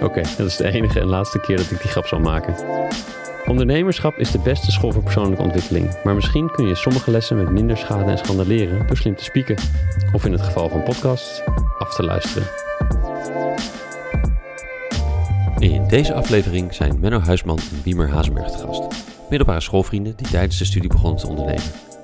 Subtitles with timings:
[0.00, 2.54] Oké, dat is de enige en laatste keer dat ik die grap zal maken.
[3.46, 7.50] Ondernemerschap is de beste school voor persoonlijke ontwikkeling, maar misschien kun je sommige lessen met
[7.50, 9.56] minder schade en schande leren door slim te spieken.
[10.12, 11.42] Of in het geval van podcasts,
[11.78, 12.48] af te luisteren.
[15.58, 18.82] In deze aflevering zijn Menno Huisman en Wiemer Hazenberg te gast.
[19.30, 21.62] Middelbare schoolvrienden die tijdens de studie begonnen te ondernemen.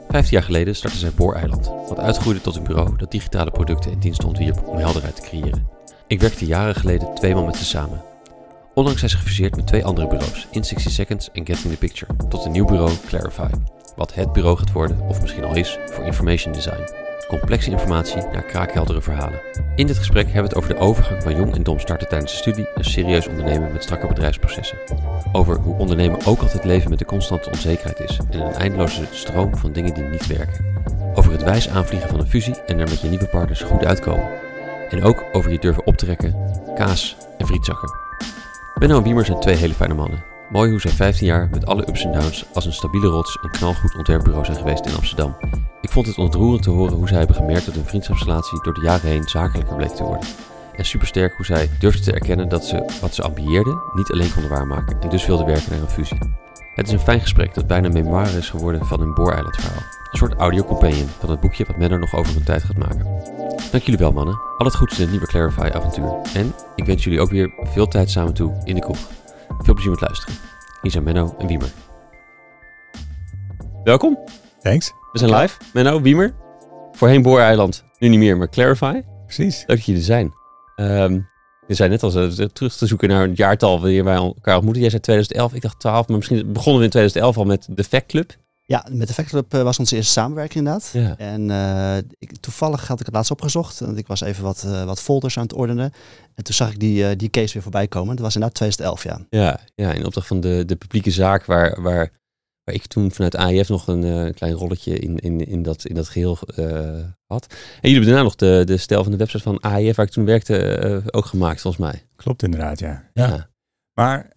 [0.08, 3.98] Vijftien jaar geleden startten zij Booreiland, wat uitgroeide tot een bureau dat digitale producten en
[3.98, 5.83] diensten ontwierp om helderheid te creëren.
[6.06, 8.02] Ik werkte jaren geleden tweemaal met ze samen.
[8.74, 12.12] Onlangs zijn ze gefuseerd met twee andere bureaus, In 60 Seconds en Getting the Picture,
[12.28, 13.48] tot een nieuw bureau Clarify.
[13.96, 16.92] Wat het bureau gaat worden, of misschien al is, voor information design.
[17.28, 19.40] Complexe informatie naar kraakheldere verhalen.
[19.76, 22.32] In dit gesprek hebben we het over de overgang van jong en dom starten tijdens
[22.32, 24.78] de studie naar serieus ondernemen met strakke bedrijfsprocessen.
[25.32, 29.56] Over hoe ondernemen ook altijd leven met de constante onzekerheid is en een eindeloze stroom
[29.56, 30.64] van dingen die niet werken.
[31.14, 34.28] Over het wijs aanvliegen van een fusie en er met je nieuwe partners goed uitkomen.
[34.90, 36.34] En ook over je durven optrekken,
[36.74, 37.90] kaas en frietzakken.
[38.78, 40.24] Benno en Wiemer zijn twee hele fijne mannen.
[40.48, 43.50] Mooi hoe zij 15 jaar met alle ups en downs als een stabiele rots een
[43.50, 45.36] knalgoed ontwerpbureau zijn geweest in Amsterdam.
[45.80, 48.80] Ik vond het ontroerend te horen hoe zij hebben gemerkt dat hun vriendschapsrelatie door de
[48.80, 50.28] jaren heen zakelijker bleek te worden.
[50.76, 54.50] En supersterk hoe zij durfden te erkennen dat ze wat ze ambieerden niet alleen konden
[54.50, 56.18] waarmaken en dus wilden werken naar een fusie.
[56.74, 59.82] Het is een fijn gesprek dat bijna memoire is geworden van hun booreilandverhaal.
[60.10, 63.06] Een soort audiocompanion van het boekje wat Menno nog over hun tijd gaat maken.
[63.70, 64.40] Dank jullie wel mannen.
[64.58, 66.16] Al het goeds in het nieuwe Clarify avontuur.
[66.34, 68.98] En ik wens jullie ook weer veel tijd samen toe in de kroeg.
[69.58, 70.34] Veel plezier met luisteren.
[70.82, 71.72] Hier zijn Menno en Wiemer.
[73.84, 74.18] Welkom.
[74.60, 74.92] Thanks.
[75.12, 75.58] We zijn live.
[75.72, 76.34] Menno, Wiemer.
[76.92, 77.84] Voorheen Booreiland.
[77.98, 79.02] Nu niet meer, maar Clarify.
[79.24, 79.58] Precies.
[79.58, 80.34] Leuk dat jullie er zijn.
[80.76, 81.20] Ehm,
[81.66, 84.82] we zijn net als uh, terug te zoeken naar het jaartal wanneer wij elkaar ontmoeten.
[84.82, 87.84] Jij zei 2011, ik dacht 12, maar misschien begonnen we in 2011 al met de
[87.84, 88.36] Fact Club.
[88.66, 90.90] Ja, met de Fact Club uh, was onze eerste samenwerking inderdaad.
[90.92, 91.16] Ja.
[91.18, 93.80] En uh, ik, toevallig had ik het laatst opgezocht.
[93.80, 95.92] Want ik was even wat, uh, wat folders aan het ordenen.
[96.34, 98.16] En toen zag ik die, die case weer voorbij komen.
[98.16, 99.40] Dat was inderdaad 2011, ja.
[99.40, 102.10] Ja, ja in opdracht van de, de publieke zaak waar, waar,
[102.64, 106.08] waar ik toen vanuit AIF nog een klein rolletje in, in, in, dat, in dat
[106.08, 106.38] geheel
[107.26, 107.46] had.
[107.80, 110.12] En jullie hebben daarna nog de, de stijl van de website van AIF waar ik
[110.12, 112.02] toen werkte ook gemaakt, volgens mij.
[112.16, 113.08] Klopt inderdaad, ja.
[113.12, 113.26] Ja.
[113.28, 113.48] ja.
[113.94, 114.32] Maar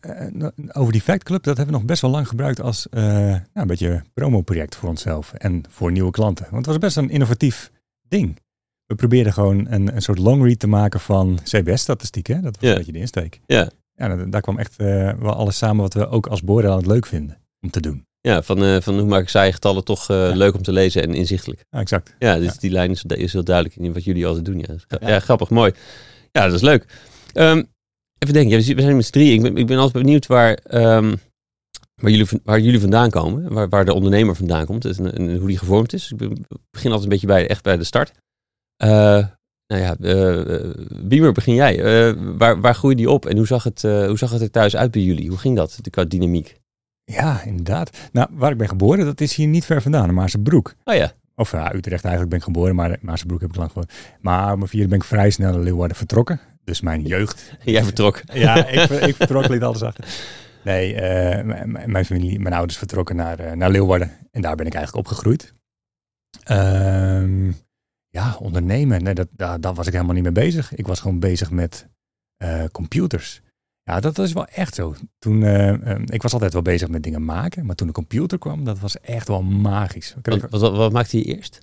[0.72, 3.68] over die Fact Club, dat hebben we nog best wel lang gebruikt als nou, een
[3.68, 6.46] beetje promoproject voor onszelf en voor nieuwe klanten.
[6.52, 7.72] Want het was best een innovatief
[8.08, 8.40] ding.
[8.86, 12.42] We probeerden gewoon een, een soort long read te maken van CBS-statistieken.
[12.42, 12.70] Dat was Ja.
[12.72, 13.40] een beetje de insteek.
[13.46, 17.38] Ja, Ja, daar, kwam echt wel alles samen wat we ook als Boordeland leuk vinden
[17.62, 18.06] om te doen.
[18.28, 20.36] Ja van, eh, van hoe maak ik saaie getallen toch eh, Ja.
[20.36, 21.66] leuk om te lezen en inzichtelijk.
[21.70, 22.16] Ja, exact.
[22.20, 22.54] Ja, dus Ja.
[22.60, 24.60] die lijn is, is heel duidelijk in wat jullie altijd doen.
[24.60, 25.20] Ja, ja.
[25.20, 25.72] Grappig, mooi.
[26.32, 26.86] Ja, dat is leuk.
[27.34, 27.64] Ehm,
[28.20, 29.34] even denken, ja, we zi- we zijn met z'n drieën.
[29.34, 31.20] Ik ben, ik ben altijd benieuwd waar, em,
[31.96, 33.54] waar, jullie, waar jullie vandaan komen.
[33.54, 36.12] Waar, waar de ondernemer vandaan komt en, en hoe die gevormd is.
[36.12, 38.12] Ik begin altijd een beetje bij, echt bij de start.
[38.78, 39.26] Eh,
[39.68, 39.96] nou ja,
[41.08, 41.78] Wiemer, begin jij.
[42.38, 44.92] Waar, waar groeide die op en hoe zag, het, hoe zag het er thuis uit
[44.92, 45.30] bij jullie?
[45.30, 46.56] Hoe ging dat, de dynamiek?
[47.12, 47.98] Ja, inderdaad.
[48.12, 50.76] Nou, waar ik ben geboren, dat is hier niet ver vandaan, in Maarsebroek.
[50.84, 53.92] Oh ja, Of ja, Utrecht eigenlijk ben ik geboren, maar Maarsebroek heb ik lang gewoond.
[54.20, 56.40] Maar op mijn vierde ben ik vrij snel naar Leeuwarden vertrokken.
[56.64, 58.22] Dus mijn jeugd jij vertrok.
[58.34, 60.06] Ja, ik, ik vertrok, liet alles achter.
[60.64, 64.12] Nee, eh, mijn familie, mijn ouders vertrokken naar, eh, naar Leeuwarden.
[64.32, 65.54] En daar ben ik eigenlijk opgegroeid.
[66.44, 67.52] Ehm,
[68.08, 70.76] ja, ondernemen, nee, dat, daar, daar was ik helemaal niet mee bezig.
[70.76, 71.88] Ik was gewoon bezig met
[72.38, 73.42] eh, computers.
[73.88, 74.96] Ja, dat is wel echt zo.
[75.20, 77.66] Toen, eh, eh, ik was altijd wel bezig met dingen maken.
[77.66, 80.16] Maar toen de computer kwam, dat was echt wel magisch.
[80.22, 81.60] Kregen, Wat, wat, wat maakte je eerst?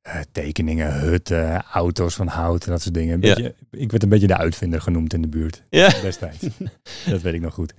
[0.00, 3.14] eh, tekeningen, hutten, auto's van hout en dat soort dingen.
[3.14, 3.34] Een Ja.
[3.34, 5.88] beetje, Ik werd een beetje de uitvinder genoemd in de buurt Ja.
[5.88, 6.46] destijds.
[7.10, 7.74] dat weet ik nog goed.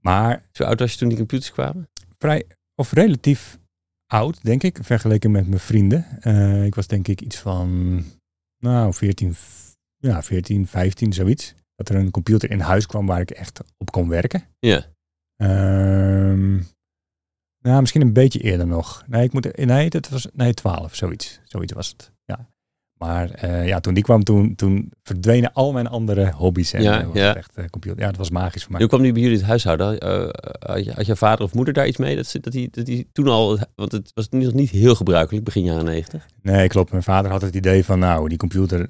[0.00, 1.88] Maar Zo oud was je toen die computers kwamen?
[2.18, 3.58] vrij, of relatief
[4.06, 6.06] oud, denk ik, vergeleken met mijn vrienden.
[6.20, 8.04] Eh, ik was denk ik iets van,
[8.58, 11.54] nou, 14, f- ja, 14, 15, zoiets.
[11.78, 14.44] Dat er een computer in huis kwam waar ik echt op kon werken.
[14.58, 14.84] Ja.
[15.36, 16.54] Ehm,
[17.60, 19.04] nou, misschien een beetje eerder nog.
[19.06, 21.40] Nee, ik moet, nee, dat was, nee, 12, zoiets.
[21.44, 22.48] Zoiets was het, ja.
[22.98, 26.72] Maar eh, ja, toen die kwam, toen, toen verdwenen al mijn andere hobby's.
[26.72, 27.26] En Ja, was ja.
[27.26, 28.00] het echt eh, computer.
[28.00, 28.80] Ja, dat was magisch voor mij.
[28.80, 29.98] Hoe kwam die bij jullie het huishouden?
[29.98, 30.28] Eh,
[30.58, 32.16] had, je, had je vader of moeder daar iets mee?
[32.16, 35.64] Dat, dat, die, dat die toen al, want het was nog niet heel gebruikelijk, begin
[35.64, 36.26] jaren negentig.
[36.42, 36.90] Nee, klopt.
[36.90, 38.88] Mijn vader had het idee van, nou, die computer,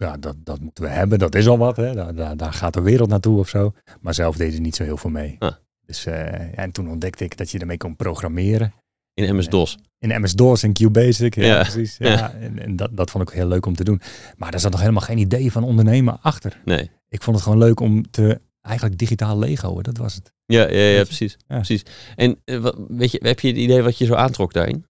[0.00, 1.76] ja, dat, dat moeten we hebben, dat is al wat.
[1.76, 1.94] Hè.
[1.94, 3.72] Daar, daar, daar gaat de wereld naartoe of zo.
[4.00, 5.36] Maar zelf deed er niet zo heel veel mee.
[5.38, 5.52] Ah.
[5.86, 8.72] Dus, eh, ja, en toen ontdekte ik dat je ermee kon programmeren.
[9.14, 9.78] In MS-DOS.
[9.98, 11.60] In MS-DOS en QBasic, ja, Ja.
[11.62, 11.96] precies.
[11.98, 12.08] Ja.
[12.08, 12.32] Ja.
[12.32, 14.00] En, en dat, dat vond ik heel leuk om te doen.
[14.36, 16.60] Maar daar zat nog helemaal geen idee van ondernemen achter.
[16.64, 16.90] Nee.
[17.08, 20.32] Ik vond het gewoon leuk om te, eigenlijk digitaal Lego, dat was het.
[20.46, 21.36] Ja, ja, ja precies.
[21.48, 21.56] Ja.
[21.56, 21.82] precies.
[22.16, 24.84] En eh, weet je, heb je het idee wat je zo aantrok daarin?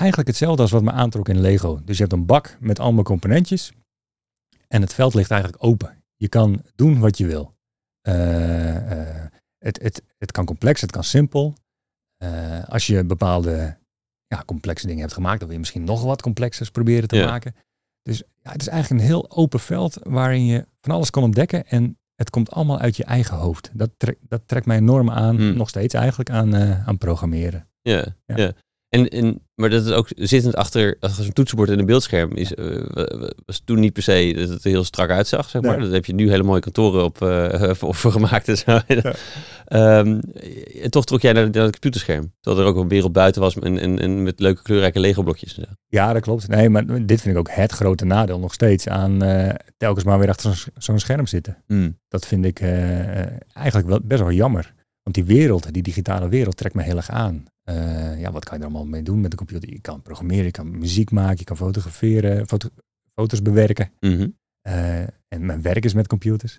[0.00, 1.80] Eigenlijk hetzelfde als wat me aantrok in Lego.
[1.84, 3.72] Dus je hebt een bak met allemaal componentjes.
[4.68, 6.02] En het veld ligt eigenlijk open.
[6.16, 7.54] Je kan doen wat je wil.
[8.00, 11.54] Eh, eh, het, het, het kan complex, het kan simpel.
[12.16, 13.78] Eh, als je bepaalde
[14.26, 17.26] ja, complexe dingen hebt gemaakt, dan wil je misschien nog wat complexers proberen te Ja.
[17.26, 17.54] maken.
[18.02, 21.66] Dus ja, het is eigenlijk een heel open veld waarin je van alles kan ontdekken.
[21.66, 23.70] En het komt allemaal uit je eigen hoofd.
[23.74, 25.56] Dat, trek, dat trekt mij enorm aan, Hmm.
[25.56, 26.56] nog steeds eigenlijk, aan,
[26.86, 27.68] aan programmeren.
[27.82, 28.36] Ja, Ja.
[28.36, 28.52] ja.
[28.96, 32.54] En, en, maar dat is ook zittend achter, achter zo'n toetsenbord en een beeldscherm is,
[32.54, 35.62] eh, wa- wa- was toen niet per se dat het er heel strak uitzag, zeg
[35.62, 35.76] maar.
[35.76, 35.84] Nee.
[35.84, 38.78] Dat heb je nu hele mooie kantoren op, eh, voor, voor gemaakt en zo.
[39.66, 40.20] Ehm,
[40.82, 42.32] en toch trok jij naar, naar het computerscherm.
[42.40, 45.56] Terwijl er ook een wereld buiten was en, en, en met leuke kleurrijke Lego blokjes
[45.58, 45.74] en zo.
[45.86, 46.48] Ja, dat klopt.
[46.48, 50.18] Nee, maar dit vind ik ook het grote nadeel nog steeds aan eh, telkens maar
[50.18, 51.56] weer achter zo'n- scherm zitten.
[52.08, 52.60] Dat vind ik
[53.52, 54.74] eigenlijk wel best wel jammer.
[55.06, 57.44] Want die wereld, die digitale wereld, trekt me heel erg aan.
[57.62, 59.68] Eh, ja, wat kan je er allemaal mee doen met de computer?
[59.70, 62.68] Je kan programmeren, je kan muziek maken, je kan fotograferen, foto-
[63.14, 63.90] foto's bewerken.
[64.00, 64.28] Mhm.
[64.60, 66.56] Eh, en mijn werk is met computers.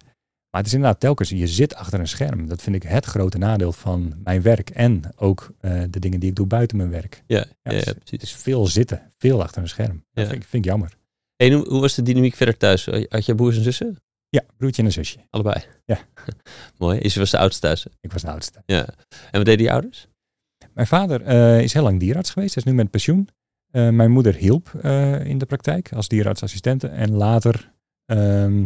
[0.49, 2.47] Maar het is inderdaad telkens, je zit achter een scherm.
[2.47, 4.69] Dat vind ik het grote nadeel van mijn werk.
[4.69, 7.23] En ook eh, de dingen die ik doe buiten mijn werk.
[7.27, 8.21] Ja, ja, het, is, ja, het precies.
[8.21, 10.03] is veel zitten, veel achter een scherm.
[10.13, 10.29] Dat Ja.
[10.29, 10.97] vind, ik, vind ik jammer.
[11.35, 12.85] En hoe, hoe was de dynamiek verder thuis?
[13.09, 13.97] Had je broers en zussen?
[14.37, 15.17] Ja, broertje en een zusje.
[15.29, 15.63] Allebei?
[15.85, 15.99] Ja.
[16.77, 16.99] Mooi.
[16.99, 17.85] Is was de oudste thuis?
[18.01, 18.61] Ik was de oudste.
[18.65, 18.87] Ja.
[19.09, 20.07] En wat deden je ouders?
[20.73, 22.53] Mijn vader eh, is heel lang dierarts geweest.
[22.53, 23.29] Hij is nu met pensioen.
[23.71, 26.87] Eh, mijn moeder hielp eh, in de praktijk als dierartsassistente.
[26.87, 27.73] En later,
[28.05, 28.65] ehm,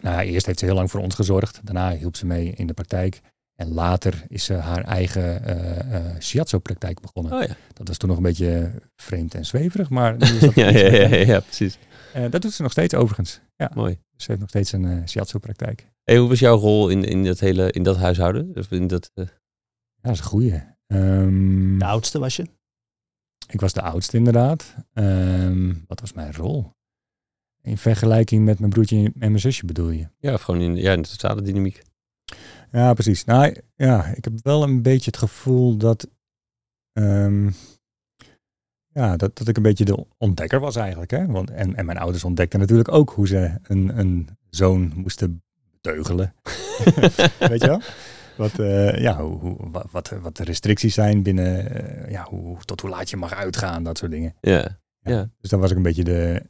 [0.00, 1.60] nou, eerst heeft ze heel lang voor ons gezorgd.
[1.64, 3.20] Daarna hielp ze mee in de praktijk.
[3.54, 7.32] En later is ze haar eigen eh shiatsu-praktijk begonnen.
[7.32, 7.56] Oh ja.
[7.72, 11.16] Dat was toen nog een beetje vreemd en zweverig, maar nu is dat ja, ja,
[11.16, 11.78] ja, precies.
[12.14, 13.40] Eh, dat doet ze nog steeds overigens.
[13.56, 13.98] Ja, Mooi.
[14.16, 15.92] ze heeft nog steeds een eh shiatsu-praktijk.
[16.02, 18.50] Hey, hoe was jouw rol in, in, dat hele, in dat huishouden?
[18.56, 19.32] Of in dat, eh, Ja,
[20.00, 20.62] dat is een goeie.
[20.86, 22.46] Ehm, De oudste was je?
[23.48, 24.74] Ik was de oudste inderdaad.
[24.92, 26.72] Ehm, wat was mijn rol?
[27.62, 30.08] In vergelijking met mijn broertje en mijn zusje bedoel je?
[30.18, 31.82] ja, of gewoon in, ja, in de totale dynamiek.
[32.70, 33.24] Ja, precies.
[33.24, 36.08] Nou, ja, ik heb wel een beetje het gevoel dat,
[36.92, 37.50] ehm,
[38.94, 41.10] ja, dat, dat ik een beetje de ontdekker was eigenlijk.
[41.10, 41.26] Hè?
[41.26, 45.42] Want, en, en mijn ouders ontdekten natuurlijk ook hoe ze een, een zoon moesten
[45.72, 46.34] beteugelen.
[47.50, 47.80] Weet je wel?
[48.36, 51.70] Wat, eh, ja, hoe, hoe- wat, wat, wat de restricties zijn binnen,
[52.04, 54.34] eh, ja, hoe, tot hoe laat je mag uitgaan, dat soort dingen.
[54.40, 55.28] Ja, Ja.
[55.40, 56.42] Dus dan was ik een beetje de,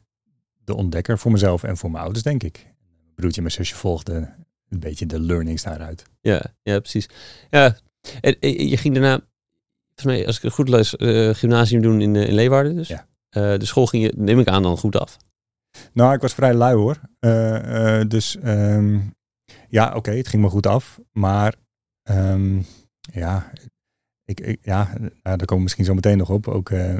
[0.63, 2.53] de ontdekker voor mezelf en voor mijn ouders, denk ik.
[2.63, 4.35] Mijn broertje en mijn zusje volgden
[4.69, 6.03] een beetje de learnings daaruit.
[6.21, 7.09] ja, ja, precies.
[7.49, 7.77] Ja,
[8.21, 9.19] en, en je ging daarna,
[10.03, 12.87] mij, als ik het goed lees, eh, gymnasium doen in, eh, in Leeuwarden dus.
[12.87, 13.07] Ja.
[13.29, 15.17] Eh, de school ging je, neem ik aan, dan goed af.
[15.93, 16.99] Nou, ik was vrij lui hoor.
[18.07, 18.99] Dus ehm,
[19.69, 20.99] ja, oké, het ging me goed af.
[21.11, 21.55] Maar
[22.03, 22.61] ehm,
[23.13, 23.51] ja,
[24.25, 26.47] ik, ik, ja, daar komen we misschien zo meteen nog op.
[26.47, 26.95] Ook eh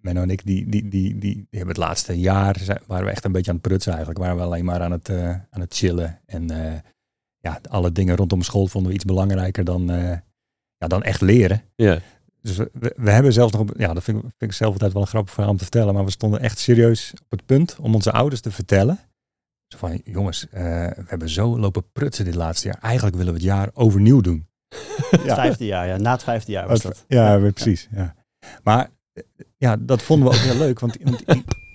[0.00, 3.10] Menno en ik, die, die, die, die, die hebben het laatste jaar, zijn- waren we
[3.10, 4.20] echt een beetje aan het prutsen eigenlijk.
[4.20, 5.10] Waren we alleen maar aan het,
[5.50, 6.20] aan het chillen.
[6.26, 6.46] En
[7.38, 9.86] ja, alle dingen rondom school vonden we iets belangrijker dan,
[10.76, 11.62] ja, dan echt leren.
[11.74, 11.98] Ja,
[12.44, 15.02] Dus we, we, hebben zelfs nog, ja, dat vind ik, vind ik zelf altijd wel
[15.02, 17.94] een grappig verhaal om te vertellen, maar we stonden echt serieus op het punt om
[17.94, 18.98] onze ouders te vertellen.
[19.66, 22.78] Zo van, jongens, eh, we hebben zo lopen prutsen dit laatste jaar.
[22.80, 24.48] Eigenlijk willen we het jaar overnieuw doen.
[25.10, 25.96] Het vijfde jaar, ja.
[25.96, 27.04] Na het vijfde jaar was dat.
[27.08, 27.88] Ja, precies.
[27.90, 28.14] Ja.
[28.62, 28.90] Maar
[29.56, 30.96] ja, dat vonden we ook heel leuk, want,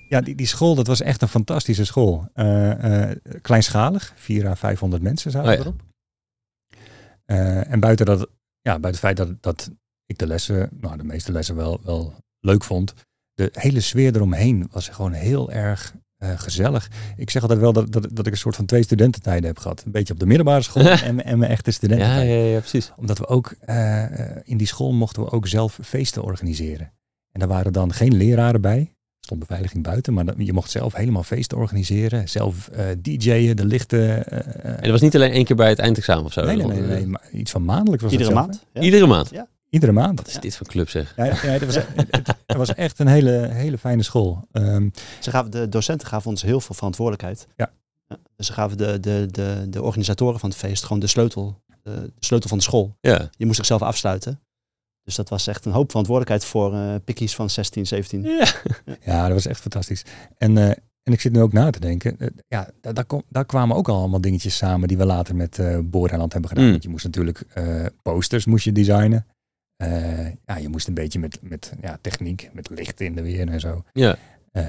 [0.09, 2.29] ja, die, die school, dat was echt een fantastische school.
[2.33, 5.61] Eh, eh, kleinschalig, 400 à 500 mensen zaten Oh ja.
[5.61, 5.81] erop.
[7.69, 8.29] En buiten, dat,
[8.61, 9.71] ja, buiten het feit dat, dat
[10.09, 12.93] ik de lessen, nou de meeste lessen wel, wel leuk vond,
[13.33, 16.89] de hele sfeer eromheen was gewoon heel erg eh, gezellig.
[17.15, 19.83] Ik zeg altijd wel dat, dat, dat ik een soort van twee studententijden heb gehad.
[19.85, 22.59] Een beetje op de middelbare school en, mijn- en mijn echte ja, studententijd ja, ja,
[22.59, 22.91] precies.
[22.97, 26.91] omdat we ook eh, eh, in die school mochten we ook zelf feesten organiseren.
[27.31, 28.79] En daar waren dan geen leraren bij.
[28.79, 32.29] Er stond beveiliging buiten, maar je mocht zelf helemaal feesten organiseren.
[32.29, 34.27] Zelf eh DJ'en, de lichten.
[34.63, 36.45] En dat was niet alleen één keer bij het eindexamen of zo?
[36.45, 38.65] nee, nee, nee, nee, maar iets van maandelijks was Iedere zelf, maand.
[38.73, 38.81] Ja.
[38.81, 39.29] Iedere maand?
[39.29, 39.41] hè?
[39.69, 40.19] Iedere maand.
[40.19, 41.13] Wat is dit voor club zeg?
[41.15, 44.47] Ja, ja, het, was, het, het was echt een hele, hele fijne school.
[44.51, 47.47] Ehm, Ze gaven, de docenten gaven ons heel veel verantwoordelijkheid.
[47.55, 47.71] Ja.
[48.35, 51.91] Dus ze gaven de, de, de, de organisatoren van het feest gewoon de sleutel, de,
[52.15, 52.95] de sleutel van de school.
[53.01, 53.29] Ja.
[53.37, 54.39] Je moest zichzelf afsluiten.
[55.03, 58.23] Dus dat was echt een hoop verantwoordelijkheid voor eh pikkies van 16, 17.
[58.23, 58.47] Ja.
[59.05, 60.03] Ja, dat was echt fantastisch.
[60.37, 60.69] En, eh,
[61.03, 62.19] En ik zit nu ook na te denken.
[62.19, 65.35] eh, ja, daar, daar, kom- daar kwamen ook al allemaal dingetjes samen die we later
[65.35, 66.65] met eh Booreiland hebben gedaan.
[66.65, 66.71] Mm.
[66.71, 69.25] Want je moest natuurlijk eh, posters moest je designen.
[69.83, 73.47] Eh, ja, je moest een beetje met, met ja, techniek, met licht in de weer
[73.49, 73.83] en zo.
[73.93, 74.15] Ja.
[74.51, 74.63] Eh,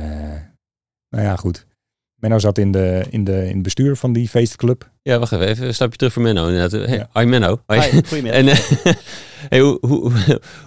[1.09, 1.67] nou ja, goed.
[2.14, 4.90] Menno zat in, de, in, de, in het bestuur van die feestclub.
[5.02, 5.47] Ja, wacht even.
[5.49, 6.47] Even een stapje terug voor Menno.
[6.49, 6.87] Inderdaad.
[6.88, 7.09] Hey, Ja.
[7.12, 7.61] Hoi Menno.
[7.67, 8.71] Hi, goedemiddag.
[8.85, 8.95] En
[9.50, 10.11] hey, hoe, hoe,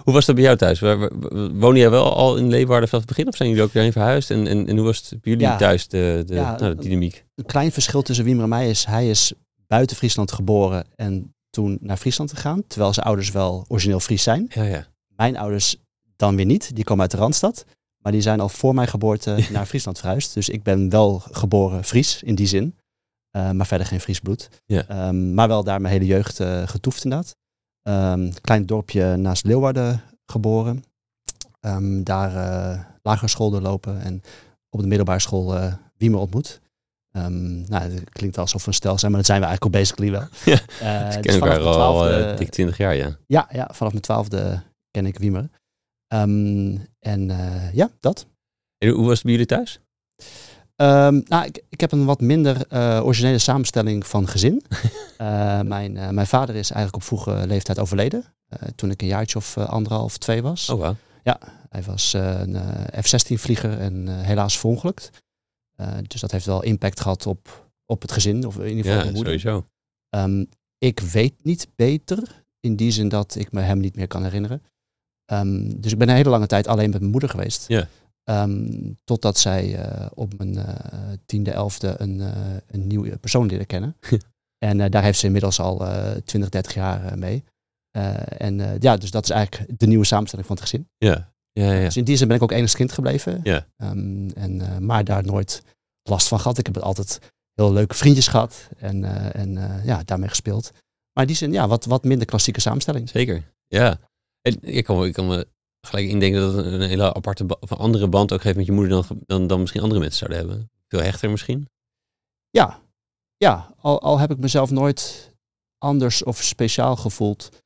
[0.04, 0.80] hoe was dat bij jou thuis?
[0.80, 3.72] Waar- waar- Woon jij wel al in Leeuwarden vanaf het begin of zijn jullie ook
[3.72, 4.30] daarheen verhuisd?
[4.30, 5.56] En, en, en hoe was het bij jullie Ja.
[5.56, 7.24] thuis, de, de, Ja, nou, de dynamiek?
[7.34, 9.32] een klein verschil tussen Wiemer en mij is, hij is
[9.66, 12.66] buiten Friesland geboren en toen naar Friesland gegaan.
[12.66, 14.46] Terwijl zijn ouders wel origineel Fries zijn.
[14.48, 14.86] Ja, ja.
[15.16, 15.76] Mijn ouders
[16.16, 16.74] dan weer niet.
[16.74, 17.64] Die komen uit de Randstad.
[18.02, 20.34] Maar die zijn al voor mijn geboorte naar Friesland verhuisd.
[20.34, 22.78] Dus ik ben wel geboren Fries in die zin.
[23.30, 24.48] Eh, maar verder geen Fries bloed.
[24.66, 24.86] Ja.
[24.88, 27.36] Ehm, maar wel daar mijn hele jeugd eh, getoefd inderdaad.
[27.82, 30.84] Ehm klein dorpje naast Leeuwarden geboren.
[31.60, 34.22] Ehm, daar eh lagere school doorlopen en
[34.70, 36.60] op de middelbare school eh Wiemer ontmoet.
[37.14, 39.80] Ehm, nou, het klinkt alsof we een stel zijn, maar dat zijn we eigenlijk al
[39.80, 40.28] basically wel.
[40.54, 43.16] Ja, Ik dus vanaf elkaar mijn al twaalfde- eh, dik 20 jaar, ja.
[43.26, 45.48] ja, ja, vanaf mijn twaalfde ken ik Wiemer.
[46.06, 48.26] Ehm, en eh, ja, dat.
[48.78, 49.78] En hoe was het bij jullie thuis?
[50.76, 52.66] Ehm, nou, ik, ik heb een wat minder
[53.04, 54.62] originele samenstelling van gezin.
[55.62, 58.24] Mijn, mijn vader is eigenlijk op vroege leeftijd overleden.
[58.74, 60.68] toen ik een jaartje of anderhalf, twee was.
[60.68, 60.96] Oh, wauw.
[61.68, 65.10] Hij was een eh, F-16-vlieger en helaas verongelukt.
[65.76, 68.96] Eh, dus dat heeft wel impact gehad op, op het gezin, of in ieder geval
[68.98, 69.40] Ja, mijn moeder.
[69.40, 69.66] sowieso.
[70.08, 70.44] Ehm,
[70.78, 74.62] ik weet niet beter, in die zin dat ik me hem niet meer kan herinneren.
[75.24, 77.68] Ehm, dus ik ben een hele lange tijd alleen met mijn moeder geweest.
[77.68, 77.88] Ja.
[78.24, 82.20] Ehm, totdat zij eh, op mijn eh, tiende, elfde een,
[82.66, 83.96] een nieuwe persoon leerde kennen.
[84.68, 87.44] en daar heeft ze inmiddels al eh 20, 30 jaar mee.
[88.38, 90.88] En ja, dus dat is eigenlijk de nieuwe samenstelling van het gezin.
[90.98, 91.84] Ja, ja, ja.
[91.84, 93.40] Dus in die zin ben ik ook enigszins kind gebleven.
[93.42, 93.66] Ja.
[93.76, 95.62] Ehm, en, eh, maar daar nooit
[96.02, 96.58] last van gehad.
[96.58, 97.18] Ik heb altijd
[97.54, 100.70] heel leuke vriendjes gehad en, eh, en eh, ja, daarmee gespeeld.
[101.12, 103.08] Maar in die zin, ja, wat, wat minder klassieke samenstelling.
[103.08, 103.98] Zeker, ja.
[104.40, 105.46] En ik kan, me- ik kan me
[105.86, 108.72] gelijk indenken dat het een hele aparte, of een andere band ook geeft met je
[108.72, 110.70] moeder dan, dan, dan misschien andere mensen zouden hebben.
[110.88, 111.68] Veel hechter misschien.
[112.50, 112.80] Ja,
[113.36, 115.32] ja al, al heb ik mezelf nooit
[115.78, 117.63] anders of speciaal gevoeld.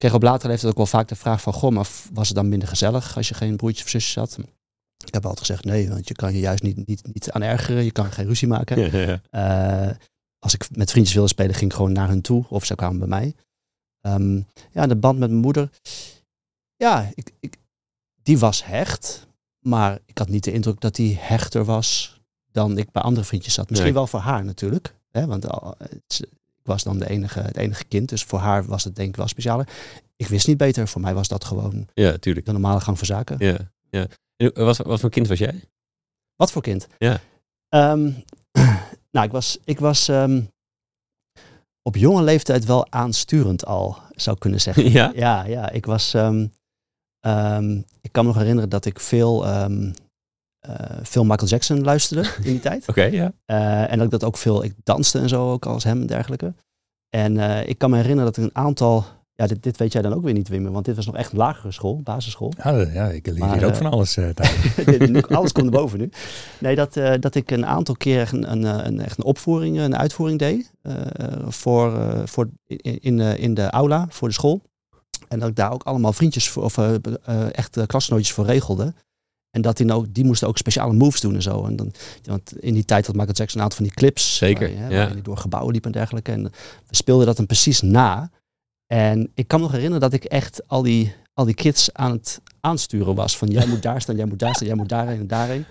[0.00, 2.36] Ik kreeg op latere leeftijd ook wel vaak de vraag van, goh, maar was het
[2.36, 4.38] dan minder gezellig als je geen broertjes of zusjes had?
[5.04, 7.84] Ik heb altijd gezegd, nee, want je kan je juist niet, niet, niet aan ergeren.
[7.84, 8.78] Je kan geen ruzie maken.
[8.80, 9.88] Ja, ja, ja.
[9.90, 9.96] Eh,
[10.38, 12.44] als ik met vriendjes wilde spelen, ging ik gewoon naar hun toe.
[12.48, 13.34] Of ze kwamen bij mij.
[14.00, 14.40] Ehm,
[14.72, 15.70] ja, de band met mijn moeder.
[16.76, 17.56] Ja, ik, ik,
[18.22, 19.26] die was hecht.
[19.66, 22.20] Maar ik had niet de indruk dat die hechter was
[22.52, 23.68] dan ik bij andere vriendjes zat.
[23.70, 23.98] Misschien Nee.
[23.98, 24.94] wel voor haar natuurlijk.
[25.10, 25.76] Hè, want al-
[26.06, 26.22] is-
[26.60, 28.08] ik was dan de enige, het enige kind.
[28.08, 29.68] Dus voor haar was het denk ik wel specialer.
[30.16, 30.88] Ik wist niet beter.
[30.88, 32.46] Voor mij was dat gewoon ja, tuurlijk.
[32.46, 33.36] de normale gang van zaken.
[33.38, 33.56] Ja,
[33.90, 34.06] ja.
[34.36, 35.64] En hoe- wat, wat voor kind was jij?
[36.36, 36.86] Wat voor kind?
[36.98, 37.20] Ja.
[37.68, 38.10] Ehm,
[39.12, 40.42] nou, ik was, ik was ehm,
[41.82, 44.90] op jonge leeftijd wel aansturend al, zou ik kunnen zeggen.
[44.98, 45.12] Ja?
[45.14, 45.70] Ja, ja.
[45.70, 46.14] Ik was.
[46.14, 46.42] ehm,
[48.00, 49.66] ik kan me nog herinneren dat ik veel, eh,
[51.02, 52.88] veel Michael Jackson luisterde in die tijd.
[52.88, 53.32] Oké, ja.
[53.44, 54.64] Eh, en dat ik dat ook veel.
[54.64, 56.54] Ik danste en zo ook als hem en dergelijke.
[57.16, 59.04] En eh, ik kan me herinneren dat ik een aantal.
[59.34, 61.32] Ja, dit, dit weet jij dan ook weer niet, Wim, want dit was nog echt
[61.32, 62.52] een lagere school, basisschool.
[62.62, 65.22] Ja, dat- ja ik leer Maar, hier ook eh, van alles uh, thuis.
[65.28, 66.10] Alles komt erboven nu.
[66.58, 69.78] Nee, dat, eh, dat ik een aantal keer een, een, eh, een, echt een opvoering,
[69.80, 70.72] een uitvoering deed.
[70.82, 70.94] eh,
[71.48, 74.60] voor, eh, voor in, in, de, in de aula, voor de school.
[75.28, 78.44] En dat ik daar ook allemaal vriendjes voor, of eh, eh, echt eh, klasgenootjes voor
[78.46, 78.94] regelde.
[79.50, 81.64] En dat die, nou, die moesten ook speciale moves doen en zo.
[81.64, 81.92] En dan,
[82.22, 84.36] want in die tijd had Michael Jackson een aantal van die clips.
[84.36, 85.08] Zeker, waar ja.
[85.08, 86.32] hij door gebouwen liep en dergelijke.
[86.32, 86.42] En
[86.86, 88.30] we speelden dat dan precies na.
[88.86, 92.10] En ik kan me nog herinneren dat ik echt al die, al die kids aan
[92.10, 93.36] het aansturen was.
[93.36, 95.64] Van jij moet daar staan, jij moet daar staan, jij moet daarheen en daarheen.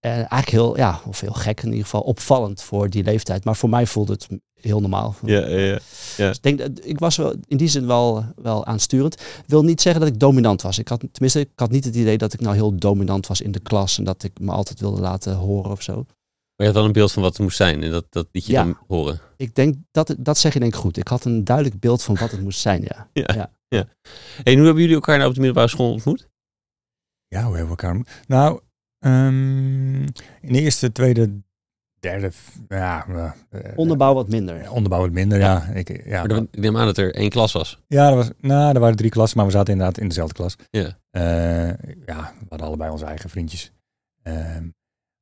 [0.00, 3.44] En eigenlijk heel, ja, of heel gek in ieder geval, opvallend voor die leeftijd.
[3.44, 4.28] Maar voor mij voelde het
[4.60, 5.14] heel normaal.
[5.24, 5.78] Ja, ja, ja.
[6.16, 9.22] Dus ik denk, dat- ik was wel in die zin wel, wel aansturend.
[9.46, 10.78] Wil niet zeggen dat ik dominant was.
[10.78, 13.52] Ik had, tenminste, ik had niet het idee dat ik nou heel dominant was in
[13.52, 13.98] de klas.
[13.98, 15.94] En dat ik me altijd wilde laten horen of zo.
[15.94, 18.46] Maar je had wel een beeld van wat het moest zijn en dat, dat liet
[18.46, 18.62] je Ja.
[18.64, 19.20] dan horen.
[19.36, 20.96] Ik denk, dat, dat zeg je denk ik goed.
[20.96, 23.08] Ik had een duidelijk beeld van wat het moest zijn, ja.
[23.22, 23.34] Ja.
[23.34, 23.50] Ja.
[23.68, 23.88] ja.
[24.42, 26.28] Hey, en hoe hebben jullie elkaar nou op de middelbare school ontmoet?
[27.28, 28.06] Ja, hoe hebben we elkaar...
[28.26, 28.60] Nou,
[28.98, 30.02] ehm,
[30.40, 31.40] in de eerste, tweede,
[32.00, 32.30] derde...
[32.68, 33.06] Ja,
[33.50, 34.60] eh, Onderbouw wat minder.
[34.60, 35.62] eh, onderbouw wat minder, ja.
[35.74, 37.82] Ik, ja, Maar dan- ik neem aan dat er één klas was.
[37.88, 40.56] ja er, was, nou, er waren drie klassen, maar we zaten inderdaad in dezelfde klas.
[40.70, 40.98] Ja.
[41.10, 41.22] Eh,
[42.06, 43.72] ja, we hadden allebei onze eigen vriendjes.
[44.22, 44.64] Ehm,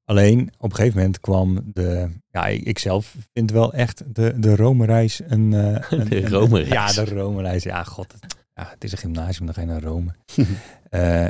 [0.04, 2.08] alleen, op een gegeven moment kwam de...
[2.30, 5.52] Ja, ik, ik zelf vind wel echt de, de Rome-reis een...
[5.52, 6.94] eh, een- De Rome-reis.
[6.94, 7.62] Ja, de Rome-reis.
[7.62, 8.12] Ja, god.
[8.12, 10.10] het- Ja, het is een gymnasium, dan ga je naar Rome.
[10.90, 11.26] Eh,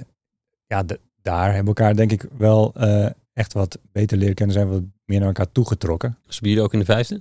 [0.67, 4.55] ja, de- daar hebben we elkaar denk ik wel eh, echt wat beter leren kennen,
[4.55, 6.19] zijn we wat meer naar elkaar toegetrokken.
[6.27, 7.21] Was jullie ook in de vijfde?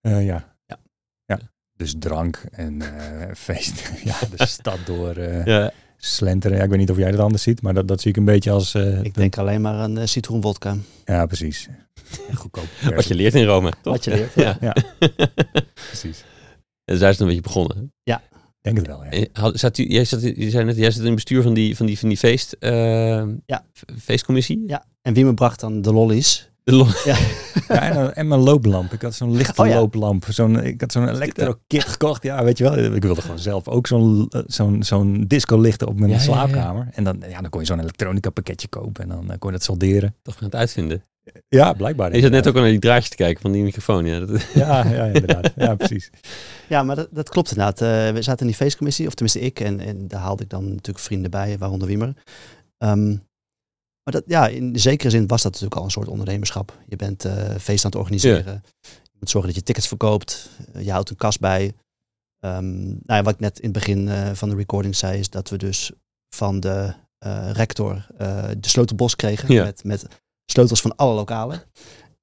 [0.00, 0.56] Eh, ja.
[0.66, 0.78] Ja.
[1.24, 1.38] ja.
[1.76, 3.90] Dus drank en eh, feest.
[4.04, 5.72] ja, de stad door eh, Ja.
[5.96, 6.56] slenteren.
[6.56, 8.24] Ja, ik weet niet of jij dat anders ziet, maar dat, dat zie ik een
[8.24, 8.74] beetje als...
[8.74, 10.76] eh, Ik denk alleen maar aan uh, citroenwodka.
[11.04, 11.68] Ja, precies.
[12.34, 12.66] Goedkoop.
[12.96, 13.92] Wat je leert in Rome, toch?
[13.92, 14.34] Wat je leert.
[14.34, 14.56] Ja.
[14.60, 14.74] Ja.
[15.86, 16.24] Precies.
[16.84, 17.92] En daar is het een beetje begonnen.
[18.64, 19.26] Ik denk het wel, ja.
[19.32, 21.76] Had, zat u, jij, zat, je zei net, jij zit in het bestuur van die,
[21.76, 23.64] van die, van die feest, Ja.
[23.98, 24.62] feestcommissie.
[24.66, 24.84] Ja.
[25.00, 26.50] En wie me bracht dan de lollies.
[26.64, 27.16] De lo- ja
[27.68, 28.92] en, een- en mijn looplamp.
[28.92, 29.74] Ik had zo'n lichte Oh ja.
[29.74, 30.24] looplamp.
[30.28, 32.22] Zo'n, ik had zo'n elektro-kit gekocht.
[32.22, 32.78] Ja, weet je wel.
[32.94, 36.22] Ik wilde gewoon zelf ook zo'n, eh, zo'n, zo'n disco lichten op mijn Ja, ja,
[36.22, 36.28] ja.
[36.28, 36.88] slaapkamer.
[36.92, 39.02] En dan, ja, dan kon je zo'n elektronica pakketje kopen.
[39.02, 40.14] En dan eh, kon je dat solderen.
[40.22, 41.02] Toch gaan het uitvinden.
[41.48, 42.14] Ja, blijkbaar.
[42.14, 44.04] Je zat net ook al naar die draadjes te kijken van die microfoon.
[44.06, 45.52] Ja, dat, Ja, ja, inderdaad.
[45.56, 46.10] Ja, precies.
[46.68, 47.80] Ja, maar dat, dat klopt inderdaad.
[47.80, 49.60] Eh, we zaten in die feestcommissie, of tenminste ik.
[49.60, 52.14] En, en daar haalde ik dan natuurlijk vrienden bij, waaronder Wiemer.
[52.78, 53.16] Ehm,
[54.04, 56.78] maar dat, ja, in zekere zin was dat natuurlijk al een soort ondernemerschap.
[56.86, 58.62] Je bent eh feest aan het organiseren.
[58.82, 60.50] Je moet zorgen dat je tickets verkoopt.
[60.72, 61.72] Eh, je houdt een kas bij.
[62.38, 65.30] Ehm, nou ja, wat ik net in het begin eh, van de recording zei, is
[65.30, 65.90] dat we dus
[66.34, 66.94] van de
[67.52, 68.06] rector
[68.58, 69.52] de sleutelbos kregen.
[69.54, 69.64] Ja.
[69.64, 70.06] Met, met
[70.52, 71.62] sleutels van alle lokalen.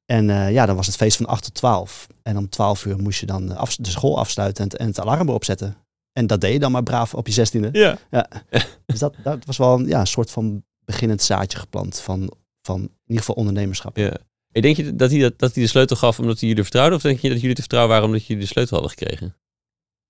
[0.05, 2.07] En ja, dan was het feest van 8 tot 12.
[2.21, 4.99] En om 12 uur moest je dan af, de school afsluiten en, het- en het
[4.99, 5.75] alarm erop zetten.
[6.13, 7.69] En dat deed je dan maar braaf op je zestiende.
[8.11, 8.27] ja.
[8.85, 12.19] Dus dat, dat was wel een, ja, een soort van beginnend zaadje geplant van,
[12.61, 13.97] van in ieder geval ondernemerschap.
[13.97, 14.17] ja.
[14.51, 16.95] En denk je dat hij, dat, dat hij de sleutel gaf omdat hij jullie vertrouwde?
[16.95, 19.35] Of denk je dat jullie te vertrouwen waren omdat jullie de sleutel hadden gekregen?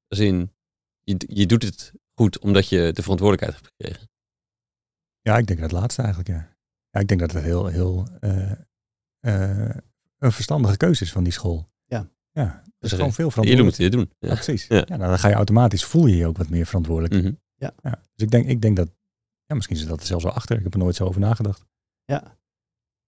[0.08, 0.52] Als in,
[1.04, 4.10] je, je doet het goed omdat je de verantwoordelijkheid hebt gekregen.
[5.22, 6.58] Ja, ik denk dat het laatste eigenlijk, ja.
[6.90, 8.52] Ja, ik denk dat het heel, heel eh,
[9.20, 9.76] eh,
[10.18, 11.70] een verstandige keuze is van die school.
[11.86, 12.10] Ja.
[12.32, 13.64] Ja, er is Dus gewoon veel Jullie verantwoordelijkheid.
[13.64, 14.10] moeten dit doen.
[14.20, 14.34] Ja, Ja.
[14.44, 14.68] precies.
[14.68, 14.76] Ja.
[14.78, 14.98] Ja.
[14.98, 17.14] nou, dan ga je automatisch, voel je je ook wat meer verantwoordelijk.
[17.24, 17.32] Mhm.
[17.56, 18.90] Ja, dus ik denk, ik denk dat,
[19.50, 20.58] ja, misschien zit dat er zelfs wel achter.
[20.58, 21.66] Ik heb er nooit zo over nagedacht.
[22.06, 22.38] Ja.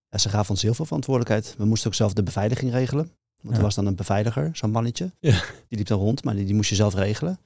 [0.10, 1.56] Ja, ze gaven ons heel veel verantwoordelijkheid.
[1.58, 3.12] We moesten ook zelf de beveiliging regelen.
[3.42, 5.12] Want er was dan een beveiliger, zo'n mannetje.
[5.20, 5.44] Ja.
[5.68, 7.40] Die liep dan rond, maar die, die moest je zelf regelen.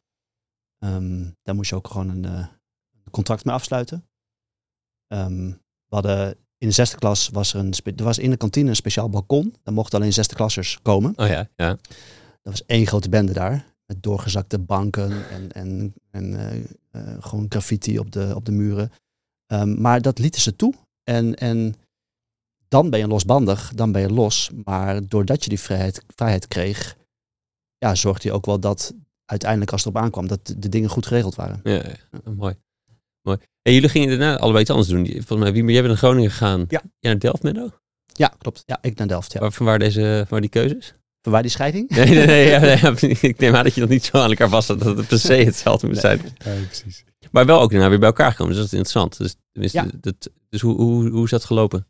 [0.78, 2.48] Ehm, daar moest je ook gewoon een eh,
[3.12, 4.08] contract mee afsluiten.
[5.08, 5.48] Ehm,
[5.86, 8.76] we hadden in de zesde klas was er een, er was in de kantine een
[8.76, 9.56] speciaal balkon.
[9.64, 11.14] Daar mochten alleen zesde klassers komen.
[11.16, 11.70] Oh ja, ja.
[12.42, 13.75] Dat was één grote bende daar.
[13.86, 18.92] Met doorgezakte banken en, en, en eh, eh, gewoon graffiti op de, op de muren.
[19.46, 20.74] Ehm, maar dat lieten ze toe.
[21.04, 21.76] En, en
[22.68, 24.52] dan ben je losbandig, dan ben je los.
[24.66, 26.98] Maar doordat je die vrijheid, vrijheid kreeg,
[27.78, 28.94] ja, zorgde je ook wel dat
[29.26, 31.60] uiteindelijk als het erop aankwam, dat de, dingen goed geregeld waren.
[31.64, 32.56] Ja, ja, mooi.
[33.22, 33.38] mooi.
[33.62, 35.06] En jullie gingen daarna allebei iets anders doen.
[35.06, 36.66] Volgens mij, Wiemer, jij bent naar Groningen gegaan.
[36.68, 36.82] Ja.
[37.00, 37.70] Jij naar Delft, Menno?
[38.06, 38.64] Ja, klopt.
[38.66, 39.34] Ja, ik naar Delft.
[39.34, 39.50] Ja.
[39.58, 40.96] Waar, deze, van waar die keuzes?
[41.32, 41.90] Waar die scheiding?
[41.90, 42.48] Nee, nee, nee.
[42.50, 42.94] ja, nee, ja,
[43.30, 44.80] ik neem aan dat je dat niet zo aan elkaar vast had.
[44.80, 46.22] Dat het per se hetzelfde moet zijn.
[46.38, 47.04] Ja, precies.
[47.32, 48.54] Maar wel ook daarna weer bij elkaar gekomen.
[48.54, 49.18] Dus dat is interessant.
[49.18, 49.88] Dus, tenminste, Ja.
[50.02, 51.88] dat, dus hoe, hoe, hoe is dat gelopen?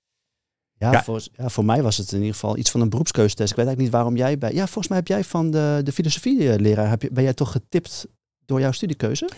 [0.77, 1.03] Ja, Ja.
[1.03, 3.49] Voor, ja, voor mij was het in ieder geval iets van een beroepskeuzetest.
[3.51, 4.53] Ik weet eigenlijk niet waarom jij bij...
[4.53, 6.89] Ja, volgens mij heb jij van de, de filosofie-leraar...
[6.89, 8.07] Heb je, ben jij toch getipt
[8.45, 9.29] door jouw studiekeuze?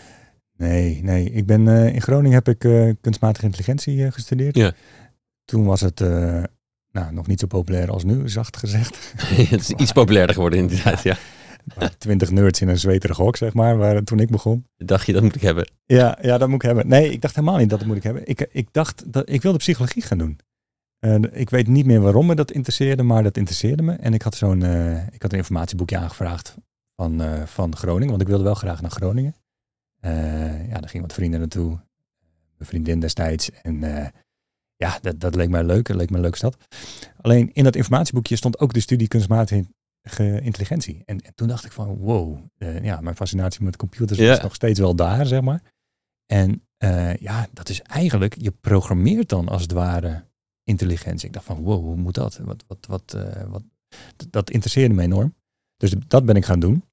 [0.56, 1.30] Nee, nee.
[1.30, 4.56] Ik ben, eh, in Groningen heb ik eh, kunstmatige intelligentie eh, gestudeerd.
[4.56, 4.72] Ja.
[5.44, 6.42] Toen was het eh,
[6.98, 9.12] nou, nog niet zo populair als nu, zacht gezegd.
[9.50, 11.02] het is iets populairder geworden in die tijd.
[11.02, 11.16] Ja.
[11.98, 14.66] Twintig nerds in een zweterige hok, zeg maar, waar, toen ik begon.
[14.76, 15.70] Dacht je, dat moet ik hebben.
[15.84, 16.88] Ja, ja, dat moet ik hebben.
[16.88, 18.22] Nee, ik dacht helemaal niet dat moet ik hebben.
[18.26, 20.38] Ik, ik dacht dat ik wilde psychologie gaan doen.
[20.98, 23.92] En ik weet niet meer waarom me dat interesseerde, maar dat interesseerde me.
[23.92, 26.56] En ik had zo'n, eh, ik had een informatieboekje aangevraagd
[26.96, 29.34] van, eh, van Groningen, want ik wilde wel graag naar Groningen.
[30.00, 31.68] Eh, ja, daar gingen wat vrienden naartoe.
[32.56, 33.50] Mijn vriendin destijds.
[33.62, 33.82] En
[34.78, 35.86] ja, dat, dat leek mij leuk.
[35.86, 36.56] Dat leek me een leuke stad.
[37.20, 39.66] Alleen in dat informatieboekje stond ook de studie kunstmatige
[40.42, 41.02] intelligentie.
[41.04, 44.32] En, en toen dacht ik van, wow, eh, ja, mijn fascinatie met computers Ja.
[44.32, 45.62] is nog steeds wel daar, zeg maar.
[46.26, 50.24] En eh, ja, dat is eigenlijk, je programmeert dan als het ware
[50.64, 51.26] intelligentie.
[51.26, 52.36] Ik dacht van, wow, hoe moet dat?
[52.38, 53.62] Wat, wat, wat, eh, wat,
[54.30, 55.34] dat interesseerde me enorm.
[55.76, 56.84] Dus dat ben ik gaan doen.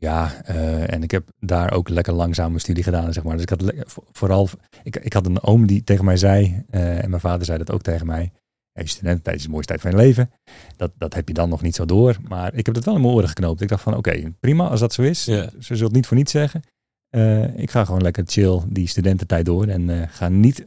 [0.00, 3.32] Ja, eh, en ik heb daar ook lekker langzaam mijn studie gedaan, zeg maar.
[3.32, 3.72] Dus ik had
[4.12, 4.48] vooral,
[4.82, 7.70] ik, ik had een oom die tegen mij zei, eh, en mijn vader zei dat
[7.70, 8.32] ook tegen mij.
[8.72, 10.30] Je studententijd is de mooiste tijd van je leven.
[10.76, 12.16] Dat, dat heb je dan nog niet zo door.
[12.28, 13.60] Maar ik heb dat wel in mijn oren geknoopt.
[13.60, 15.24] Ik dacht van, oké, prima als dat zo is.
[15.24, 15.50] Ja.
[15.58, 16.62] Ze zult niet voor niets zeggen.
[17.08, 19.66] Eh, ik ga gewoon lekker chill die studententijd door.
[19.66, 20.64] En eh, ga niet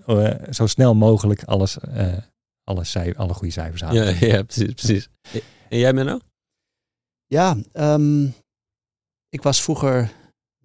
[0.49, 2.17] zo snel mogelijk alles, eh,
[2.63, 4.19] alle, goede cijfers halen.
[4.19, 4.73] Ja, ja precies.
[4.73, 5.09] precies.
[5.69, 6.19] En jij, Menno?
[7.25, 8.27] Ja, ehm,
[9.31, 10.11] ik was vroeger,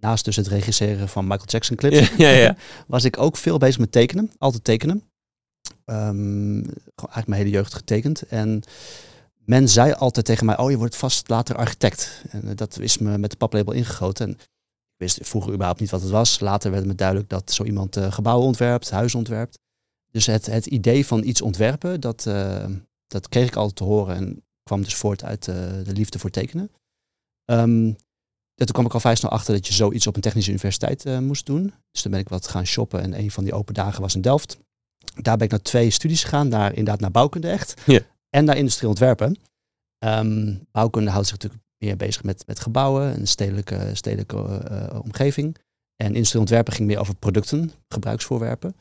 [0.01, 2.57] naast dus het regisseren van Michael Jackson clips, Ja, ja, ja.
[2.87, 4.31] was ik ook veel bezig met tekenen.
[4.39, 5.03] Altijd tekenen.
[5.85, 6.65] Gewoon
[6.97, 8.23] eigenlijk mijn hele jeugd getekend.
[8.23, 8.63] En
[9.47, 12.23] men zei altijd tegen mij, oh je wordt vast later architect.
[12.31, 14.27] En eh, dat is me met de paplabel ingegoten.
[14.27, 16.41] En ik wist vroeger überhaupt niet wat het was.
[16.41, 19.59] Later werd het me duidelijk dat zo iemand eh, gebouwen ontwerpt, huizen ontwerpt.
[20.11, 22.67] dus het, het idee van iets ontwerpen, dat, eh,
[23.07, 26.71] dat kreeg ik altijd te horen en kwam dus voort uit de liefde voor tekenen.
[27.45, 27.93] Ehm,
[28.64, 31.19] toen kwam ik al vrij snel achter dat je zoiets op een technische universiteit eh,
[31.19, 31.75] moest doen.
[31.90, 34.21] Dus toen ben ik wat gaan shoppen en een van die open dagen was in
[34.21, 34.59] Delft.
[35.14, 37.75] Daar ben ik naar twee studies gegaan, naar, inderdaad naar bouwkunde echt.
[38.31, 39.37] En naar industrieel ontwerpen.
[39.99, 45.57] Ehm, bouwkunde houdt zich natuurlijk meer bezig met, met gebouwen en stedelijke, stedelijke eh, omgeving.
[45.97, 48.77] En industrieel ontwerpen ging meer over producten, gebruiksvoorwerpen.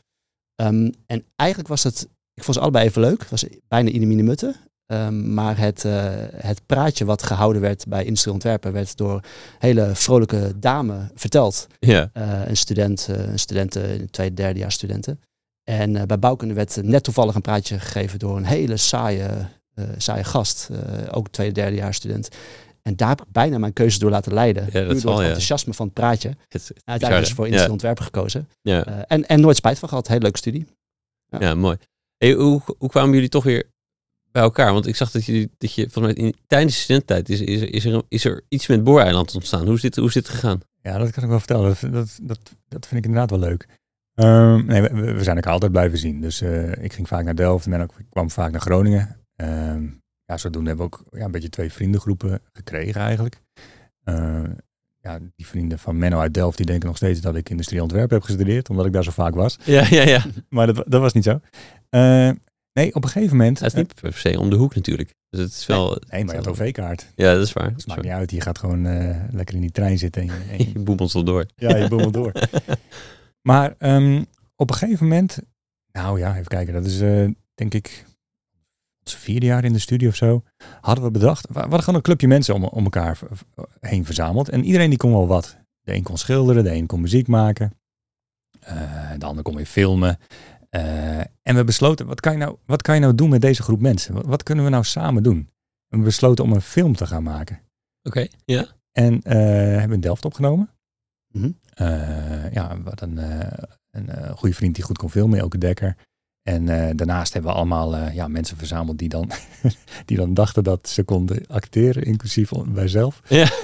[0.55, 3.19] Ehm, en eigenlijk was het, ik vond ze allebei even leuk.
[3.19, 4.55] Het was bijna ieder mutte.
[4.85, 9.19] Ehm, maar het, eh, het praatje wat gehouden werd bij industrieel ontwerpen werd door
[9.59, 11.67] hele vrolijke dame verteld.
[11.79, 12.09] Ja.
[12.13, 15.19] Eh, een student, eh, een studenten, tweede, derde jaar studenten.
[15.63, 19.29] En bij bouwkunde werd net toevallig een praatje gegeven door een hele saaie,
[19.97, 20.69] saaie gast.
[21.11, 22.29] ook tweede, derde jaar student.
[22.81, 24.63] En daar heb ik bijna mijn keuze door laten leiden.
[24.71, 25.25] Ja, dat door het ja.
[25.25, 26.29] enthousiasme van het praatje.
[26.49, 27.45] Het, het- Uiteindelijk is voor ja.
[27.45, 28.49] industrieel ontwerpen gekozen.
[28.61, 29.05] Ja.
[29.07, 30.07] En, en nooit spijt van gehad.
[30.07, 30.65] Hele leuke studie.
[31.39, 31.77] Ja, mooi.
[32.17, 33.63] Hey, hoe, hoe kwamen jullie toch weer
[34.35, 34.73] bij elkaar?
[34.73, 37.61] Want ik zag dat je, dat je volgens mij in, tijdens de studententijd is, is,
[37.61, 39.65] is, er, is er iets met Booreiland ontstaan.
[39.65, 40.59] Hoe is dit, hoe is dit gegaan?
[40.81, 41.67] Ja, dat kan ik wel vertellen.
[41.69, 43.67] Dat, dat, dat, dat vind ik inderdaad wel leuk.
[44.13, 46.21] Ehm, nee, we, we zijn elkaar altijd blijven zien.
[46.21, 49.19] Dus eh, ik ging vaak naar Delft en ook, ik kwam vaak naar Groningen.
[49.35, 49.83] Ehm,
[50.25, 53.41] ja, zodoende hebben we ook ja, een beetje twee vriendengroepen gekregen eigenlijk.
[54.03, 54.43] Eh,
[54.97, 58.15] ja, die vrienden van Menno uit Delft, die denken nog steeds dat ik industrieel ontwerpen
[58.15, 59.57] heb gestudeerd, omdat ik daar zo vaak was.
[59.63, 60.23] Ja, ja, ja.
[60.49, 61.39] Maar dat, dat was niet zo.
[62.75, 63.59] Nee, op een gegeven moment...
[63.59, 65.13] Het is niet per se om de hoek natuurlijk.
[65.29, 66.01] Dus het is wel...
[66.09, 67.11] nee, maar je had OV-kaart.
[67.15, 67.69] Ja, dat is waar.
[67.69, 68.31] Dat Dat maakt niet uit.
[68.31, 71.11] Je gaat gewoon eh, lekker in die trein zitten en je, en je Je boemelt
[71.11, 71.45] wel door.
[71.55, 72.31] Ja, je boemelt door.
[73.47, 74.23] Maar ehm,
[74.55, 75.39] op een gegeven moment,
[75.91, 78.05] nou ja, even kijken, dat is eh, denk ik
[79.03, 80.43] ons vierde jaar in de studie of zo,
[80.81, 83.19] hadden we bedacht, we hadden gewoon een clubje mensen om, om elkaar
[83.79, 84.49] heen verzameld.
[84.49, 85.57] En iedereen die kon wel wat.
[85.81, 87.73] De een kon schilderen, de een kon muziek maken,
[88.59, 90.19] eh, de ander kon weer filmen.
[90.75, 93.63] Eh, en we besloten, wat kan, je nou, wat kan je nou doen met deze
[93.63, 94.13] groep mensen?
[94.13, 95.49] Wat, wat kunnen we nou samen doen?
[95.89, 97.59] En we besloten om een film te gaan maken.
[98.03, 98.65] Oké, ja.
[98.91, 99.35] En eh,
[99.79, 100.69] hebben in Delft opgenomen.
[101.33, 101.51] Mhm.
[101.73, 105.95] Eh, ja, wat een, eh, een eh, goede vriend die goed kon filmen, Elke Dekker.
[106.41, 109.31] En eh, daarnaast hebben we allemaal eh, ja, mensen verzameld die dan,
[110.05, 113.21] die dan dachten dat ze konden acteren, inclusief wij zelf.
[113.27, 113.47] Ja.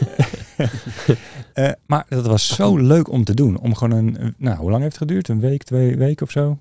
[1.54, 3.60] Eh, maar dat was zo leuk om te doen.
[3.60, 5.28] Om gewoon een, een- nou, hoe lang heeft het geduurd?
[5.28, 6.60] Een week, twee weken of zo?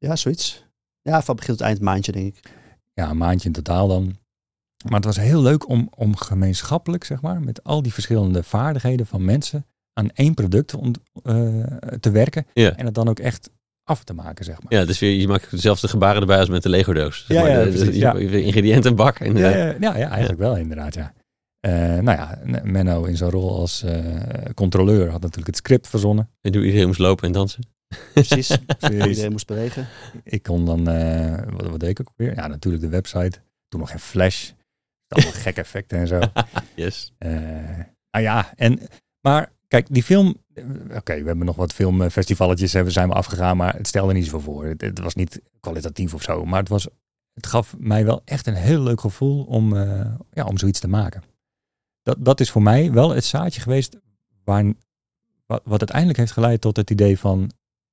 [0.00, 0.64] Ja, zoiets.
[1.02, 2.52] Ja, van begin tot eind maandje denk ik.
[2.92, 4.16] Ja, een maandje in totaal dan.
[4.84, 9.06] Maar het was heel leuk om, om gemeenschappelijk, zeg maar, met al die verschillende vaardigheden
[9.06, 11.34] van mensen aan één product ont- eh,
[12.00, 12.46] te werken.
[12.54, 12.76] Ja.
[12.76, 13.50] En het dan ook echt
[13.84, 14.72] af te maken, zeg maar.
[14.80, 17.24] Ja, dus weer, je maakt dezelfde gebaren erbij als met de Lego doos.
[17.26, 17.50] Zeg Ja, maar.
[17.50, 18.12] ja, De- de- ja.
[18.12, 19.18] de ingrediëntenbak.
[19.20, 21.12] En, Ja, eh, ja, ja, ja, eigenlijk wel inderdaad, ja.
[21.60, 24.04] Eh, nou ja, Menno in zijn rol als eh,
[24.54, 26.30] controleur had natuurlijk het script verzonnen.
[26.40, 27.62] en hoe iedereen moest lopen en dansen.
[28.14, 28.50] Precies.
[28.90, 29.86] Iedereen moest bewegen.
[30.24, 32.34] Ik kon dan, eh, wat, wat deed ik ook weer?
[32.34, 33.38] Ja, natuurlijk de website.
[33.68, 34.50] Toen nog geen flash.
[35.08, 36.20] Allemaal gekke effecten en zo.
[36.74, 37.12] Yes.
[37.18, 37.30] Eh,
[38.10, 38.78] nou ja, en,
[39.20, 40.36] maar kijk, die film.
[40.54, 40.64] eh,
[40.96, 44.40] Oké, we hebben nog wat filmfestivalletjes hebben, zijn we afgegaan, maar het stelde niet zoveel
[44.40, 44.64] voor.
[44.64, 46.88] Het, het was niet kwalitatief of zo, maar het, was,
[47.34, 49.74] het gaf mij wel echt een heel leuk gevoel om,
[50.32, 51.22] ja, om zoiets te maken.
[52.02, 53.96] Dat, dat is voor mij wel het zaadje geweest
[54.44, 54.64] waar,
[55.46, 57.50] wat, wat uiteindelijk heeft geleid tot het idee van: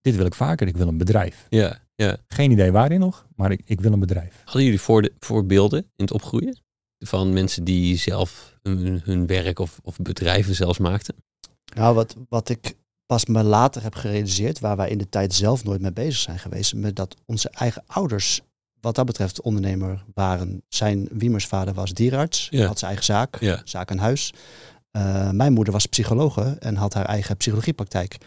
[0.08, 1.46] dit wil ik vaker, ik wil een bedrijf.
[1.50, 2.17] Ja, ja.
[2.28, 4.41] Geen idee waarin nog, maar ik, ik wil een bedrijf.
[4.46, 6.58] Hadden jullie voor voorbeelden in het opgroeien?
[7.00, 11.15] Van mensen die zelf hun, hun werk of, of bedrijven zelfs maakten?
[11.76, 15.63] Nou, wat, wat ik pas me later heb gerealiseerd, waar wij in de tijd zelf
[15.63, 18.41] nooit mee bezig zijn geweest, met dat onze eigen ouders,
[18.82, 20.63] wat dat betreft, ondernemer waren.
[20.70, 22.65] Zijn Wiemers vader was dierarts, Ja.
[22.67, 23.62] had zijn eigen zaak, Ja.
[23.63, 24.34] zaak aan huis.
[24.91, 28.17] Eh, mijn moeder was psychologe en had haar eigen psychologiepraktijk.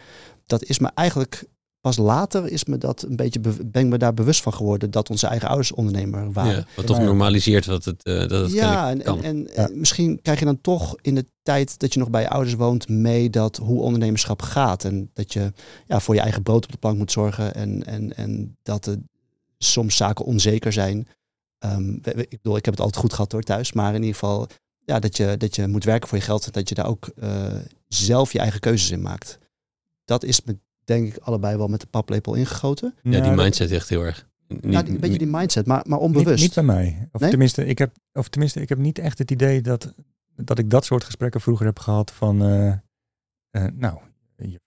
[0.45, 1.45] Dat is me eigenlijk
[1.81, 4.91] pas later is me dat een beetje be- ben ik me daar bewust van geworden
[4.91, 6.51] dat onze eigen ouders ondernemer waren.
[6.55, 9.23] Ja, wat toch Maar- normaliseert dat het, eh, dat het ja, en, en, kan.
[9.23, 9.69] en Ja.
[9.73, 12.89] misschien krijg je dan toch in de tijd dat je nog bij je ouders woont
[12.89, 14.83] mee dat hoe ondernemerschap gaat.
[14.83, 15.53] En dat je
[15.87, 18.97] ja, voor je eigen brood op de plank moet zorgen en, en, en dat er
[19.57, 21.07] soms zaken onzeker zijn.
[21.59, 24.47] Ehm, ik bedoel, ik heb het altijd goed gehad hoor thuis, maar in ieder geval
[24.85, 27.09] ja, dat, je, dat je moet werken voor je geld en dat je daar ook
[27.19, 27.45] eh,
[27.87, 29.37] zelf je eigen keuzes in maakt.
[30.05, 32.95] Dat is me denk ik allebei wel met de paplepel ingegoten.
[33.03, 34.29] ja, die mindset echt heel erg.
[34.47, 36.43] Niet- ja, die, een beetje die mindset, maar, maar Niet, onbewust.
[36.43, 37.07] niet bij mij.
[37.11, 37.29] Of, Nee?
[37.29, 39.93] tenminste, ik heb, of tenminste, ik heb niet echt het idee dat,
[40.35, 42.67] dat ik dat soort gesprekken vroeger heb gehad van, eh,
[43.49, 43.97] eh, nou,
[44.35, 44.59] je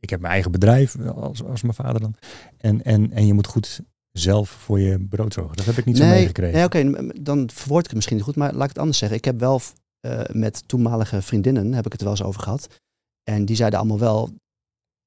[0.00, 2.14] ik heb mijn eigen bedrijf als, als mijn vader dan.
[2.58, 3.80] En, en, en je moet goed
[4.12, 5.56] zelf voor je brood zorgen.
[5.56, 6.54] Dat heb ik niet zo meegekregen.
[6.54, 9.16] Nee, oké, dan verwoord ik het misschien niet goed, maar laat ik het anders zeggen.
[9.18, 9.60] Ik heb wel
[10.00, 12.80] eh, met toenmalige vriendinnen, heb ik het er wel eens over gehad.
[13.22, 14.30] En die zeiden allemaal wel,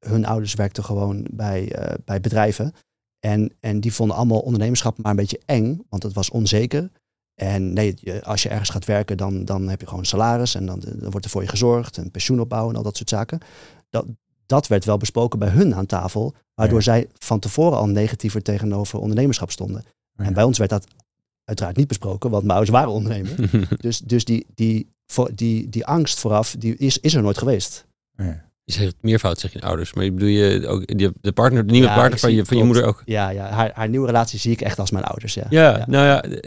[0.08, 2.74] hun ouders werkten gewoon bij, eh, bij bedrijven.
[3.20, 6.90] En, en die vonden allemaal ondernemerschap maar een beetje eng, want het was onzeker.
[7.36, 10.66] En nee, als je ergens gaat werken, dan, dan heb je gewoon een salaris en
[10.66, 13.40] dan, dan wordt er voor je gezorgd, een pensioenopbouw en al dat soort zaken.
[13.90, 14.06] Dat,
[14.46, 16.84] dat werd wel besproken bij hun aan tafel, waardoor Ja.
[16.84, 19.84] zij van tevoren al negatiever tegenover ondernemerschap stonden.
[20.18, 20.24] Ja.
[20.24, 20.88] En bij ons werd dat
[21.44, 23.50] uiteraard niet besproken, want mijn ouders waren ondernemer.
[23.82, 27.86] dus dus die, die, voor, die, die angst vooraf, die is, is er nooit geweest.
[28.16, 28.45] Ja.
[28.66, 29.94] Je zegt meervoud, zeg je ouders.
[29.94, 32.86] Maar bedoel je ook de partner, de nieuwe Ja, partner van je, van je moeder
[32.86, 33.02] ook?
[33.06, 35.34] Ja, ja haar, haar nieuwe relatie zie ik echt als mijn ouders.
[35.34, 36.42] Ja, Ja, nou ja,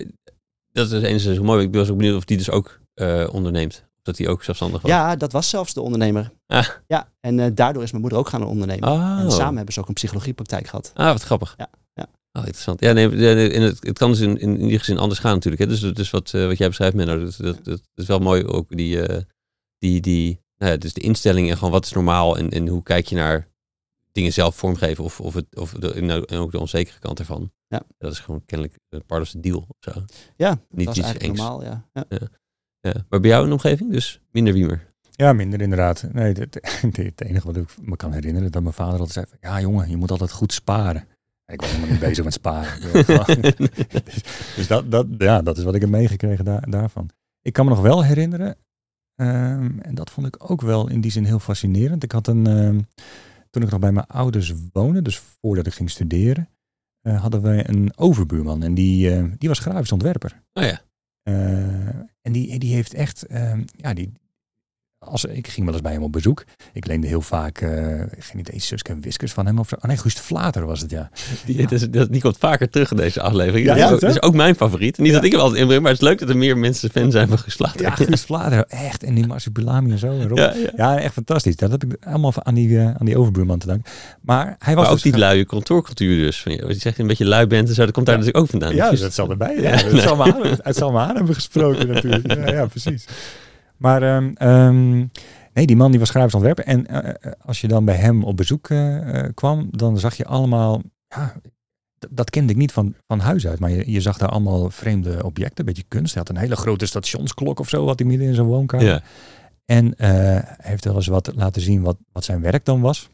[0.72, 1.66] dat is enerzijds heel mooi.
[1.66, 3.86] Ik was ook benieuwd of die dus ook eh, onderneemt.
[4.02, 4.90] Dat hij ook zelfstallig was.
[4.90, 6.30] Ja, dat was zelfs de ondernemer.
[6.46, 6.66] Ah.
[6.86, 8.88] Ja, en eh, daardoor is mijn moeder ook gaan ondernemen.
[8.88, 9.20] Oh.
[9.20, 10.90] En samen hebben ze ook een psychologiepraktijk gehad.
[10.94, 11.54] Ah, wat grappig.
[11.56, 12.06] Ja, ja.
[12.32, 12.80] Oh, interessant.
[12.80, 15.62] Ja, nee, en het, het kan dus in, in, in die gezin anders gaan natuurlijk.
[15.62, 15.68] Hè.
[15.68, 18.76] Dus, dus wat, eh, wat jij beschrijft, Menno, dat, dat, dat is wel mooi ook
[18.76, 19.00] die,
[19.78, 22.82] die, die nou ja, dus de instelling en gewoon wat is normaal en, en hoe
[22.82, 23.48] kijk je naar
[24.12, 27.18] dingen zelf vormgeven of, of, het, of de, en ook- en ook de onzekere kant
[27.18, 27.50] ervan.
[27.68, 27.82] Ja.
[27.98, 29.92] Dat is gewoon kennelijk eh, part of the deal of zo.
[30.36, 31.38] Ja, dat Niet was iets eigenlijk engs.
[31.50, 31.64] normaal.
[31.64, 31.84] Ja.
[31.92, 32.04] Ja.
[32.80, 32.92] Ja.
[33.08, 34.86] Maar bij jou in de omgeving dus minder wiemer.
[35.10, 36.06] Ja, minder inderdaad.
[36.12, 39.60] Nee, het, enige wat ik me kan herinneren, dat mijn vader altijd zei, van, ja
[39.60, 41.06] jongen, je moet altijd goed sparen.
[41.44, 42.80] En ik was helemaal niet bezig met sparen.
[42.92, 43.06] Dus
[44.56, 47.10] dus dat, dat, ja, dat is wat ik heb meegekregen daar, daarvan.
[47.42, 48.56] Ik kan me nog wel herinneren,
[49.18, 52.02] ehm, en dat vond ik ook wel in die zin heel fascinerend.
[52.02, 52.80] Ik had een, ehm,
[53.50, 56.48] toen ik nog bij mijn ouders woonde, dus voordat ik ging studeren,
[57.00, 58.62] eh, hadden wij een overbuurman.
[58.62, 60.42] En die, eh, die was grafisch ontwerper.
[60.52, 60.80] Oh ja.
[61.22, 61.88] Eh,
[62.22, 64.12] en die, die heeft echt, ehm, ja, die,
[64.98, 66.44] als, ik ging wel eens bij hem op bezoek.
[66.72, 67.68] Ik leende heel vaak, eh,
[68.18, 69.58] geen idee, Suske en Wiskers van hem.
[69.58, 69.74] Of zo.
[69.74, 71.10] Oh nee, Guus de Vlater was het, ja.
[71.46, 73.66] Die, is- dat- die komt vaker terug in deze aflevering.
[73.66, 74.06] Ja, dat, is ja, ook, zo?
[74.06, 74.98] dat is ook mijn favoriet.
[74.98, 77.10] Niet dat ik hem altijd inbreng, maar het is leuk dat er meer mensen fan
[77.10, 77.80] zijn van geslacht.
[77.80, 79.02] Ja, Guus de Vlater, echt.
[79.02, 80.06] En die Marsupilami en zo.
[80.10, 80.38] En Rob.
[80.38, 80.70] ja, ja.
[80.76, 81.56] Ja, echt fantastisch.
[81.56, 83.90] Dat heb ik allemaal aan die, eh, aan die overbuurman te danken.
[84.20, 86.42] Maar hij was Maar ook dus die luie kantoorcultuur dus.
[86.42, 88.20] Van, je je zegt een beetje lui bent en zo, dat komt daar Ja.
[88.24, 88.74] natuurlijk ook vandaan.
[88.74, 89.60] Ja, Dus- dat zal erbij.
[89.60, 90.00] Ja, nee.
[90.00, 92.34] zal me aan, het zal me aan hebben gesproken natuurlijk.
[92.34, 93.04] Ja, ja precies.
[93.78, 94.96] Maar ehm, ehm,
[95.52, 96.64] nee, die man die was grafisch ontwerper.
[96.64, 100.24] En eh, eh, als je dan bij hem op bezoek eh, kwam, dan zag je
[100.24, 100.82] allemaal...
[101.08, 101.34] Ja,
[102.10, 103.58] dat kende ik niet van, van huis uit.
[103.58, 106.14] Maar je, je zag daar allemaal vreemde objecten, een beetje kunst.
[106.14, 108.86] Hij had een hele grote stationsklok of zo, wat hij midden in zijn woonkamer.
[108.86, 109.02] ja.
[109.64, 113.10] En hij heeft wel eens wat laten zien wat, wat zijn werk dan was.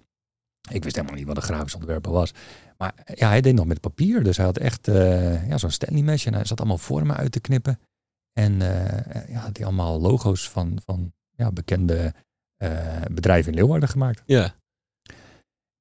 [0.71, 2.33] Ik wist helemaal niet wat een grafisch ontwerper was.
[2.79, 4.23] Maar ja, hij deed nog met papier.
[4.23, 4.87] Dus hij had echt
[5.49, 6.27] ja, zo'n Stanley mesh.
[6.27, 7.79] En hij zat allemaal vormen uit te knippen.
[8.35, 12.15] En eh, ja, hij allemaal logo's van, van ja, bekende
[12.57, 14.23] eh, bedrijven in Leeuwarden gemaakt.
[14.27, 14.55] ja.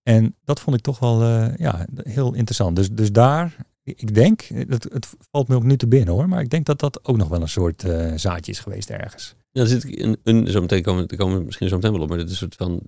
[0.04, 2.76] En dat vond ik toch wel eh, ja, heel interessant.
[2.76, 6.30] Dus, dus daar, ik denk, het, het valt me ook nu te binnen hoor.
[6.30, 7.82] Maar ik denk dat dat ook nog wel een soort
[8.16, 9.36] zaadje is geweest ergens.
[9.52, 11.92] Ja, dan zit ik in een, zo meteen komen, daar komen we misschien zo meteen
[11.92, 12.82] wel op, maar dat is een soort van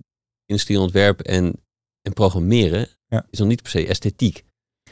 [0.46, 1.62] industrieontwerp en,
[2.02, 3.26] en programmeren Ja.
[3.30, 4.44] is nog niet per se esthetiek.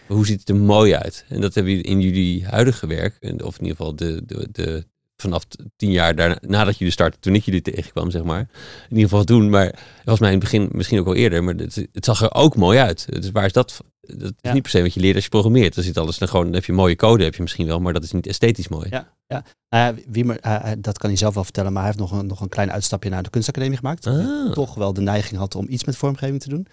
[0.07, 1.25] Hoe ziet het er mooi uit?
[1.29, 4.87] En dat hebben jullie in jullie huidige werk, of in ieder geval de, de, de,
[5.17, 5.45] vanaf
[5.77, 8.41] tien jaar daarna, nadat jullie starten, toen ik jullie tegenkwam, zeg maar.
[8.89, 11.45] In ieder geval doen, maar het was mij in het begin misschien ook al eerder,
[11.45, 13.07] maar het, het zag er ook mooi uit.
[13.09, 13.81] Dus waar is dat?
[14.01, 14.53] Dat is Ja.
[14.53, 15.75] niet per se wat je leert als je programmeert.
[15.75, 17.93] Dan zit alles dan gewoon, dan heb je mooie code, heb je misschien wel, maar
[17.93, 18.87] dat is niet esthetisch mooi.
[18.91, 19.45] Ja, ja.
[19.69, 22.21] Nou ja, Wiemer, hij- hij- dat kan hij zelf wel vertellen, maar hij heeft nog
[22.21, 24.07] een, nog een klein uitstapje naar de kunstacademie gemaakt.
[24.07, 24.53] Ah.
[24.53, 26.67] Toch wel de neiging had om iets met vormgeving te doen.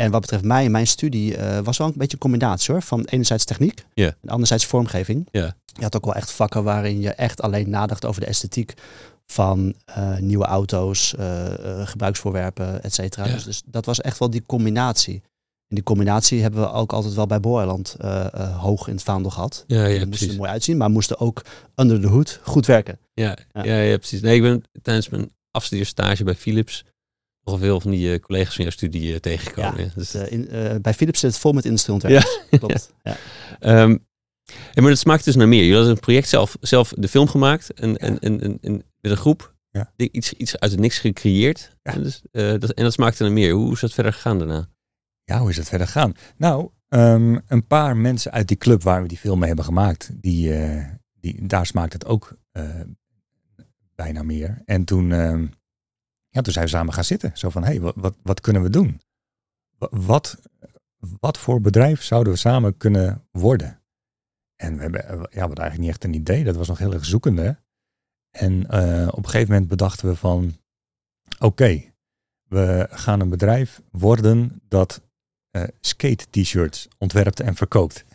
[0.00, 2.82] En wat betreft mij, mijn studie eh, was wel een beetje een combinatie hoor.
[2.82, 5.28] Van enerzijds techniek en anderzijds vormgeving.
[5.30, 5.54] Ja.
[5.64, 8.74] Je had ook wel echt vakken waarin je echt alleen nadacht over de esthetiek
[9.26, 13.24] van eh, nieuwe auto's, eh, gebruiksvoorwerpen, et cetera.
[13.24, 15.22] Dus, dus dat was echt wel die combinatie.
[15.68, 17.96] En die combinatie hebben we ook altijd wel bij Boerland
[18.56, 19.64] hoog in het vaandel gehad.
[19.66, 21.42] Ja, ja, moesten er mooi uitzien, maar moesten ook
[21.74, 22.98] under de hoed goed werken.
[23.14, 23.64] Ja, Ja.
[23.64, 23.80] ja.
[23.80, 24.20] Ja, precies.
[24.20, 26.84] Nee, ik ben tijdens mijn afstudeerstage bij Philips
[27.58, 29.78] veel van die eh, collega's van jouw studie eh, tegengekomen.
[29.78, 30.48] Ja, Ja, dus, eh, in,
[30.82, 32.40] bij Philips zit het vol met industrieontwerpers.
[32.58, 32.92] Klopt.
[33.02, 33.16] Ja.
[33.60, 33.96] Ehm,
[34.72, 35.58] ja, maar het smaakt dus naar meer.
[35.60, 39.10] Jullie hadden een project zelf, zelf de film gemaakt en, en, en, en, en met
[39.10, 39.92] een groep Ja.
[39.96, 41.76] iets, iets uit het niks gecreëerd.
[41.82, 41.94] Ja.
[41.94, 43.52] En, dus, dat, en dat smaakte naar meer.
[43.52, 44.68] Hoe is dat verder gegaan daarna?
[45.24, 46.12] Ja, hoe is het verder gegaan?
[46.36, 50.10] Nou, ehm, een paar mensen uit die club waar we die film mee hebben gemaakt,
[50.14, 50.54] die,
[51.20, 52.36] die, daar smaakt het ook
[54.02, 54.62] bijna meer.
[54.64, 55.46] En toen, ehm,
[56.30, 57.30] ja, toen zijn we samen gaan zitten.
[57.34, 59.00] Zo van, hé, hey, wat, wat, wat kunnen we doen?
[59.78, 60.38] Wa- Wat,
[61.20, 63.82] wat voor bedrijf zouden we samen kunnen worden?
[64.56, 66.44] En we hebben, eh, ja, we hadden eigenlijk niet echt een idee.
[66.44, 67.58] Dat was nog heel erg zoekende.
[68.30, 70.56] En eh, op een gegeven moment bedachten we van,
[71.38, 71.92] oké,
[72.48, 75.00] we gaan een bedrijf worden dat
[75.50, 78.04] eh, skate-t-shirts ontwerpt en verkoopt.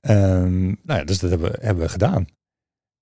[0.00, 2.26] Ehm, nou ja, dus dat hebben hebben we gedaan.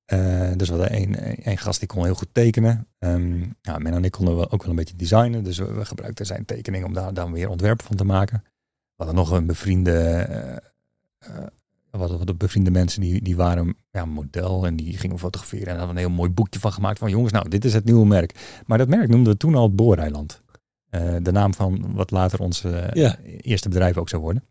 [0.05, 2.87] Eh, dus we hadden één, één gast die kon heel goed tekenen.
[2.99, 5.45] Ehm ja, Men en ik konden wel, ook wel een beetje designen.
[5.45, 8.43] Dus we, we gebruikten zijn tekening om daar dan weer ontwerpen van te maken.
[8.97, 10.57] we hadden nog een bevriende, eh,
[11.19, 11.47] eh,
[11.91, 15.67] we hadden wat bevriende mensen die, die waren ja, model en die gingen fotograferen.
[15.67, 17.75] En daar hadden we een heel mooi boekje van gemaakt van jongens, nou dit is
[17.75, 18.61] het nieuwe merk.
[18.67, 20.41] Maar dat merk noemden we toen al Booreiland.
[21.23, 23.17] De naam van wat later ons Ja.
[23.41, 24.45] eerste bedrijf ook zou worden.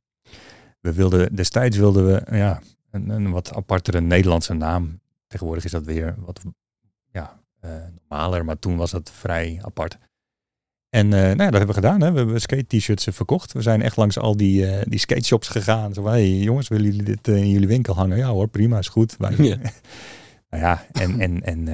[0.79, 2.61] We wilden, destijds wilden we ja,
[2.91, 4.99] een, een wat apartere Nederlandse naam.
[5.31, 6.41] Tegenwoordig is dat weer wat
[7.11, 9.97] ja, eh, normaler, maar toen was dat vrij apart.
[10.89, 12.01] En eh, nou ja, dat hebben we gedaan.
[12.01, 12.11] Hè.
[12.11, 13.51] We hebben skate-t-shirts eh, verkocht.
[13.51, 15.93] We zijn echt langs al die, eh die skate shops gegaan.
[15.93, 18.17] Zo van, hey, jongens, willen jullie dit in jullie winkel hangen?
[18.17, 19.15] Ja hoor, prima, is goed.
[19.17, 19.57] Wij, Ja.
[20.49, 21.65] nou ja, en, en, en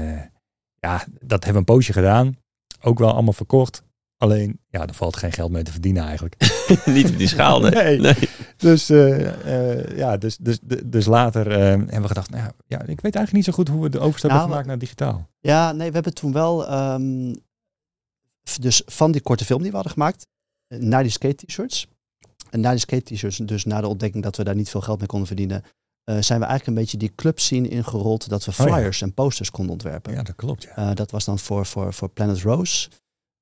[0.80, 2.38] ja, dat hebben we een poosje gedaan.
[2.82, 3.84] Ook wel allemaal verkocht.
[4.18, 6.36] Alleen, ja, er valt geen geld mee te verdienen eigenlijk.
[6.86, 7.72] Niet op die schaal, nee.
[7.72, 8.00] Nee.
[8.00, 8.30] Nee.
[8.58, 12.80] Dus, eh, eh, ja, dus, dus, dus, later eh, hebben we gedacht, nou ja, ja,
[12.80, 15.30] ik weet eigenlijk niet zo goed hoe we de overstap Nou, hebben gemaakt naar digitaal.
[15.40, 17.36] Ja, nee, we hebben toen wel, ehm,
[18.60, 20.28] dus van die korte film die we hadden gemaakt,
[20.68, 21.88] naar die skate-t-shirts.
[22.50, 25.08] En na die skate-t-shirts, dus na de ontdekking dat we daar niet veel geld mee
[25.08, 25.64] konden verdienen,
[26.04, 28.74] eh, zijn we eigenlijk een beetje die club scene ingerold dat we Oh ja.
[28.74, 30.14] flyers en posters konden ontwerpen.
[30.14, 30.64] Ja, dat klopt.
[30.64, 30.76] Ja.
[30.76, 32.90] Eh, dat was dan voor, voor, voor Planet Rose.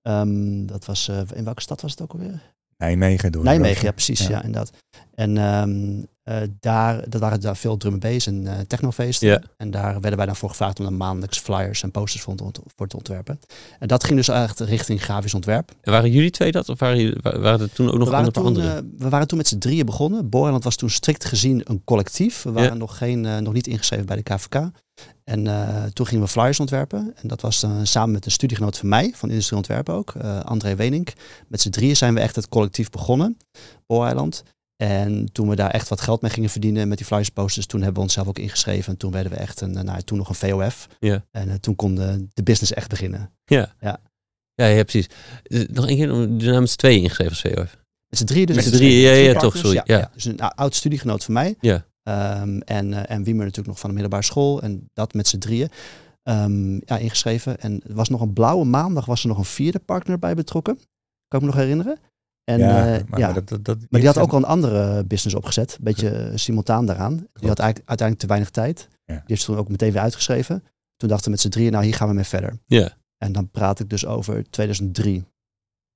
[0.06, 2.42] Ehm, dat was, eh, in welke stad was het ook alweer?
[2.78, 3.44] Nijmegen door.
[3.44, 4.30] Nijmegen, ja precies, Ja.
[4.30, 4.72] ja, inderdaad.
[5.14, 9.28] En ehm, eh, daar, dat waren daar veel drum and bass en eh technofeesten.
[9.28, 9.42] Ja.
[9.58, 12.44] En daar werden wij dan voor gevraagd om dan maandelijks flyers en posters voor, te
[12.44, 13.40] ont- voor te ontwerpen.
[13.80, 15.72] En dat ging dus echt richting grafisch ontwerp.
[15.82, 16.70] En waren jullie twee dat?
[16.70, 18.86] Of waren, waren er toen ook nog We waren, een paar toen, andere?
[18.98, 20.30] we waren toen met z'n drieën begonnen.
[20.30, 22.44] Boorland was toen strikt gezien een collectief.
[22.44, 24.70] We waren nog, geen, nog niet ingeschreven bij de KVK.
[25.24, 27.14] En eh, toen gingen we flyers ontwerpen.
[27.22, 30.40] En dat was dan samen met een studiegenoot van mij, van Industrie Ontwerpen ook, eh,
[30.40, 31.14] André Wenink.
[31.48, 33.38] Met z'n drieën zijn we echt het collectief begonnen,
[33.88, 34.44] Booreiland.
[34.84, 37.80] En toen we daar echt wat geld mee gingen verdienen met die flyers posters, toen
[37.80, 38.92] hebben we onszelf ook ingeschreven.
[38.92, 40.88] En toen werden we echt een, eh, nou, toen nog een VOF.
[41.00, 41.26] Ja.
[41.32, 43.32] En eh, toen kon de, de business echt beginnen.
[43.46, 43.74] Ja.
[43.80, 44.00] ja.
[44.56, 45.08] Ja, ja, precies.
[45.44, 47.78] Eh, Nog één keer, de naam is twee ingeschreven als VOF.
[48.10, 48.56] Met z'n drieën dus.
[48.56, 50.12] Met z'n drieën, ja, ja, toch, sorry, ja.
[50.14, 51.56] Dus een ou- oud studiegenoot van mij.
[51.62, 51.86] Ja.
[52.06, 54.62] Ehm, en, eh, en Wiemer natuurlijk nog van de middelbare school.
[54.62, 55.70] En dat met z'n drieën
[56.24, 57.60] ehm, ja, ingeschreven.
[57.60, 60.76] En er was nog een blauwe maandag, was er nog een vierde partner bij betrokken.
[61.28, 61.98] Kan ik me nog herinneren.
[62.44, 64.46] En, ja, eh, maar, ja, maar dat, dat, dat, maar die had ook al een
[64.46, 65.72] andere business opgezet.
[65.78, 67.16] Een beetje simultaan daaraan.
[67.16, 68.88] Die had eigenlijk uiteindelijk te weinig tijd.
[69.06, 69.14] Ja.
[69.14, 70.64] Die heeft ze toen ook meteen weer uitgeschreven.
[70.96, 72.60] Toen dachten we met z'n drieën, nou hier gaan we mee verder.
[72.66, 72.94] Ja.
[73.18, 75.26] En dan praat ik dus over 2003.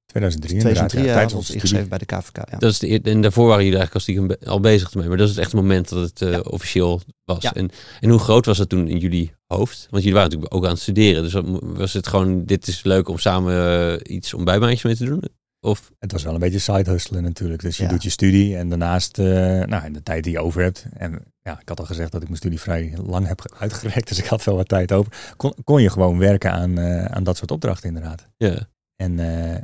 [0.09, 0.89] 2003 inderdaad.
[0.89, 2.37] 2003 ja, ja, tijdens ons ingeschreven bij de KVK.
[2.51, 2.57] Ja.
[2.57, 5.07] Dat is de, en daarvoor waren jullie eigenlijk als stiekem be- al bezig ermee.
[5.07, 6.39] Maar dat is het echte moment dat het eh, Ja.
[6.39, 7.41] officieel was.
[7.43, 7.53] Ja.
[7.53, 7.69] En,
[7.99, 9.87] en hoe groot was dat toen in jullie hoofd?
[9.89, 11.23] Want jullie waren natuurlijk ook aan het studeren.
[11.23, 11.33] Dus
[11.77, 13.53] was het gewoon, dit is leuk om samen
[14.01, 15.23] eh, iets om bijbaantjes mee te doen?
[15.61, 17.61] Of, Het was wel een beetje side hustlen natuurlijk.
[17.61, 17.89] Dus je Ja.
[17.89, 19.25] doet je studie en daarnaast, eh,
[19.63, 20.85] nou, in de tijd die je over hebt.
[20.93, 24.07] En ja, ik had al gezegd dat ik mijn studie vrij lang heb ge- uitgereikt.
[24.07, 25.33] Dus ik had wel wat tijd over.
[25.37, 28.27] Kon, kon je gewoon werken aan, eh, aan dat soort opdrachten inderdaad.
[28.37, 28.67] ja.
[28.95, 29.55] En eh,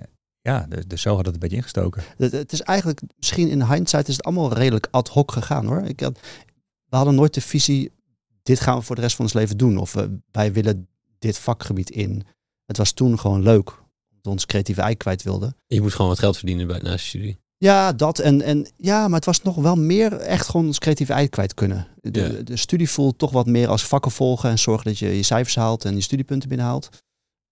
[0.45, 2.03] ja, dus, dus zo had het een beetje ingestoken.
[2.17, 5.81] Het, het is eigenlijk, misschien in hindsight is het allemaal redelijk ad hoc gegaan hoor.
[5.81, 6.19] Ik had,
[6.89, 7.91] we hadden nooit de visie,
[8.43, 9.77] dit gaan we voor de rest van ons leven doen.
[9.77, 10.87] Of we, wij willen
[11.19, 12.23] dit vakgebied in.
[12.65, 15.55] Het was toen gewoon leuk, omdat we ons creatieve ei kwijt wilden.
[15.67, 17.37] Je moet gewoon wat geld verdienen bij, naast je studie.
[17.57, 21.13] Ja, dat en, en ja, maar het was nog wel meer echt gewoon ons creatieve
[21.13, 21.87] ei kwijt kunnen.
[22.01, 22.43] De, Ja.
[22.43, 25.55] de studie voelt toch wat meer als vakken volgen en zorgen dat je je cijfers
[25.55, 26.89] haalt en je studiepunten binnenhaalt.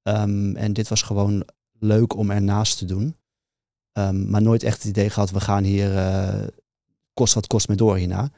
[0.01, 1.45] Ehm, en dit was gewoon
[1.83, 3.15] leuk om ernaast te doen.
[3.91, 6.47] Ehm, maar nooit echt het idee gehad, we gaan hier eh,
[7.13, 8.31] kost wat kost mee door hierna.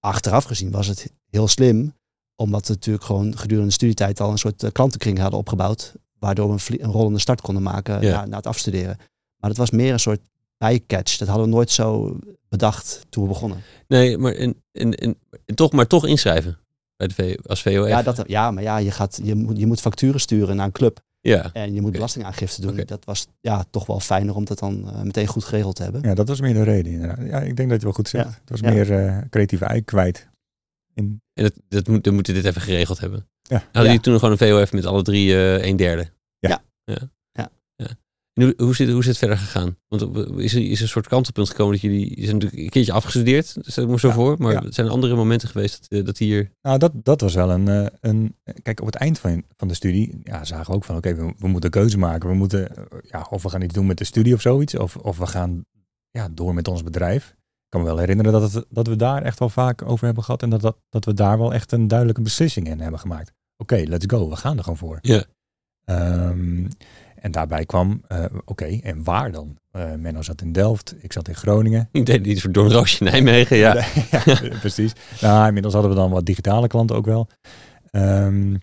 [0.00, 1.94] Achteraf gezien was het heel slim,
[2.36, 6.54] omdat we natuurlijk gewoon gedurende de studietijd al een soort eh, klantenkring hadden opgebouwd, waardoor
[6.54, 8.96] we een, rollende start konden maken na, na het afstuderen.
[9.36, 10.20] Maar het was meer een soort
[10.58, 11.16] bijcatch.
[11.16, 13.62] Dat hadden we nooit zo bedacht toen we begonnen.
[13.88, 16.58] Nee, maar, en, en, en, en toch, maar toch inschrijven
[16.96, 17.88] bij de v, als VOF.
[17.88, 20.72] Ja, dat, ja, maar ja, je, gaat, je, moet, je moet facturen sturen naar een
[20.72, 21.50] club Ja.
[21.52, 22.80] en je moet belastingaangifte doen.
[22.86, 26.02] Dat was ja, toch wel fijner om dat dan eh, meteen goed geregeld te hebben.
[26.02, 27.18] Ja, dat was meer de reden inderdaad.
[27.26, 28.24] Ja, ik denk dat je het wel goed zegt.
[28.24, 28.30] Ja.
[28.40, 28.70] Het was Ja.
[28.70, 30.28] meer eh, creatieve ei kwijt.
[30.94, 33.28] In, En dat, dat moet, dan moeten dit even geregeld hebben.
[33.42, 33.56] Ja.
[33.56, 33.82] Hadden Ja.
[33.82, 36.10] jullie toen gewoon een VOF met alle drie eh een derde?
[36.38, 36.62] Ja.
[36.84, 36.98] Ja.
[38.34, 39.76] En hoe, hoe, zit, hoe is het verder gegaan?
[39.88, 40.02] Want
[40.38, 42.08] is er, is een soort kantelpunt gekomen dat jullie...
[42.08, 44.36] Je zijn natuurlijk een keertje afgestudeerd, stel ik me zo Ja, voor.
[44.38, 44.70] Maar ja.
[44.70, 46.50] zijn er andere momenten geweest dat, eh, dat hier...
[46.62, 48.36] Nou, dat, dat was wel een, eh, een.
[48.62, 51.34] Kijk, op het eind van, van de studie ja, zagen we ook van: oké, we,
[51.38, 52.28] we moeten keuze maken.
[52.28, 54.96] We moeten, eh, ja, of we gaan iets doen met de studie of zoiets, of,
[54.96, 55.64] of we gaan
[56.10, 57.28] ja, door met ons bedrijf.
[57.30, 60.24] Ik kan me wel herinneren dat, het, dat we daar echt wel vaak over hebben
[60.24, 63.32] gehad en dat, dat, dat we daar wel echt een duidelijke beslissing in hebben gemaakt.
[63.56, 64.98] Oké, let's go, we gaan er gewoon voor.
[65.00, 65.24] Ja.
[65.84, 66.66] Ehm,
[67.24, 69.58] en daarbij kwam, eh, oké, en waar dan?
[69.70, 71.88] Eh Menno zat in Delft, ik zat in Groningen.
[71.92, 73.74] Ik deed iets voor Doornroosje Nijmegen, ja.
[74.24, 74.92] ja, precies.
[75.20, 77.28] Nou, inmiddels hadden we dan wat digitale klanten ook wel.
[77.90, 78.54] Ehm,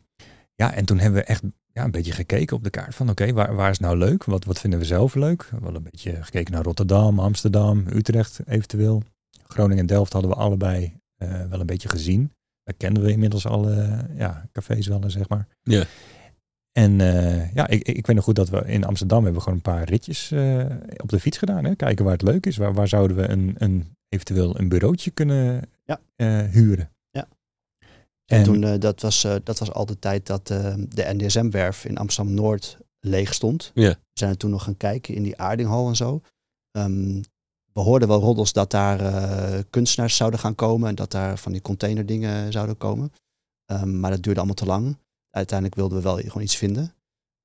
[0.55, 1.43] ja, en toen hebben we echt
[1.73, 4.23] ja, een beetje gekeken op de kaart van oké, waar, waar is nou leuk?
[4.23, 5.43] Wat, wat vinden we zelf leuk?
[5.43, 9.03] We hadden een beetje gekeken naar Rotterdam, Amsterdam, Utrecht eventueel.
[9.47, 12.31] Groningen en Delft hadden we allebei eh, wel een beetje gezien.
[12.63, 15.47] Daar kenden we inmiddels alle ja, cafés wel, zeg maar.
[15.63, 15.83] Ja.
[16.71, 19.63] En eh, ja, ik, ik weet nog goed dat we in Amsterdam hebben gewoon een
[19.63, 20.65] paar ritjes uh,
[20.97, 21.63] op de fiets gedaan.
[21.65, 21.75] Hè?
[21.75, 22.57] Kijken waar het leuk is.
[22.57, 25.99] Waar, waar zouden we een, een, eventueel een bureautje kunnen Ja.
[26.17, 26.91] uh, huren.
[27.09, 27.27] Ja.
[28.25, 31.13] En, En toen, eh, dat, was, eh, dat was al de tijd dat eh, de
[31.13, 33.71] NDSM-werf in Amsterdam-Noord leeg stond.
[33.73, 33.89] Ja.
[33.89, 36.21] We zijn er toen nog gaan kijken in die Aardinghal en zo.
[36.71, 37.21] Ehm,
[37.73, 41.51] we hoorden wel roddels dat daar eh, kunstenaars zouden gaan komen en dat daar van
[41.51, 43.11] die containerdingen zouden komen.
[43.65, 44.97] Ehm, maar dat duurde allemaal te lang.
[45.31, 46.93] Uiteindelijk wilden we wel gewoon iets vinden.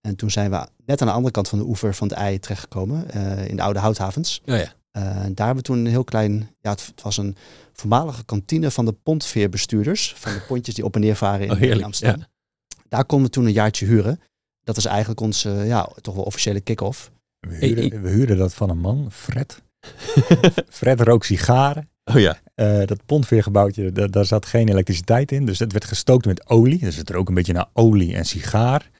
[0.01, 2.39] En toen zijn we net aan de andere kant van de oever van het ei
[2.39, 4.43] terechtgekomen, eh, in de oude houthavens.
[4.47, 4.75] Oh ja.
[4.91, 7.37] Eh, daar hebben we toen een heel klein, ja, het, het was een
[7.73, 11.57] voormalige kantine van de pontveerbestuurders, van de pontjes die op en neer varen in, Oh,
[11.57, 12.25] heerlijk, in Amsterdam.
[12.89, 14.21] Daar konden we toen een jaartje huren.
[14.65, 17.13] Dat is eigenlijk onze, ja, toch wel officiële kick-off.
[17.41, 19.63] we, huurden, we huurden dat van een man, Fred.
[20.69, 21.91] Fred rook sigaren.
[22.15, 22.39] Oh ja.
[22.57, 25.47] Uh, dat pontveergebouwtje, da daar zat geen elektriciteit in.
[25.47, 26.79] Dus het werd gestookt met olie.
[26.79, 28.91] Dus het rook een beetje naar olie en sigaar.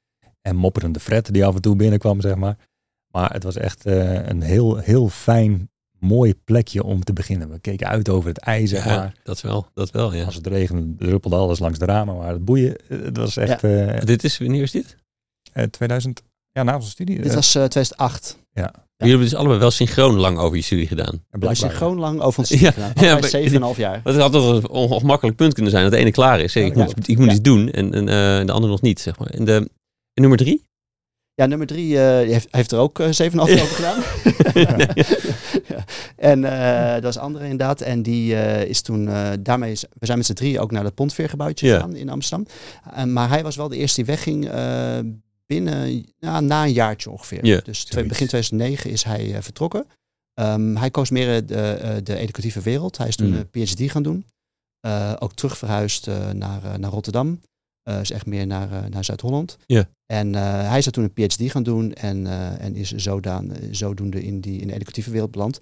[0.43, 2.57] En mopperende Fred die af en toe binnenkwam, zeg maar.
[3.13, 7.51] Maar het was echt uh, een heel, heel fijn, mooi plekje om te beginnen.
[7.51, 9.15] We keken uit over het ijs, zeg Ja, maar.
[9.23, 9.69] dat wel.
[9.75, 10.25] Dat wel, ja.
[10.25, 12.17] Als het regende, druppelde alles langs de ramen.
[12.17, 13.65] Maar het boeien, het was echt...
[13.65, 14.97] eh Dit is, wanneer is dit?
[15.53, 17.17] eh, 2000, ja, na onze studie.
[17.17, 18.39] Dit eh, was eh, 2008.
[18.53, 18.75] ja.
[18.97, 21.23] Jullie hebben dus allebei wel synchroon lang over je studie gedaan.
[21.31, 22.93] Blijkbaar, synchroon lang over ons Ja, studie gedaan.
[22.95, 24.01] ja, Allebei maar- 7,5 jaar.
[24.05, 26.57] Het had toch een ongemakkelijk punt kunnen zijn dat de ene klaar is.
[26.57, 27.33] Ik Ja, moet, ik moet Ja.
[27.33, 29.29] iets doen en, en eh, de andere nog niet, zeg maar.
[29.29, 29.69] En, de, en
[30.21, 30.65] nummer drie?
[31.35, 34.03] Ja, nummer drie eh, heeft, heeft er ook eh, 7,5 jaar over gedaan.
[34.55, 34.77] ja.
[36.17, 37.81] En eh, dat is andere inderdaad.
[37.81, 40.83] En die eh, is toen, eh, daarmee is, we zijn met z'n drie ook naar
[40.83, 41.75] dat pontveergebouwtje Ja.
[41.75, 42.47] gegaan in Amsterdam.
[43.13, 44.99] Maar hij was wel de eerste die wegging eh,
[45.47, 47.45] binnen, ja, na een jaartje ongeveer.
[47.65, 49.87] Dus twee- begin 2009 is hij eh, vertrokken.
[50.35, 52.97] Ehm, hij koos meer eh, de, eh, de educatieve wereld.
[52.99, 53.35] Hij is toen Mm.
[53.35, 54.25] een PhD gaan doen.
[55.19, 57.41] Ook terug verhuisd naar, naar Rotterdam.
[58.01, 59.57] Is echt meer naar, naar Zuid-Holland.
[60.07, 62.27] En hij is daar toen een PhD gaan doen en,
[62.61, 65.59] en is zodaan, zodoende in, die, in de educatieve wereld beland.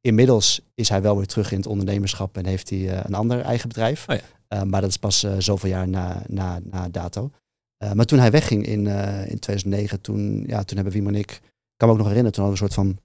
[0.00, 3.68] Inmiddels is hij wel weer terug in het ondernemerschap en heeft hij een ander eigen
[3.68, 4.04] bedrijf.
[4.08, 4.16] Oh
[4.48, 4.64] ja.
[4.64, 7.30] Maar dat is pas zoveel jaar na, na, na dato.
[7.76, 11.14] Eh, maar toen hij wegging in, eh, in 2009, toen, ja, toen hebben Wim en
[11.14, 11.40] ik, ik
[11.76, 13.02] kan me ook nog herinneren, toen hadden we een soort van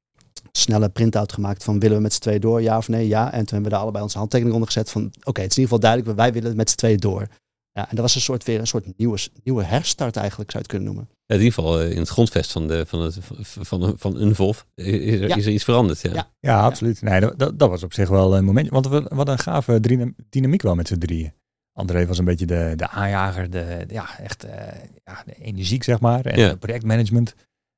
[0.51, 3.23] snelle print-out gemaakt van willen we met z'n tweeën door, ja of nee, ja.
[3.25, 5.63] En toen hebben we daar allebei onze handtekening onder gezet van oké, het is in
[5.63, 7.27] ieder geval duidelijk, wij willen met z'n tweeën door.
[7.71, 10.69] Ja, en dat was een soort weer een soort nieuwe, nieuwe herstart eigenlijk, zou je
[10.69, 11.09] het kunnen noemen.
[11.25, 14.21] Ja, in ieder geval eh, in het grondvest van, de, van, het, van, van, van
[14.21, 14.85] Unvolv is
[15.19, 15.35] er, Ja.
[15.35, 16.01] is er iets veranderd.
[16.01, 16.13] Ja.
[16.13, 16.31] Ja.
[16.39, 17.01] Ja, absoluut.
[17.01, 18.71] Nee, dat, dat, was op zich wel een momentje.
[18.71, 21.33] Want we, hadden een gave dynam- dynamiek wel met z'n drieën.
[21.73, 25.83] André was een beetje de, de aanjager, de, de- ja, echt eh, ja, de energiek,
[25.83, 26.25] zeg maar.
[26.25, 26.55] En Ja.
[26.55, 27.35] projectmanagement.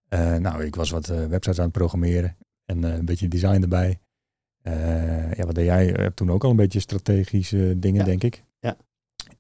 [0.10, 2.38] Eh, nou, ik was wat eh, websites aan het programmeren.
[2.66, 4.00] En eh, een beetje design erbij.
[4.62, 5.86] Eh, ja, wat deed jij?
[5.86, 8.06] Je hebt toen ook al een beetje strategische dingen, Ja.
[8.06, 8.44] denk ik.
[8.60, 8.78] Ja.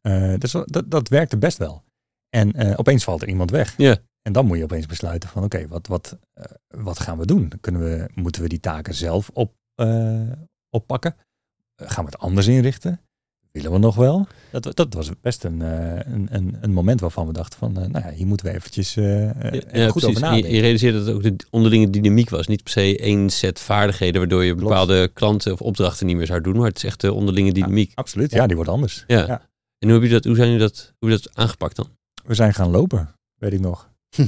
[0.01, 1.83] Eh, dus dat, dat werkte best wel.
[2.29, 3.77] En eh, opeens valt er iemand weg.
[3.77, 3.97] Ja.
[4.21, 7.51] En dan moet je opeens besluiten van oké, wat, wat, eh, wat gaan we doen?
[7.61, 10.21] Kunnen we, moeten we die taken zelf op, eh,
[10.69, 11.15] oppakken?
[11.75, 12.99] Eh, gaan we het anders inrichten?
[13.51, 14.27] Willen we nog wel?
[14.51, 17.87] Dat, dat was best een, eh, een, een, een moment waarvan we dachten van, eh,
[17.87, 20.03] nou ja, hier moeten we eventjes eh, eh, Ja, even ja, goed precies.
[20.03, 20.49] over En nadenken.
[20.49, 22.47] Je, je realiseerde dat het ook de onderlinge dynamiek was.
[22.47, 24.67] Niet per se één set vaardigheden waardoor je Klopt.
[24.67, 26.57] bepaalde klanten of opdrachten niet meer zou doen.
[26.57, 27.91] Maar het is echt de onderlinge dynamiek.
[27.95, 28.37] Absoluut, Ja.
[28.37, 29.03] ja, die wordt anders.
[29.07, 29.27] Ja.
[29.79, 31.87] En hoe, heb je dat, hoe zijn jullie dat, hoe heb je dat aangepakt dan?
[32.25, 33.89] We zijn gaan lopen, weet ik nog.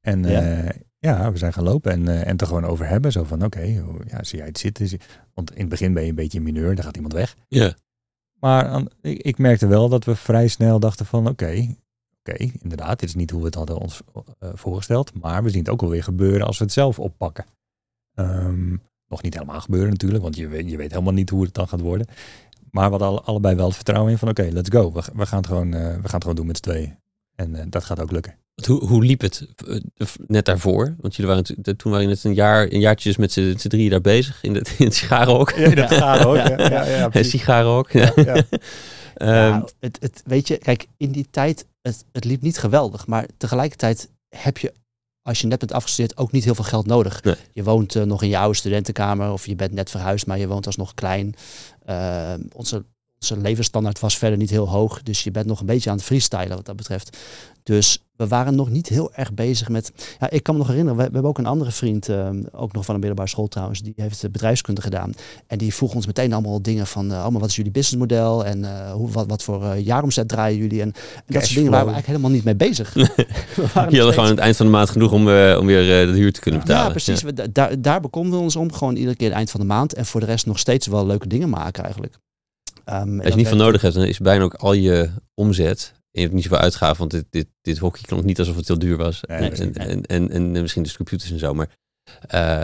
[0.00, 0.40] En Ja.
[0.40, 3.12] ja, ja we zijn gaan lopen en, eh, en het er gewoon over hebben.
[3.12, 4.88] Zo van, oké, hoe- ja, zie jij het zitten?
[4.88, 5.00] Zie-
[5.34, 7.36] Want in het begin ben je een beetje in mineur, dan gaat iemand weg.
[7.48, 7.74] Ja.
[8.44, 11.74] Maar ik, ik merkte wel dat we vrij snel dachten van, oké,
[12.18, 14.00] oké, inderdaad, dit is niet hoe we het hadden ons
[14.38, 15.20] eh, voorgesteld.
[15.20, 17.44] Maar we zien het ook wel weer gebeuren als we het zelf oppakken.
[18.14, 18.76] Ehm,
[19.08, 21.68] nog niet helemaal gebeuren natuurlijk, want je weet, je weet helemaal niet hoe het dan
[21.68, 22.06] gaat worden.
[22.70, 24.92] Maar we hadden alle- allebei wel het vertrouwen in van, oké, let's go.
[24.92, 26.98] We, we, gaan het gewoon, eh, we gaan het gewoon doen met z'n tweeën.
[27.34, 28.34] En eh, dat gaat ook lukken.
[28.66, 30.94] Hoe, hoe liep het eh, net daarvoor?
[31.00, 34.00] Want jullie waren toen waren net een jaar, een jaartje dus met z'n drieën daar
[34.00, 35.50] bezig in, het in het sigarenhok.
[35.50, 36.36] Ja, dat gaat ook.
[36.36, 36.48] Ja.
[36.48, 37.90] Ja, ja, ja, Het sigarenhok.
[37.90, 38.12] Ja.
[39.14, 43.06] Ehm, het, het, weet je, kijk, in die tijd, het, het liep niet geweldig.
[43.06, 44.72] Maar tegelijkertijd heb je,
[45.22, 47.22] als je net bent afgestudeerd, ook niet heel veel geld nodig.
[47.22, 47.34] Nee.
[47.52, 50.48] Je woont eh, nog in je oude studentenkamer of je bent net verhuisd, maar je
[50.48, 51.34] woont alsnog klein.
[51.84, 52.84] Ehm, onze,
[53.20, 55.02] onze levensstandaard was verder niet heel hoog.
[55.02, 57.16] Dus je bent nog een beetje aan het freestylen wat dat betreft.
[57.62, 59.92] Dus we waren nog niet heel erg bezig met.
[60.20, 62.72] Ja, ik kan me nog herinneren, we, we hebben ook een andere vriend, eh, ook
[62.72, 65.12] nog van een middelbare school trouwens, die heeft bedrijfskunde gedaan.
[65.46, 68.58] En die vroeg ons meteen allemaal dingen van, uh, allemaal wat is jullie businessmodel en
[68.58, 70.80] uh, hoe, wat, wat voor uh, jaaromzet draaien jullie.
[70.80, 72.94] En, en dat soort dingen waren we eigenlijk helemaal niet mee bezig.
[72.94, 73.02] je
[73.74, 75.20] hadden gewoon aan het eind van de maand genoeg om,
[75.58, 76.84] om weer de huur te kunnen betalen.
[76.84, 77.20] Ja, precies.
[77.20, 77.26] Ja.
[77.26, 79.94] We, daar, daar bekonden we ons om, gewoon iedere keer het eind van de maand.
[79.94, 82.18] En voor de rest nog steeds wel leuke dingen maken eigenlijk.
[82.92, 86.20] Um, Als je niet van nodig hebt, dan is bijna ook al je omzet je
[86.20, 88.96] hebt niet zoveel uitgaven, want dit, dit, dit hockey klonk niet alsof het heel duur
[88.96, 89.20] was.
[89.20, 91.54] Nee, en, en, en, en, misschien dus computers en zo.
[91.54, 91.68] Maar
[92.34, 92.62] uh,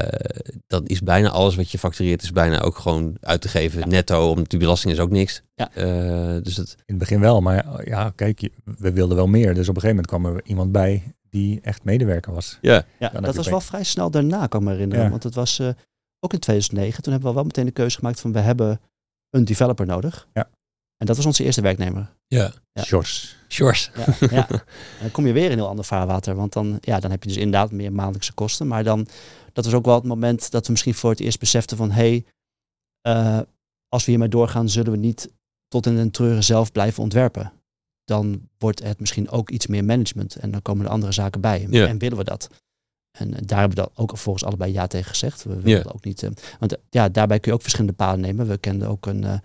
[0.66, 3.88] dat is bijna alles wat je factureert, is bijna ook gewoon uit te geven.
[3.88, 5.42] Netto, omdat die belasting is ook niks.
[5.54, 5.70] Ja.
[5.76, 6.70] Uh, dus dat...
[6.70, 9.54] In het begin wel, maar ja, kijk, we wilden wel meer.
[9.54, 12.58] Dus op een gegeven moment kwam er iemand bij die echt medewerker was.
[12.60, 15.04] Ja, ja dat was wel vrij snel daarna, kan ik me herinneren.
[15.04, 15.10] Ja.
[15.10, 15.68] Want het was uh,
[16.20, 17.02] ook in 2009.
[17.02, 18.80] Toen hebben we wel meteen de keuze gemaakt van we hebben
[19.30, 20.28] een developer nodig.
[20.32, 20.48] Ja.
[21.00, 22.12] En dat was onze eerste werknemer.
[22.26, 22.82] Ja, ja.
[22.82, 23.36] Shores.
[23.48, 23.90] Shores.
[23.94, 24.46] Ja, ja.
[25.00, 26.34] dan kom je weer in een heel ander vaarwater.
[26.34, 28.66] Want dan, ja, dan heb je dus inderdaad meer maandelijkse kosten.
[28.66, 29.06] Maar dan,
[29.52, 31.90] dat was ook wel het moment dat we misschien voor het eerst beseften van...
[31.90, 32.24] hé,
[33.02, 33.40] hey, uh,
[33.88, 35.30] als we hiermee doorgaan, zullen we niet
[35.68, 37.52] tot in den treuren zelf blijven ontwerpen.
[38.04, 40.36] Dan wordt het misschien ook iets meer management.
[40.36, 41.66] En dan komen er andere zaken bij.
[41.70, 41.86] Ja.
[41.86, 42.48] En willen we dat?
[43.18, 45.42] En daar hebben we dan ook volgens allebei ja tegen gezegd.
[45.44, 45.90] We willen Ja.
[45.94, 46.22] ook niet.
[46.22, 48.46] Uh, want uh, ja, daarbij kun je ook verschillende paden nemen.
[48.46, 49.38] We kenden ook een, uh,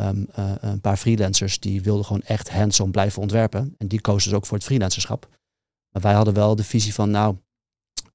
[0.00, 0.26] um,
[0.60, 3.74] een paar freelancers die wilden gewoon echt hands-on blijven ontwerpen.
[3.78, 5.28] En die kozen dus ook voor het freelancerschap.
[5.90, 7.36] Maar wij hadden wel de visie van, nou,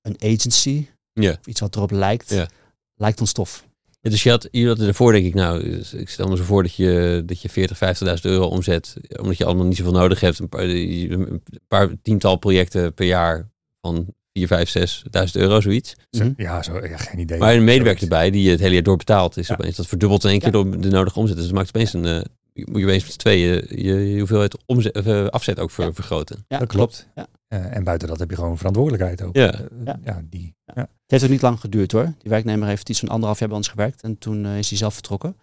[0.01, 2.47] een agency, of iets wat erop lijkt,
[2.95, 3.65] lijkt ons tof.
[4.01, 6.43] Ja, dus je had, je had ervoor denk ik, nou, dus ik stel me zo
[6.43, 7.77] voor dat je, dat je 40,
[8.17, 10.39] 50.000 euro omzet, omdat je allemaal niet zoveel nodig hebt.
[10.39, 13.49] Een paar, een paar tiental projecten per jaar
[13.81, 15.95] van 4, 5, 6.000 euro, zoiets.
[16.09, 16.33] Zo, Mhm.
[16.37, 17.37] Ja, zo, ja, geen idee.
[17.39, 19.53] Maar een medewerker erbij die je het hele jaar door betaalt, is Ja.
[19.53, 20.63] opeens dat verdubbelt in één keer Ja.
[20.63, 21.35] door de nodige omzet.
[21.35, 22.21] Dus het maakt opeens een, eh,
[22.53, 25.85] je moet je opeens met z'n tweeën je, je hoeveelheid omzet, eh, afzet ook ver-
[25.85, 25.93] Ja.
[25.93, 26.45] vergroten.
[26.47, 27.07] Ja, dat klopt.
[27.15, 27.27] Ja.
[27.47, 29.35] Eh, en buiten dat heb je gewoon verantwoordelijkheid ook.
[29.35, 29.59] Ja.
[29.85, 29.99] Ja.
[30.03, 30.55] ja, die.
[30.65, 30.73] Ja.
[30.81, 32.13] Het heeft ook niet lang geduurd hoor.
[32.17, 34.01] Die werknemer heeft iets van anderhalf jaar bij ons gewerkt.
[34.01, 35.35] En toen is hij zelf vertrokken.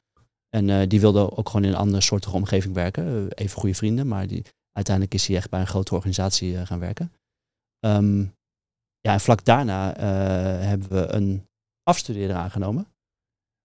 [0.49, 3.33] En eh, die wilde ook gewoon in een andere soortige omgeving werken.
[3.33, 4.43] Even goede vrienden, maar die,
[4.73, 7.13] uiteindelijk is hij echt bij een grote organisatie gaan werken.
[7.81, 8.25] Ehm,
[9.05, 10.05] ja, en vlak daarna eh,
[10.67, 11.47] hebben we een
[11.83, 12.87] afstudeerder aangenomen.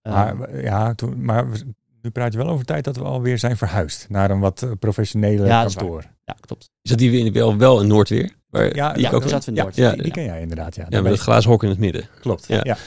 [0.02, 1.66] Ehm, Maar, ja, toen, maar we-
[2.02, 4.72] nu praat je wel over tijd dat we alweer zijn verhuisd naar een wat eh,
[4.80, 6.04] professionele Ja, kantoor.
[6.26, 6.70] ja, klopt.
[6.82, 8.32] Is dat die weer wel, wel in Noordweer?
[8.50, 9.76] Waar Ja, die ja, ook zaten we in ja, Noord.
[9.76, 10.76] Ja, die, die ken jij inderdaad.
[10.76, 12.08] Ja, ja, met het glazen hok in het midden.
[12.22, 12.48] klopt.
[12.48, 12.62] Ja.
[12.64, 12.78] Ja.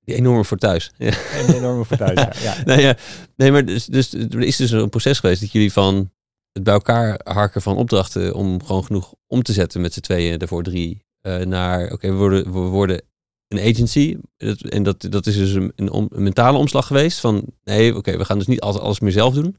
[0.00, 0.92] Die enorme voor thuis.
[0.96, 1.12] Ja.
[1.38, 2.14] Een enorme fortuin.
[2.14, 2.32] Ja.
[2.42, 2.54] Ja.
[2.64, 2.96] Nee, ja.
[3.36, 6.10] nee, maar dus, dus, er is dus een proces geweest dat jullie van
[6.52, 10.38] het bij elkaar harken van opdrachten om gewoon genoeg om te zetten met z'n tweeën,
[10.38, 13.02] daarvoor drie, eh, naar oké, we, worden, we worden
[13.48, 14.16] een agency.
[14.36, 17.96] Dat- En dat, dat is dus een, een, om- een mentale omslag geweest van nee,
[17.96, 19.56] oké, we gaan dus niet alles, alles meer zelf doen.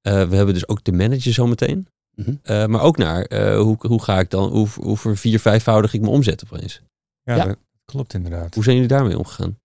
[0.00, 1.86] Eh, we hebben dus ook de manager zometeen.
[2.14, 2.34] Mhm.
[2.42, 5.94] Eh, maar ook naar eh, hoe, hoe ga ik dan, hoe, hoe voor vier, vijfvoudig
[5.94, 6.82] ik mijn omzet opeens.
[7.22, 7.44] Ja, Ja.
[7.44, 8.54] dat klopt inderdaad.
[8.54, 9.58] Hoe zijn jullie daarmee omgegaan?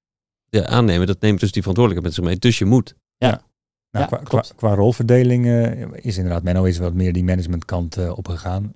[0.49, 2.51] Ja, aannemen, dat neemt dus die verantwoordelijkheid met zich mee.
[2.51, 2.95] Dus je moet.
[3.17, 3.37] Nou,
[3.89, 8.17] Ja, qua, qua, qua rolverdeling eh, is inderdaad Menno is wat meer die managementkant eh
[8.17, 8.73] opgegaan.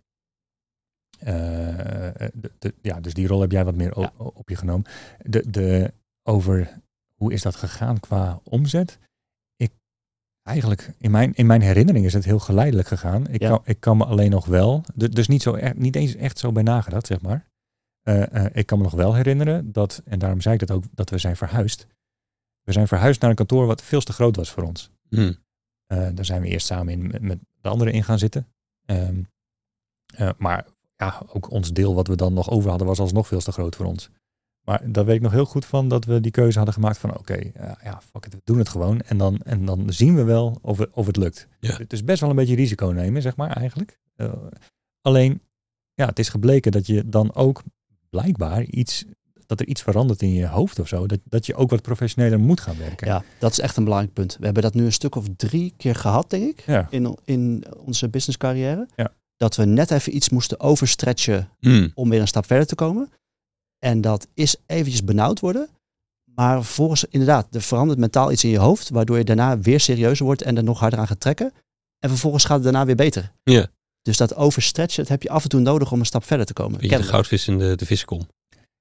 [1.18, 4.12] Eh, eh, de- de- ja, dus die rol heb jij wat meer Ja.
[4.18, 4.86] op je genomen.
[5.26, 5.94] De, de,
[6.24, 6.82] over
[7.16, 9.00] hoe is dat gegaan qua omzet?
[9.56, 9.72] Ik,
[10.44, 13.28] eigenlijk, in mijn, in mijn herinnering is het heel geleidelijk gegaan.
[13.28, 13.50] Ik, Ja.
[13.50, 16.38] kan, ik kan me alleen nog wel, du- dus niet, zo, e- niet eens echt
[16.40, 17.46] zo bij nagedacht, zeg maar.
[18.02, 21.10] Eh, ik kan me nog wel herinneren dat, en daarom zei ik dat ook, dat
[21.10, 21.88] we zijn verhuisd.
[22.62, 24.92] We zijn verhuisd naar een kantoor wat veel te groot was voor ons.
[25.10, 28.48] Eh, daar zijn we eerst samen in, met, de anderen in gaan zitten.
[28.86, 29.22] Ehm,
[30.16, 30.66] eh, maar
[30.98, 33.76] ja, ook ons deel wat we dan nog over hadden was alsnog veel te groot
[33.76, 34.10] voor ons.
[34.66, 37.18] Maar daar weet ik nog heel goed van dat we die keuze hadden gemaakt van
[37.18, 39.02] oké, eh, ja, fuck it, we doen het gewoon.
[39.02, 41.48] En dan, en dan zien we wel of, het- of het lukt.
[41.60, 41.78] Ja.
[41.78, 44.00] Het is best wel een beetje risico nemen, zeg maar eigenlijk.
[44.16, 44.34] Eh,
[45.02, 45.42] alleen,
[45.94, 47.64] ja, het is gebleken dat je dan ook
[48.10, 49.06] blijkbaar iets,
[49.46, 51.06] dat er iets verandert in je hoofd of zo.
[51.08, 53.08] Dat, dat je ook wat professioneler moet gaan werken.
[53.08, 54.38] Ja, dat is echt een belangrijk punt.
[54.40, 56.88] We hebben dat nu een stuk of drie keer gehad, denk ik, Ja.
[56.90, 58.88] in, in onze business carrière.
[58.96, 59.12] Ja.
[59.38, 61.88] Dat we net even iets moesten overstretchen Hm.
[61.94, 63.12] om weer een stap verder te komen.
[63.80, 65.70] En dat is eventjes benauwd worden.
[66.36, 70.26] Maar vervolgens inderdaad, er verandert mentaal iets in je hoofd, waardoor je daarna weer serieuzer
[70.26, 71.54] wordt en er nog harder aan gaat trekken.
[72.00, 73.32] En vervolgens gaat het daarna weer beter.
[73.44, 73.68] Ja.
[74.02, 76.54] Dus dat overstretchen, dat heb je af en toe nodig om een stap verder te
[76.54, 76.80] komen.
[76.80, 77.10] Beetje de je?
[77.10, 78.28] goudvis in de, de vissenkom.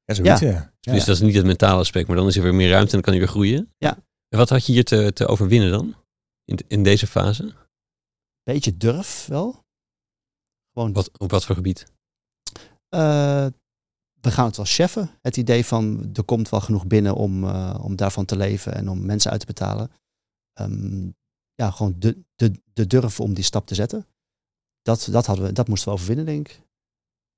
[0.05, 0.73] Ja, zoiets, ja.
[0.81, 0.93] Ja.
[0.93, 2.93] Dus dat is niet het mentale aspect, maar dan is er weer meer ruimte en
[2.93, 3.73] dan kan hij weer groeien.
[3.79, 3.99] Ja.
[4.29, 5.95] En wat had je hier te, te overwinnen dan?
[6.45, 7.53] In, in deze fase?
[8.43, 9.65] Beetje durf wel.
[10.77, 11.87] Gewoon Wat, op wat voor gebied?
[12.89, 13.47] Eh,
[14.21, 15.11] we gaan het wel cheffen.
[15.23, 18.89] Het idee van er komt wel genoeg binnen om, eh, om daarvan te leven en
[18.89, 19.91] om mensen uit te betalen.
[20.53, 21.07] Ehm,
[21.55, 24.07] ja, gewoon de, de, de durf om die stap te zetten.
[24.83, 26.61] Dat, dat, hadden we, dat moesten we overwinnen, denk ik.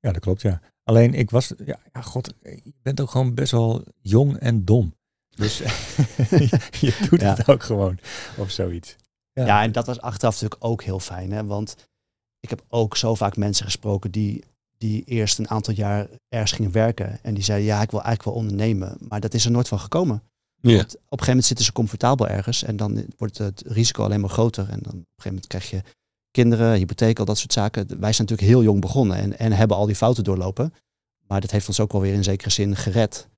[0.01, 0.61] Ja, dat klopt, ja.
[0.83, 4.95] Alleen ik was, ja, ja god, je bent ook gewoon best wel jong en dom.
[5.29, 5.59] Dus
[6.81, 7.35] je doet Ja.
[7.35, 7.99] het ook gewoon,
[8.37, 8.97] of zoiets.
[9.33, 9.63] Ja.
[9.63, 11.31] en dat was achteraf natuurlijk ook heel fijn.
[11.33, 11.45] Hè?
[11.45, 11.89] Want
[12.41, 14.45] ik heb ook zo vaak mensen gesproken die,
[14.79, 17.23] die eerst een aantal jaar ergens gingen werken.
[17.23, 18.97] En die zeiden, ja, ik wil eigenlijk wel ondernemen.
[19.09, 20.23] Maar dat is er nooit van gekomen.
[20.61, 20.77] Ja.
[20.77, 22.63] Want op een gegeven moment zitten ze comfortabel ergens.
[22.63, 24.69] En dan wordt het risico alleen maar groter.
[24.69, 25.83] En dan op een gegeven moment krijg je
[26.31, 27.87] kinderen, hypotheek, al dat soort zaken.
[27.87, 30.75] Wij zijn natuurlijk heel jong begonnen en, en hebben al die fouten doorlopen.
[31.27, 33.29] Maar dat heeft ons ook wel weer in zekere zin gered.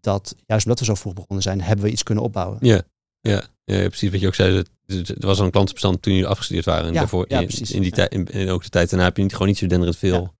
[0.00, 2.58] Dat juist omdat we zo vroeg begonnen zijn, hebben we iets kunnen opbouwen.
[2.60, 2.82] Ja,
[3.20, 3.44] ja,
[3.76, 4.56] ja, precies wat je ook zei.
[4.56, 6.86] het- het- Er was al een klantenbestand toen jullie afgestudeerd waren.
[6.86, 7.70] En Ja, daarvoor, ja, in, precies.
[7.70, 7.96] in die Ja.
[7.96, 10.34] tijd, in, in ook de tijd daarna heb je niet, gewoon niet zo denderend veel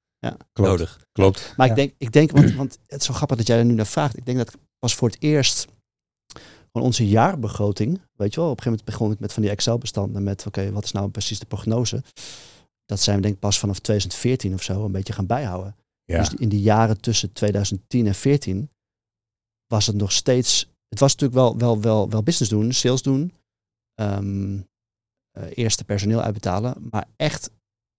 [0.52, 0.70] Klopt.
[0.70, 1.06] nodig.
[1.12, 1.52] Klopt.
[1.56, 1.72] Maar Ja.
[1.72, 3.86] ik denk, ik denk want, want het is zo grappig dat jij er nu naar
[3.86, 4.16] vraagt.
[4.16, 5.66] Ik denk dat ik pas voor het eerst
[6.72, 9.50] gewoon onze jaarbegroting, weet je wel, op een gegeven moment begon ik met van die
[9.50, 12.02] Excel-bestanden met, oké, wat is nou precies de prognose?
[12.84, 15.76] Dat zijn we denk ik pas vanaf 2014 of zo een beetje gaan bijhouden.
[16.04, 16.18] Ja.
[16.18, 18.70] Dus in die jaren tussen 2010 en 14
[19.66, 23.32] was het nog steeds, het was natuurlijk wel, wel, wel, wel business doen, sales doen,
[23.94, 24.58] ehm
[25.38, 27.50] eh, eerste personeel uitbetalen, maar echt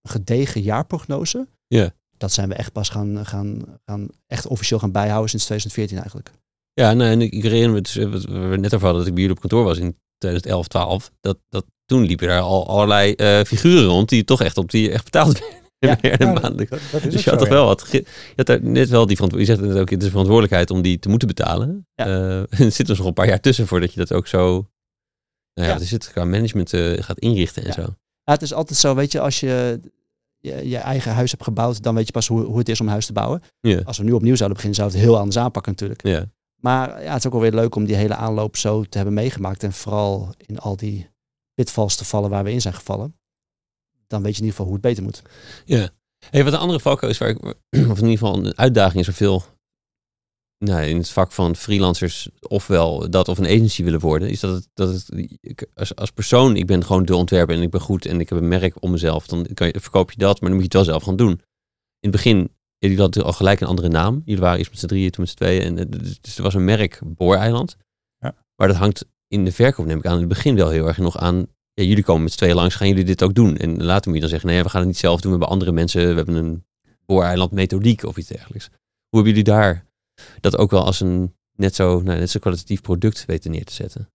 [0.01, 1.47] een gedegen jaarprognose.
[1.67, 1.93] Ja.
[2.17, 6.31] Dat zijn we echt pas gaan, gaan, gaan echt officieel gaan bijhouden sinds 2014 eigenlijk.
[6.73, 9.13] Ja, nou, en ik, herinner me, dus, eh, wat we net over hadden, dat ik
[9.13, 11.11] bij jullie op kantoor was in 2011, 12.
[11.21, 14.91] Dat, dat, toen liepen daar al allerlei eh, figuren rond die toch echt op die
[14.91, 17.53] echt betaald werden Ja, Dus je had zo, toch ja.
[17.53, 17.87] wel wat.
[17.91, 18.05] Je
[18.35, 19.39] had daar net wel die verantwoordelijkheid.
[19.39, 21.87] Je zegt net ook, het is een verantwoordelijkheid om die te moeten betalen.
[21.95, 22.05] Ja.
[22.05, 24.69] Eh, er zit dus nog een paar jaar tussen voordat je dat ook zo.
[25.53, 26.11] Nou ja, wat is het?
[26.11, 27.81] Qua management eh, gaat inrichten en zo.
[28.23, 29.79] Ja, het is altijd zo, weet je, als je
[30.39, 32.87] je, je eigen huis hebt gebouwd, dan weet je pas hoe, hoe het is om
[32.87, 33.41] huis te bouwen.
[33.83, 36.03] Als we nu opnieuw zouden beginnen, zou het heel anders aanpakken natuurlijk.
[36.03, 36.25] Ja.
[36.55, 39.15] Maar ja, het is ook wel weer leuk om die hele aanloop zo te hebben
[39.15, 39.63] meegemaakt.
[39.63, 41.09] En vooral in al die
[41.53, 43.18] pitfalls te vallen waar we in zijn gevallen.
[44.09, 45.21] Dan weet je in ieder geval hoe het beter moet.
[45.65, 45.89] ja.
[46.29, 49.07] Hey, wat een andere valkuil is, waar ik, of in ieder geval een uitdaging is
[49.07, 49.43] er veel.
[50.65, 54.55] Nou, in het vak van freelancers, ofwel dat of een agency willen worden, is dat
[54.55, 55.09] het, dat het
[55.41, 58.29] ik- als, als persoon, ik ben gewoon de ontwerper en ik ben goed en ik
[58.29, 60.77] heb een merk om mezelf, dan kan je, verkoop je dat, maar dan moet je
[60.77, 61.31] het wel zelf gaan doen.
[61.99, 64.21] In het begin, jullie hadden al gelijk een andere naam.
[64.25, 65.61] Jullie waren eerst met z'n drieën, toen met z'n tweeën.
[65.63, 67.77] En, eh, dus dus er was een merk, Booreiland.
[68.17, 68.35] Ja.
[68.55, 70.97] Maar dat hangt in de verkoop, neem ik aan, in het begin wel heel erg
[70.97, 71.47] nog aan.
[71.79, 73.57] Ja, jullie komen met z'n tweeën langs, gaan jullie dit ook doen?
[73.57, 75.31] En later moet je dan zeggen, nee, we gaan het niet zelf doen.
[75.31, 76.65] We hebben andere mensen, we hebben een
[77.05, 78.65] Booreiland methodiek of iets dergelijks.
[79.09, 79.85] Hoe hebben jullie daar
[80.39, 83.73] dat ook wel als een net zo, nou, net zo kwalitatief product weten neer te
[83.73, 84.09] zetten?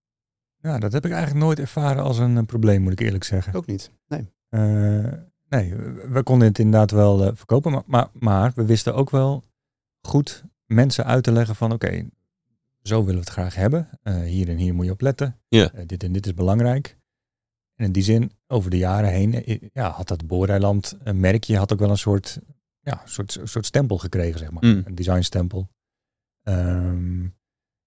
[0.56, 3.54] Ja, dat heb ik eigenlijk nooit ervaren als een, eh, probleem, moet ik eerlijk zeggen.
[3.54, 3.90] Ook niet.
[4.08, 4.32] Nee.
[4.48, 5.12] Eh,
[5.48, 9.10] nee, we we konden het inderdaad wel eh, verkopen, maar, maar, maar we wisten ook
[9.10, 9.44] wel
[10.00, 12.08] goed mensen uit te leggen van oké,
[12.82, 13.88] zo willen we het graag hebben.
[14.02, 15.38] Eh, hier en hier moet je op letten.
[15.48, 15.70] Ja.
[15.86, 16.96] Dit en dit is belangrijk.
[17.74, 21.56] En in die zin, over de jaren heen, eh, ja, had dat Booreiland een merkje,
[21.56, 22.38] had ook wel een soort,
[22.80, 24.64] ja, soort, soort stempel gekregen, zeg maar.
[24.64, 24.82] Mm.
[24.84, 25.68] Een designstempel.
[26.42, 27.22] Ehm,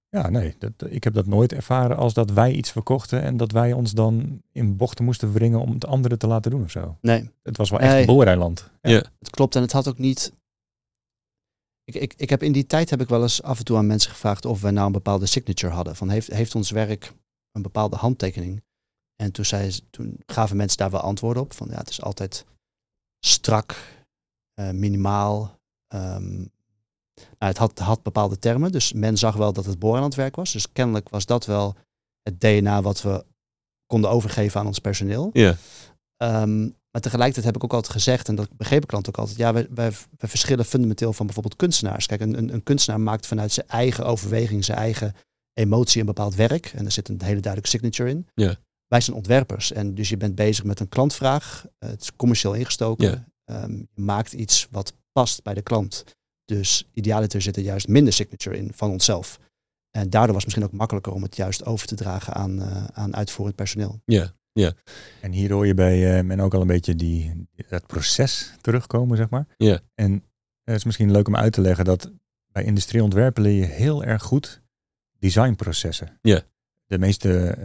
[0.09, 3.51] ja, nee, dat, ik heb dat nooit ervaren als dat wij iets verkochten en dat
[3.51, 6.97] wij ons dan in bochten moesten wringen om het anderen te laten doen of zo.
[7.01, 8.05] Nee, Het was wel echt Nee.
[8.81, 8.91] Ja.
[8.91, 9.03] Ja.
[9.19, 9.55] het klopt.
[9.55, 10.33] En het had ook niet...
[11.83, 13.87] Ik, ik, ik heb in die tijd heb ik wel eens af en toe aan
[13.87, 15.95] mensen gevraagd of we nou een bepaalde signature hadden.
[15.95, 17.13] Van heeft, heeft ons werk
[17.51, 18.63] een bepaalde handtekening?
[19.23, 21.53] En toen, zei, ze- toen gaven mensen daar wel antwoorden op.
[21.53, 22.45] Van ja, het is altijd
[23.25, 23.75] strak,
[24.53, 25.55] eh, minimaal.
[25.87, 26.35] ehm,
[27.15, 30.51] nou, het had, had bepaalde termen, dus men zag wel dat het Booreilandwerk was.
[30.51, 31.75] Dus kennelijk was dat wel
[32.21, 33.25] het DNA wat we
[33.85, 35.29] konden overgeven aan ons personeel.
[35.33, 35.55] Ja.
[36.17, 39.37] Ehm, maar tegelijkertijd heb ik ook altijd gezegd, en dat begreep ik klant ook altijd,
[39.37, 42.05] ja, wij, wij, wij verschillen fundamenteel van bijvoorbeeld kunstenaars.
[42.05, 45.15] Kijk, een, een, een kunstenaar maakt vanuit zijn eigen overweging, zijn eigen
[45.53, 46.65] emotie een bepaald werk.
[46.65, 48.27] En er zit een hele duidelijke signature in.
[48.33, 48.55] Ja.
[48.87, 49.71] Wij zijn ontwerpers.
[49.71, 51.65] En dus je bent bezig met een klantvraag.
[51.79, 53.09] eh, het is commercieel ingestoken.
[53.09, 53.27] Ja.
[53.43, 56.03] Ehm, je maakt iets wat past bij de klant.
[56.45, 59.39] Dus idealiter zit er juist minder signature in van onszelf.
[59.91, 62.83] En daardoor was het misschien ook makkelijker om het juist over te dragen aan, eh,
[62.85, 64.01] aan uitvoerend personeel.
[64.05, 64.73] Ja.
[65.21, 69.17] En hier hoor je bij eh, men ook al een beetje die, dat proces terugkomen,
[69.17, 69.47] zeg maar.
[69.57, 69.79] Ja.
[69.95, 70.23] En
[70.63, 72.11] het is misschien leuk om uit te leggen dat
[72.51, 74.61] bij industrieontwerpen leer je heel erg goed
[75.19, 76.19] designprocessen.
[76.21, 76.41] Ja.
[76.85, 77.57] De meeste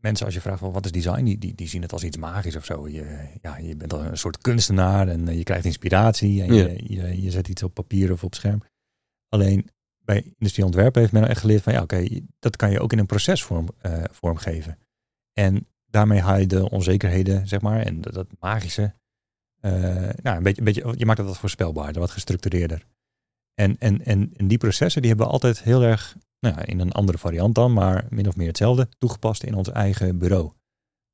[0.00, 2.16] mensen, als je vraagt van wat is design, die, die, die zien het als iets
[2.16, 2.88] magisch of zo.
[2.88, 6.66] Je, ja, je bent een soort kunstenaar en eh, je krijgt inspiratie en Ja.
[6.66, 8.62] je, je, je zet iets op papier of op scherm.
[9.28, 9.68] Alleen
[9.98, 12.06] bij industrieontwerpen heeft men echt geleerd van ja, oké,
[12.38, 14.78] dat kan je ook in een procesvorm eh, vormgeven.
[15.32, 18.94] En daarmee haal je de onzekerheden, zeg maar, en dat, dat magische.
[19.60, 19.72] eh,
[20.22, 22.86] nou, een beetje, een beetje, je maakt het wat voorspelbaarder, wat gestructureerder.
[23.54, 26.80] En, en, en, en die processen die hebben we altijd heel erg, nou ja, in
[26.80, 30.52] een andere variant dan, maar min of meer hetzelfde, toegepast in ons eigen bureau.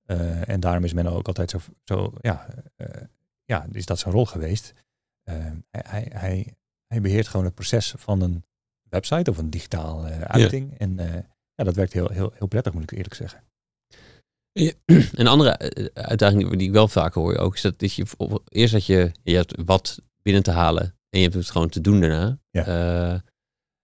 [0.03, 3.03] Eh, en daarom is men ook altijd zo, zo ja, eh,
[3.45, 4.75] ja, is dat zijn rol geweest.
[5.23, 5.35] eh,
[5.71, 6.57] hij, hij,
[6.87, 8.45] hij, beheert gewoon het proces van een
[8.89, 10.79] website of een digitaal uiting.
[10.79, 10.97] En
[11.55, 13.43] ja, dat werkt heel, heel, heel prettig, moet ik eerlijk zeggen.
[15.21, 15.59] Een andere
[15.95, 18.07] uitdaging die ik wel vaker hoor ook, is dat, dat je
[18.49, 21.81] eerst dat je, je hebt wat binnen te halen en je hebt het gewoon te
[21.81, 22.39] doen daarna.
[22.51, 23.23] Ja.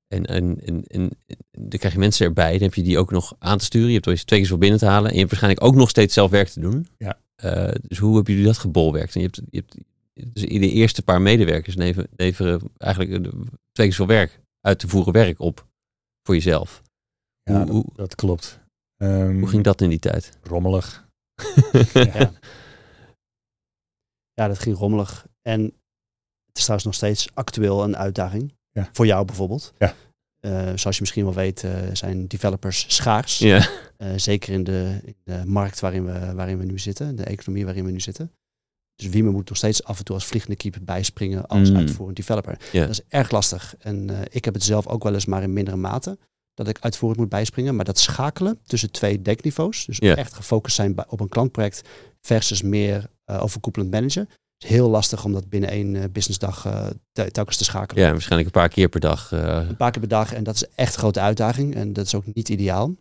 [0.08, 1.10] En, en, en, en,
[1.50, 3.88] dan krijg je mensen erbij, dan heb je die ook nog aan te sturen.
[3.88, 5.88] Je hebt er twee keer zoveel binnen te halen en je hebt waarschijnlijk ook nog
[5.88, 6.86] steeds zelf werk te doen.
[6.98, 7.18] Ja.
[7.36, 9.14] Eh, dus hoe hebben jullie dat gebolwerkt?
[9.14, 9.76] En je hebt, je hebt
[10.34, 13.10] dus in de eerste paar medewerkers leveren, leveren eigenlijk
[13.72, 15.66] twee keer zoveel werk uit te voeren werk op
[16.22, 16.82] voor jezelf.
[17.42, 18.60] Ja, Hoe- dat, hoe- dat klopt.
[18.96, 20.38] Ehm, Hoe ging dat in die tijd?
[20.42, 21.06] Rommelig.
[21.92, 22.32] Ja.
[24.34, 25.26] ja, dat ging rommelig.
[25.42, 25.62] En
[26.46, 28.52] het is trouwens nog steeds actueel een uitdaging.
[28.78, 28.88] Ja.
[28.92, 29.72] Voor jou bijvoorbeeld.
[29.78, 29.94] Ja.
[30.40, 33.38] Eh, zoals je misschien wel weet, eh, zijn developers schaars.
[33.38, 33.68] Ja.
[33.96, 37.64] Eh, zeker in de, in de markt waarin we, waarin we nu zitten, de economie
[37.64, 38.32] waarin we nu zitten.
[38.94, 41.76] Dus Wiemen moet nog steeds af en toe als vliegende keep bijspringen als Mm.
[41.76, 42.58] uitvoerend developer.
[42.72, 42.80] Ja.
[42.80, 43.74] Dat is erg lastig.
[43.78, 46.18] En eh, ik heb het zelf ook wel eens maar in mindere mate
[46.54, 47.76] dat ik uitvoerend moet bijspringen.
[47.76, 50.16] Maar dat schakelen tussen twee denkniveaus, dus Ja.
[50.16, 51.82] echt gefocust zijn op een klantproject
[52.20, 54.28] versus meer eh, overkoepelend managen.
[54.58, 58.04] Het is heel lastig om dat binnen één eh, businessdag eh, te- telkens te schakelen.
[58.04, 59.32] Ja, waarschijnlijk een paar keer per dag.
[59.32, 62.04] eh, Een paar keer per dag en dat is echt een grote uitdaging en dat
[62.06, 62.94] is ook niet ideaal.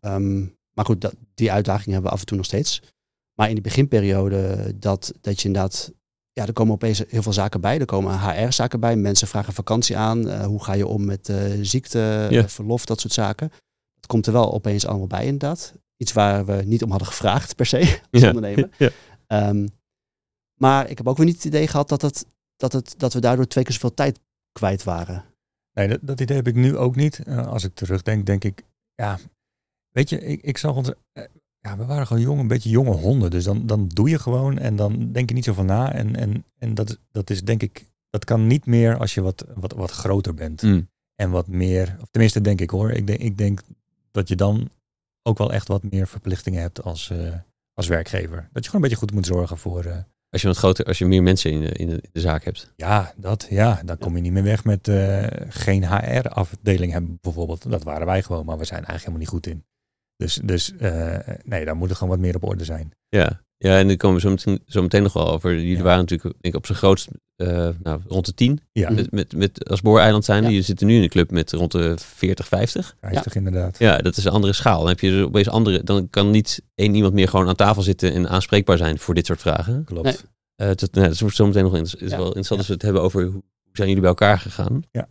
[0.00, 0.40] Ehm,
[0.74, 2.82] maar goed, dat, die uitdaging hebben we af en toe nog steeds.
[3.34, 5.92] Maar in die beginperiode dat, dat je inderdaad,
[6.32, 7.78] ja, er komen opeens heel veel zaken bij.
[7.80, 8.96] Er komen HR-zaken bij.
[8.96, 10.42] Mensen vragen vakantie aan.
[10.44, 12.48] Hoe ga je om met eh, ziekte, Ja.
[12.48, 13.48] verlof, dat soort zaken.
[13.94, 15.74] Dat komt er wel opeens allemaal bij inderdaad.
[15.96, 17.78] Iets waar we niet om hadden gevraagd per se
[18.10, 18.26] als ja.
[18.28, 18.68] ondernemer.
[18.78, 18.90] Ja.
[19.26, 19.66] Ehm,
[20.60, 23.20] maar ik heb ook weer niet het idee gehad dat, het, dat, het, dat we
[23.20, 24.20] daardoor twee keer zoveel tijd
[24.52, 25.24] kwijt waren.
[25.72, 27.18] Nee, dat, dat idee heb ik nu ook niet.
[27.18, 28.62] Eh, als ik terugdenk, denk ik,
[28.94, 29.18] ja,
[29.90, 31.24] weet je, ik, ik zag ons, eh,
[31.60, 33.30] ja, we waren gewoon jong, een beetje jonge honden.
[33.30, 35.92] Dus dan, dan doe je gewoon en dan denk je niet zo van na.
[35.92, 39.20] En, en, en dat, is- dat is denk ik, dat kan niet meer als je
[39.20, 40.62] wat, wat, wat groter bent.
[40.62, 40.88] Mm.
[41.14, 43.60] En wat meer, of tenminste denk ik hoor, ik denk, ik denk
[44.10, 44.70] dat je dan
[45.22, 47.34] ook wel echt wat meer verplichtingen hebt als, eh,
[47.74, 48.48] als werkgever.
[48.52, 49.96] Dat je gewoon een beetje goed moet zorgen voor, eh,
[50.30, 52.44] Als je wat groter, als je meer mensen in de, in de, in de zaak
[52.44, 52.72] hebt.
[52.76, 57.70] Ja, dat, ja, dan kom je niet meer weg met eh, geen HR-afdeling hebben bijvoorbeeld.
[57.70, 59.64] Dat waren wij gewoon, maar we zijn eigenlijk helemaal niet goed in.
[60.16, 62.92] Dus, dus eh, nee, daar moet er gewoon wat meer op orde zijn.
[63.08, 65.54] Ja, ja en daar komen we zo meteen, zo meteen nog wel over.
[65.54, 65.82] Jullie Ja.
[65.82, 69.36] waren natuurlijk denk ik, op zijn grootst eh, nou, rond de 10 Ja, met, met,
[69.36, 70.42] met, als Booreiland zijn.
[70.42, 70.48] Ja.
[70.48, 72.96] Je zit nu in een club met rond de 40, 50.
[73.00, 73.78] 50 inderdaad.
[73.78, 74.78] Ja, dat is een andere schaal.
[74.78, 75.82] Dan heb je dus opeens andere.
[75.84, 79.26] Dan kan niet één iemand meer gewoon aan tafel zitten en aanspreekbaar zijn voor dit
[79.26, 79.84] soort vragen.
[79.84, 80.04] Klopt.
[80.04, 80.16] Nee.
[80.56, 82.08] Eh, dat, nou, dat wordt zo meteen nog in, is Ja.
[82.16, 83.42] wel interessant als we het hebben over hoe
[83.72, 84.82] zijn jullie bij elkaar gegaan.
[84.90, 85.08] Ja.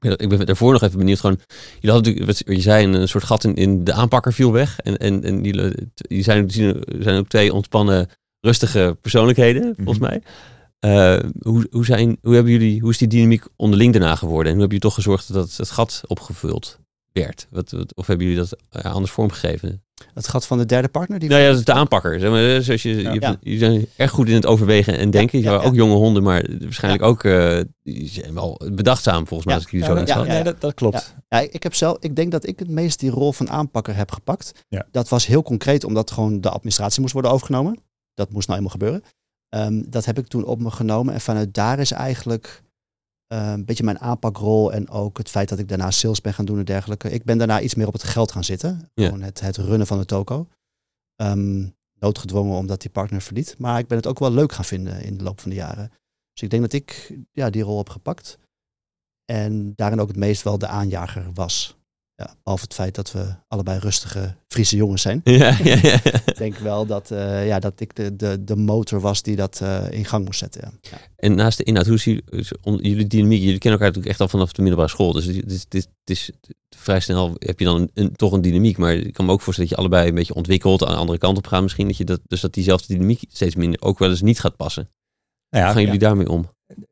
[0.00, 1.20] Ik ben daarvoor nog even benieuwd.
[1.20, 1.38] Gewoon,
[1.80, 4.78] jullie hadden natuurlijk, wat je zei, een soort gat in, in de aanpakker viel weg.
[4.78, 6.50] En, en, en jullie, die zijn,
[6.98, 8.08] zijn ook twee ontspannen,
[8.40, 10.08] rustige persoonlijkheden, volgens Mhm.
[10.08, 10.22] mij.
[10.80, 14.46] Eh, hoe, hoe, zijn, hoe, hebben jullie, hoe is die dynamiek onderling daarna geworden?
[14.52, 16.78] En hoe hebben jullie toch gezorgd dat het gat opgevuld
[17.24, 17.46] werd?
[17.50, 19.82] Wat, wat- of hebben jullie dat eh, anders vormgegeven?
[20.14, 21.18] Het gat van de derde partner.
[21.18, 22.20] Die Nou ja, dat is de aanpakker.
[22.20, 23.12] Zeg maar, zoals je, Ja.
[23.12, 25.38] je, jullie zijn erg goed in het overwegen en denken.
[25.38, 29.54] Je ja, ook jonge honden, maar waarschijnlijk ook eh, zijn wel bedachtzaam volgens mij Ja.
[29.54, 31.14] als ik jullie zo ja, nee, dat, dat klopt.
[31.28, 34.10] Ja, ik, heb zelf, ik denk dat ik het meest die rol van aanpakker heb
[34.12, 34.64] gepakt.
[34.68, 34.86] Ja.
[34.90, 37.78] Dat was heel concreet, omdat gewoon de administratie moest worden overgenomen.
[38.14, 39.02] Dat moest nou eenmaal gebeuren.
[39.48, 41.14] Ehm, dat heb ik toen op me genomen.
[41.14, 42.62] En vanuit daar is eigenlijk
[43.30, 44.72] eh, een beetje mijn aanpakrol.
[44.72, 47.10] En ook het feit dat ik daarna sales ben gaan doen en dergelijke.
[47.10, 48.90] Ik ben daarna iets meer op het geld gaan zitten.
[48.94, 49.04] Ja.
[49.04, 50.48] Gewoon het, het runnen van de toko.
[51.16, 51.68] Ehm,
[51.98, 53.54] noodgedwongen omdat die partner verliet.
[53.58, 55.88] Maar ik ben het ook wel leuk gaan vinden in de loop van de jaren.
[56.32, 58.38] Dus ik denk dat ik ja, die rol heb gepakt.
[59.24, 61.78] En daarin ook het meest wel de aanjager was.
[62.20, 65.20] Ja, behalve het feit dat we allebei rustige Friese jongens zijn.
[65.24, 65.94] Ja, ja, ja.
[66.04, 69.60] Ik denk wel dat, eh, ja, dat ik de, de, de motor was die dat
[69.62, 70.60] eh, in gang moest zetten.
[70.60, 70.72] Ja.
[70.90, 70.98] Ja.
[71.16, 73.40] En naast de inhoud, hoe is jullie, dynamiek?
[73.42, 75.12] Jullie kennen elkaar natuurlijk echt al vanaf de middelbare school.
[75.12, 76.30] Dus dit, dit, dit, het is
[76.76, 78.78] vrij snel heb je dan een, een- toch een dynamiek.
[78.78, 81.18] Maar ik kan me ook voorstellen dat je allebei een beetje ontwikkelt, aan de andere
[81.18, 81.86] kant op gaat misschien.
[81.86, 84.88] Dat je dat, dus dat diezelfde dynamiek steeds minder ook wel eens niet gaat passen.
[85.50, 86.48] Nou Hoe gaan jullie daarmee om?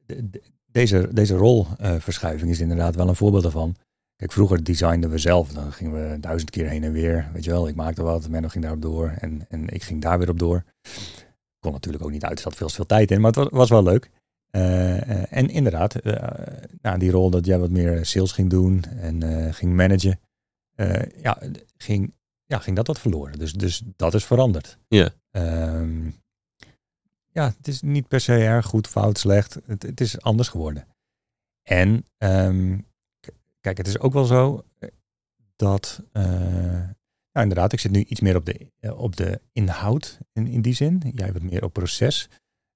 [0.06, 3.76] de- de- deze, deze rolverschuiving is inderdaad wel een voorbeeld daarvan.
[4.18, 5.52] Kijk, vroeger designden we zelf.
[5.52, 7.30] Dan gingen we duizend keer heen en weer.
[7.32, 9.14] Weet je wel, ik maakte wat, Menno ging daarop door.
[9.18, 10.64] En, en ik ging daar weer op door.
[11.58, 13.20] Kon natuurlijk ook niet uit, er zat veel veel tijd in.
[13.20, 14.10] Maar het was, was wel leuk.
[14.50, 18.84] Eh, eh, en inderdaad, eh, nou, die rol dat jij wat meer sales ging doen
[18.84, 20.20] en ging managen.
[21.22, 21.42] ja,
[21.76, 22.14] ging,
[22.44, 23.38] ja, ging dat wat verloren.
[23.38, 24.78] Dus, dus dat is veranderd.
[24.88, 25.10] Ja.
[25.30, 26.10] Ehm,
[27.26, 29.58] ja, het is niet per se erg goed, fout, slecht.
[29.66, 30.86] Het, het is anders geworden.
[31.62, 32.78] En ehm,
[33.61, 34.88] kijk, het is ook wel zo eh,
[35.56, 36.22] dat, eh,
[37.32, 40.62] nou inderdaad, ik zit nu iets meer op de, eh, op de inhoud in, in
[40.62, 41.02] die zin.
[41.14, 42.28] Jij wat meer op proces.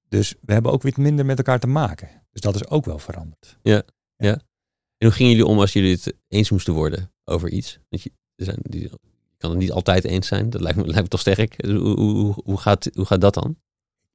[0.09, 2.09] Dus we hebben ook weer minder met elkaar te maken.
[2.31, 3.59] Dus dat is ook wel veranderd.
[4.99, 7.79] En hoe gingen jullie om als jullie het eens moesten worden over iets?
[7.89, 8.91] Want je, er zijn, die,
[9.37, 10.51] kan het niet altijd eens zijn.
[10.51, 11.63] Dat lijkt me, lijkt me toch sterk.
[11.63, 13.57] Dus Hoe, hoe, hoe, gaat, hoe gaat dat dan?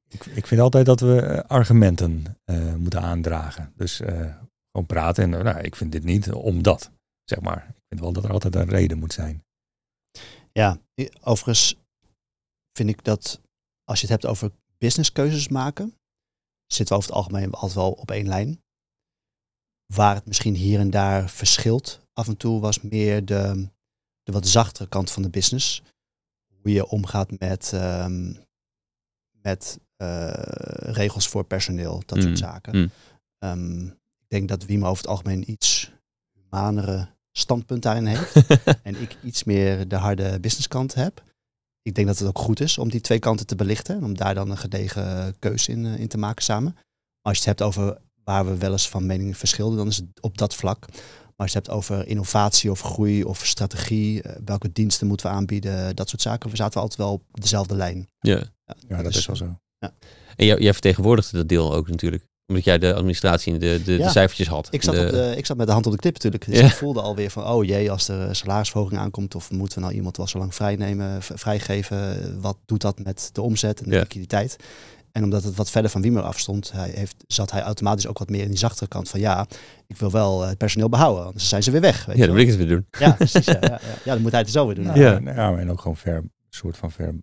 [0.08, 2.24] Ik, ik vind altijd dat we argumenten
[2.76, 3.72] moeten aandragen.
[3.76, 4.00] Dus
[4.72, 6.90] gewoon praten en nou, ik vind dit niet omdat,
[7.24, 7.66] zeg maar.
[7.68, 9.44] Ik vind wel dat er altijd een reden moet zijn.
[10.52, 10.78] Ja,
[11.22, 11.76] overigens
[12.72, 13.40] vind ik dat
[13.84, 15.94] als je het hebt over businesskeuzes maken,
[16.66, 18.62] zitten we over het algemeen altijd wel op één lijn.
[19.94, 23.68] Waar het misschien hier en daar verschilt af en toe was meer de,
[24.22, 25.82] de wat zachtere kant van de business.
[26.62, 28.34] Hoe je omgaat met, ehm,
[29.40, 30.30] met eh,
[30.92, 32.76] regels voor personeel, dat Mm, soort zaken.
[32.76, 32.90] mm.
[33.38, 33.90] Ehm,
[34.28, 35.92] denk dat Wiem over het algemeen iets
[36.32, 38.32] humanere standpunt daarin heeft
[38.82, 41.22] en ik iets meer de harde businesskant heb.
[41.82, 44.16] Ik denk dat het ook goed is om die twee kanten te belichten en om
[44.16, 46.72] daar dan een gedegen keuze in, eh, in te maken samen.
[46.72, 49.96] Maar als je het hebt over waar we wel eens van mening verschillen, dan is
[49.96, 50.86] het op dat vlak.
[50.88, 55.26] Maar als je het hebt over innovatie of groei of strategie, eh, welke diensten moeten
[55.26, 58.08] we aanbieden, dat soort zaken, we zaten altijd wel op dezelfde lijn.
[58.18, 58.42] Ja.
[58.88, 59.58] Ja, dat Dus, is wel zo.
[60.36, 62.24] En jij, jij vertegenwoordigde dat deel ook natuurlijk.
[62.48, 64.04] Omdat jij de administratie en de, de, Ja.
[64.04, 64.68] de cijfertjes had.
[64.70, 66.46] Ik zat, de, op de, ik zat met de hand op de knip natuurlijk.
[66.46, 66.66] Dus Ja.
[66.66, 70.16] ik voelde alweer van, oh jee, als er salarisverhoging aankomt, of moeten we nou iemand
[70.16, 74.00] wel zo lang vrijnemen, vrijgeven, wat doet dat met de omzet en de Ja.
[74.00, 74.56] liquiditeit?
[75.12, 78.28] En omdat het wat verder van Wiemer afstond, hij heeft, zat hij automatisch ook wat
[78.30, 79.46] meer in die zachtere kant van, ja,
[79.86, 82.04] ik wil wel eh, het personeel behouden, anders zijn ze weer weg.
[82.04, 82.86] Weet ja, dan wil ik het weer doen.
[82.98, 83.44] ja, precies.
[83.44, 83.80] Ja, ja, ja.
[84.04, 84.84] ja, dan moet hij het zo weer doen.
[84.86, 85.16] Nou, Ja.
[85.16, 87.14] en, ja, en ook gewoon ver, soort van ver,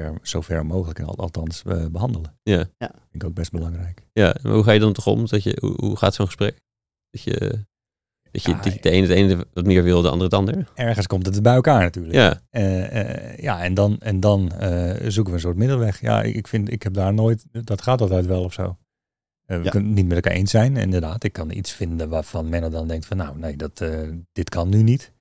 [0.00, 2.38] ver, zo ver mogelijk, al- althans, eh, behandelen.
[2.42, 2.64] Ja.
[2.78, 4.06] Vind ik ook best belangrijk.
[4.12, 5.26] Ja, maar hoe ga je dan toch om?
[5.26, 6.60] Dat je, hoe, hoe gaat zo'n gesprek?
[7.10, 7.64] Dat je,
[8.30, 10.34] dat je, Ja, dat je de ene het ene wat meer wil, de andere het
[10.34, 10.70] ander?
[10.74, 12.14] Ergens komt het bij elkaar natuurlijk.
[12.14, 13.00] Ja, Eh,
[13.32, 16.00] eh, ja, en dan, en dan eh, zoeken we een soort middelweg.
[16.00, 18.76] Ja, ik, ik vind, ik heb daar nooit, dat gaat altijd wel of zo.
[19.46, 19.70] Eh, we Ja.
[19.70, 21.24] kunnen het niet met elkaar eens zijn, inderdaad.
[21.24, 24.68] Ik kan iets vinden waarvan Menno dan denkt van, nou, nee, dat, eh, dit kan
[24.68, 25.12] nu niet.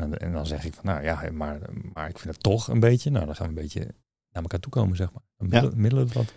[0.00, 1.60] En, dan, en dan zeg ik van, nou ja, maar,
[1.92, 3.10] maar ik vind het toch een beetje.
[3.10, 3.80] Nou, dan gaan we een beetje
[4.32, 5.22] naar elkaar toe komen, zeg maar.
[5.36, 5.70] Dan Ja.
[5.74, 6.32] middelen, we wat.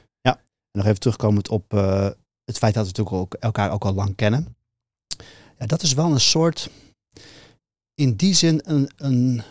[0.71, 2.09] En nog even terugkomend op eh,
[2.43, 4.55] het feit dat we natuurlijk ook elkaar ook al lang kennen.
[5.57, 6.69] Ja, dat is wel een soort,
[7.93, 9.41] in die zin een, een,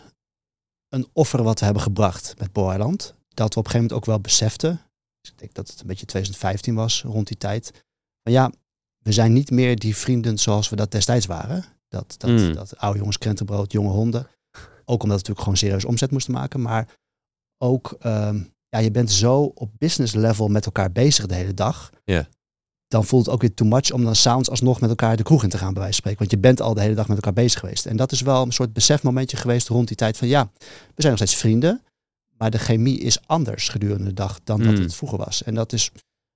[0.88, 3.14] een offer wat we hebben gebracht met Boeiland.
[3.28, 4.80] Dat we op een gegeven moment ook wel beseften,
[5.20, 7.84] dus ik denk dat het een beetje 2015 was, rond die tijd.
[8.22, 8.52] Maar ja,
[8.98, 11.64] we zijn niet meer die vrienden zoals we dat destijds waren.
[11.92, 12.54] Dat, dat, Mm.
[12.54, 14.26] dat oude jongens krentenbrood, jonge honden.
[14.84, 16.60] Ook omdat we natuurlijk gewoon serieus omzet moesten maken.
[16.62, 16.88] Maar
[17.58, 21.90] ook, ehm, ja, je bent zo op business level met elkaar bezig de hele dag.
[22.04, 22.28] Ja.
[22.88, 25.42] Dan voelt het ook weer too much om dan s'avonds alsnog met elkaar de kroeg
[25.42, 26.18] in te gaan, bij wijze van spreken.
[26.18, 27.86] Want je bent al de hele dag met elkaar bezig geweest.
[27.86, 30.66] En dat is wel een soort besefmomentje geweest rond die tijd van ja, we
[31.02, 31.82] zijn nog steeds vrienden.
[32.38, 34.80] Maar de chemie is anders gedurende de dag dan dat Mm.
[34.82, 35.42] het vroeger was.
[35.42, 35.90] En dat is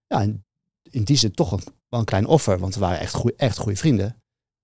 [0.07, 0.45] ja, in,
[0.91, 2.59] in die zin toch een, wel een klein offer.
[2.59, 4.17] Want we waren echt goede, echt goede vrienden.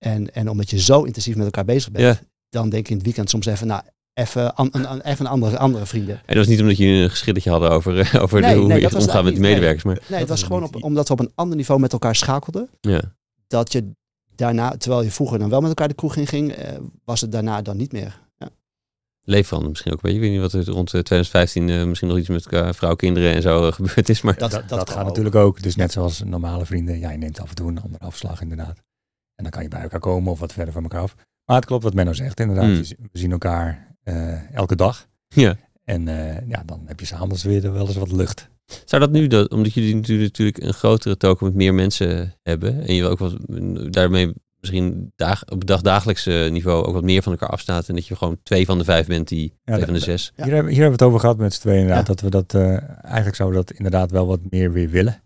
[0.03, 2.25] En, en omdat je zo intensief met elkaar bezig bent, Ja.
[2.49, 3.81] dan denk je in het weekend soms even, nou,
[4.13, 6.15] even, an, een, een- even andere, andere vrienden.
[6.15, 8.67] en dat was niet omdat jullie een geschilletje hadden over, eh, over Nee, de, hoe
[8.67, 9.41] nee, je dat gaat was omgaan met niet.
[9.41, 9.83] medewerkers.
[9.83, 12.69] Maar Nee, het was gewoon op, omdat we op een ander niveau met elkaar schakelden.
[12.81, 13.01] ja,
[13.47, 13.91] Dat je
[14.35, 17.31] daarna, terwijl je vroeger dan wel met elkaar de kroeg in ging, eh, was het
[17.31, 18.21] daarna dan niet meer.
[18.37, 18.49] Ja.
[19.23, 20.01] leef van misschien ook.
[20.01, 22.45] Weet je, ik weet niet wat er rond eh, 2015 eh, misschien nog iets met
[22.45, 24.21] elkaar, vrouw, kinderen en zo gebeurd is.
[24.21, 25.07] Maar Dat- Dat, dat dat, kan gaat ook.
[25.07, 25.61] natuurlijk ook.
[25.61, 26.99] Dus net zoals normale vrienden.
[26.99, 28.77] Ja, je neemt af en toe een andere afslag inderdaad.
[29.43, 31.15] En dan kan je bij elkaar komen of wat verder van elkaar af.
[31.45, 32.65] Maar het klopt wat Menno zegt inderdaad.
[32.65, 32.81] Mm.
[33.11, 35.07] We zien elkaar eh, elke dag.
[35.27, 35.55] ja.
[35.83, 38.49] En eh, ja, dan heb je s'avonds weer wel eens wat lucht.
[38.85, 42.87] Zou dat nu, dat, omdat jullie natuurlijk, natuurlijk een grotere token met meer mensen hebben
[42.87, 43.37] en je ook wat,
[43.93, 45.67] daarmee misschien dag, op
[46.49, 49.07] niveau ook wat meer van elkaar afstaat en dat je gewoon twee van de vijf
[49.07, 50.31] bent die twee dat- van de zes.
[50.35, 50.43] Ja.
[50.43, 52.07] Hier, hebben, hier hebben we het over gehad met z'n tweeën inderdaad.
[52.07, 52.13] Ja.
[52.13, 55.22] Dat we dat, eh, eigenlijk zouden dat inderdaad wel wat meer weer willen.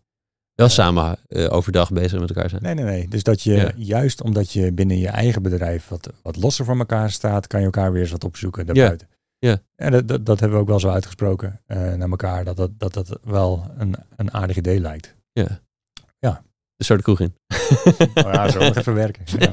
[0.57, 2.61] Wel samen eh, overdag bezig met elkaar zijn.
[2.61, 3.07] Nee, nee, nee.
[3.07, 3.71] Dus dat je Ja.
[3.75, 7.65] juist omdat je binnen je eigen bedrijf wat, wat losser van elkaar staat, kan je
[7.65, 9.07] elkaar weer eens wat opzoeken daarbuiten.
[9.39, 9.61] Ja.
[9.75, 12.71] En dat, dat, dat hebben we ook wel zo uitgesproken eh, naar elkaar, dat dat,
[12.77, 15.15] dat, dat wel een, een aardig idee lijkt.
[15.31, 15.61] Ja.
[16.19, 16.43] Ja.
[16.75, 17.33] Dus zo de kroeg in.
[18.25, 19.23] Oh ja, zo nog even werken.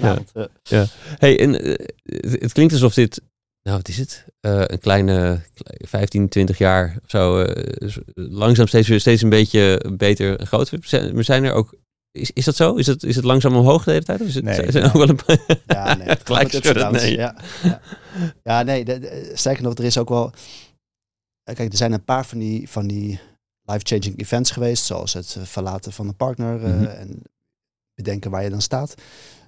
[0.00, 0.18] Ja.
[0.62, 0.86] ja.
[1.18, 3.20] Hey, en eh, het, het klinkt alsof dit,
[3.68, 8.66] nou wat is het, Eh, een kleine kle- 15, 20 jaar of zo, eh, langzaam
[8.66, 10.78] steeds, steeds een beetje beter en groter.
[11.24, 11.74] Zijn, er ook,
[12.10, 12.74] is, is dat zo?
[12.74, 14.20] Is het, is het langzaam omhoog de hele tijd?
[14.20, 14.86] Of is het, Nee, zijn- nou.
[14.86, 16.06] ook wel een Ja, nee.
[16.08, 17.16] het Gelijk schudden, nee.
[17.16, 17.80] Ja, ja.
[18.42, 18.84] ja nee.
[18.84, 20.30] De, de- sterker nog, er is ook wel...
[21.42, 23.20] eh, Kijk, er zijn een paar van die, van die
[23.62, 24.84] life-changing events geweest.
[24.84, 26.84] Zoals het verlaten van een partner Mhm.
[26.84, 27.22] en
[27.94, 28.94] bedenken waar je dan staat.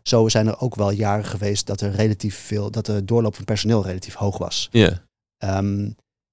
[0.07, 2.71] Zo zijn er ook wel jaren geweest dat er relatief veel...
[2.71, 4.69] Dat de doorloop van personeel relatief hoog was.
[4.71, 5.83] Ja, Ehm,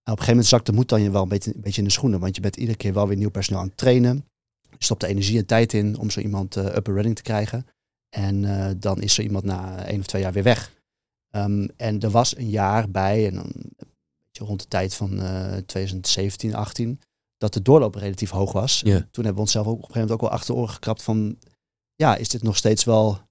[0.03, 1.81] en op een gegeven moment zakt de moed dan je wel een beetje, een beetje
[1.81, 2.19] in de schoenen.
[2.19, 4.25] Want je bent iedere keer wel weer nieuw personeel aan het trainen.
[4.69, 7.21] Je stopt de energie en tijd in om zo iemand uh, up and running te
[7.21, 7.67] krijgen.
[8.09, 10.71] En uh, dan is zo iemand na één of twee jaar weer weg.
[11.35, 13.51] Um, en er was een jaar bij, en dan
[14.31, 16.99] rond de tijd van uh, 2017, 18,
[17.37, 18.79] dat de doorloop relatief hoog was.
[18.79, 21.03] Toen hebben we onszelf ook op een gegeven moment ook wel achter de oren gekrapt
[21.03, 21.39] van,
[21.95, 23.21] ja, is dit nog steeds wel,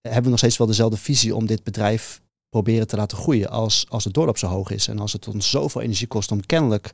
[0.00, 3.86] hebben we nog steeds wel dezelfde visie om dit bedrijf proberen te laten groeien als,
[3.88, 4.88] als de doorloop zo hoog is.
[4.88, 6.90] En als het ons zoveel energie kost om kennelijk,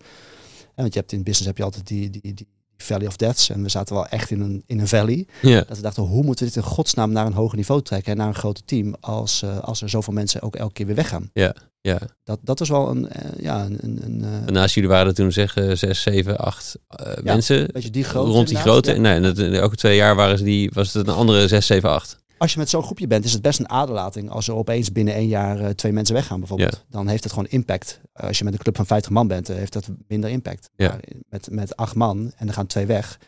[0.75, 3.51] hè, want je hebt in business heb je altijd die, die, die Valley of Deaths.
[3.51, 5.27] En we zaten wel echt in een, in een valley.
[5.43, 8.19] Dat we dachten, hoe moeten we dit in godsnaam naar een hoger niveau trekken en
[8.19, 11.31] naar een groter team als, uh, als er zoveel mensen ook elke keer weer weggaan.
[11.33, 11.99] Ja, ja.
[12.25, 15.33] Dat, dat was wel een, uh, ja, een, een, uh, En naast jullie waren toen
[15.33, 16.77] zeg uh, zes, zeven, acht
[17.23, 17.69] mensen.
[17.79, 18.59] Je, die grote, rond die.
[18.93, 18.99] Ja.
[18.99, 22.23] Nee, dat, elke twee jaar waren ze die, was het een andere zes, zeven, acht.
[22.45, 25.15] Als je met zo'n groepje bent, is het best een aderlating als er opeens binnen
[25.15, 26.85] één jaar uh, twee mensen weggaan bijvoorbeeld.
[26.89, 28.01] Dan heeft het gewoon impact.
[28.21, 30.71] Uh, als je met een club van 50 man bent, uh, heeft dat minder impact.
[30.77, 33.19] Maar met, met acht man en er gaan twee weg,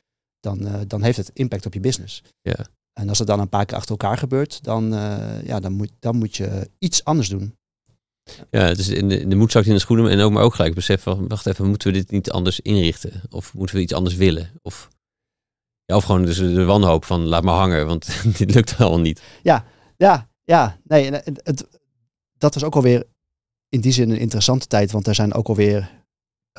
[0.40, 2.22] dan, dan heeft het impact op je business.
[2.42, 2.66] Ja.
[2.92, 4.90] En als het dan een paar keer achter elkaar gebeurt, dan,
[5.44, 7.56] ja, dan, moet, dan moet je iets anders doen.
[8.50, 10.54] Ja, dus in de, in de moed zakt in de schoenen en ook maar ook
[10.54, 13.22] gelijk beseffen van, wacht even, moeten we dit niet anders inrichten?
[13.30, 14.50] Of moeten we iets anders willen?
[14.62, 14.88] Of,
[15.86, 19.22] ja, of gewoon dus de wanhoop van laat maar hangen, want dit lukt al niet.
[19.42, 19.64] Ja,
[19.96, 20.78] ja, ja.
[20.84, 21.66] Nee, het, het,
[22.38, 23.04] dat was ook alweer
[23.68, 25.80] in die zin een interessante tijd, want er zijn ook alweer,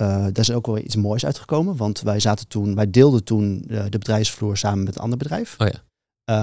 [0.01, 1.77] uh, daar is ook alweer iets moois uitgekomen.
[1.77, 5.55] Want wij zaten toen, wij deelden toen uh, de bedrijfsvloer samen met een ander bedrijf.
[5.57, 5.83] Oh ja.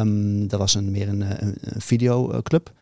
[0.00, 2.72] Um, dat was een, meer een, een, een videoclub.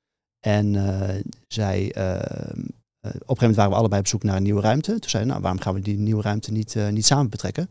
[0.40, 1.08] En uh,
[1.46, 2.62] zij, op een
[3.02, 4.90] gegeven moment waren we allebei op zoek naar een nieuwe ruimte.
[4.90, 7.70] Toen zeiden we, nou, waarom gaan we die nieuwe ruimte niet, niet samen betrekken?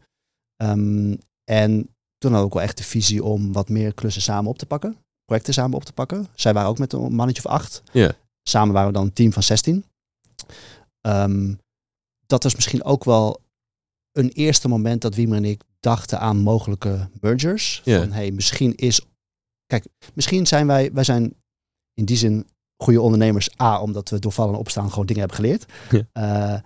[0.64, 1.90] Um, en
[2.22, 4.66] toen hadden we ook wel echt de visie om wat meer klussen samen op te
[4.66, 4.98] pakken.
[5.26, 6.28] Projecten samen op te pakken.
[6.36, 7.84] Zij waren ook met een mannetje of acht.
[7.92, 8.12] Ja.
[8.44, 9.86] Samen waren we dan een team van 16.
[11.02, 11.60] Um,
[12.26, 13.42] dat was misschien ook wel
[14.12, 17.82] een eerste moment dat Wiemer en ik dachten aan mogelijke mergers.
[17.84, 18.00] Ja.
[18.00, 19.02] Van hey, misschien is.
[19.66, 21.34] Kijk, misschien zijn wij, wij zijn
[21.94, 22.48] in die zin
[22.78, 23.60] goede ondernemers.
[23.62, 25.66] A, omdat we door vallen en opstaan gewoon dingen hebben geleerd.
[25.90, 26.08] Ja.
[26.14, 26.60] Uh,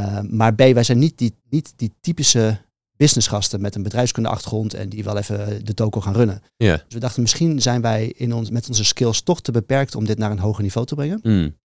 [0.00, 2.64] uh, maar B, wij zijn niet die, niet die typische
[2.96, 6.42] businessgasten met een bedrijfskunde achtergrond en die wel even de toko gaan runnen.
[6.56, 6.74] Ja.
[6.74, 10.04] Dus we dachten misschien zijn wij in ons, met onze skills toch te beperkt om
[10.04, 11.20] dit naar een hoger niveau te brengen.
[11.22, 11.56] Mm.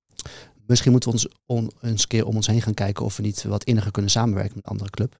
[0.65, 3.23] Misschien moeten we ons on, eens een keer om ons heen gaan kijken of we
[3.23, 5.19] niet wat inniger kunnen samenwerken met een andere club.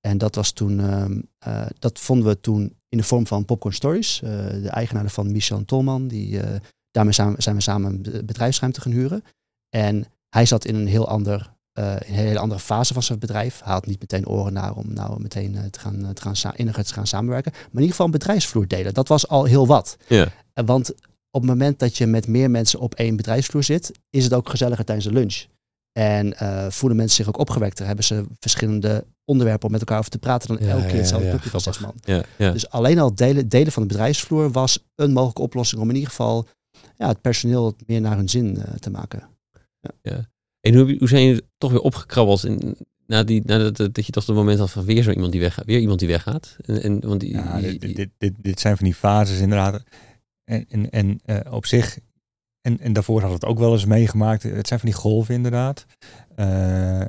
[0.00, 4.20] En dat was toen, uh, dat vonden we toen in de vorm van Popcorn Stories.
[4.24, 6.42] Uh, de eigenaar van Michel Tolman, die uh,
[6.90, 9.24] daarmee samen, zijn we samen een bedrijfsruimte gaan huren.
[9.68, 13.60] En hij zat in een heel ander, in een hele andere fase van zijn bedrijf.
[13.60, 16.92] Had niet meteen oren naar om nou meteen uh, te gaan, te gaan inniger te
[16.92, 17.52] gaan samenwerken.
[17.52, 18.94] Maar in ieder geval een bedrijfsvloer delen.
[18.94, 19.96] Dat was al heel wat.
[20.08, 20.28] Ja.
[20.54, 20.90] Want
[21.30, 24.48] op het moment dat je met meer mensen op één bedrijfsvloer zit, is het ook
[24.48, 25.44] gezelliger tijdens de lunch.
[25.92, 27.86] En uh, voelen mensen zich ook opgewekter.
[27.86, 30.98] Hebben ze verschillende onderwerpen om met elkaar over te praten dan Ja, elke keer ja,
[30.98, 31.94] hetzelfde ja, clubje van zes man.
[32.04, 32.52] Ja, ja.
[32.52, 36.10] Dus alleen al delen, delen van de bedrijfsvloer was een mogelijke oplossing om in ieder
[36.10, 36.46] geval
[36.96, 39.28] ja, het personeel meer naar hun zin uh, te maken.
[40.66, 44.12] En hoe, hoe zijn jullie toch weer opgekrabbeld in, na die, nadat dat, dat je
[44.12, 46.56] toch het moment had van weer zo iemand die weggaat, weer iemand die weggaat?
[46.64, 49.82] En, en, want die, Ja, die- dit, dit, dit, dit zijn van die fases inderdaad.
[50.44, 51.98] En, en, en eh, op zich,
[52.60, 54.42] en, en daarvoor had het ook wel eens meegemaakt.
[54.42, 55.86] Het zijn van die golven inderdaad.
[56.36, 57.00] Eh,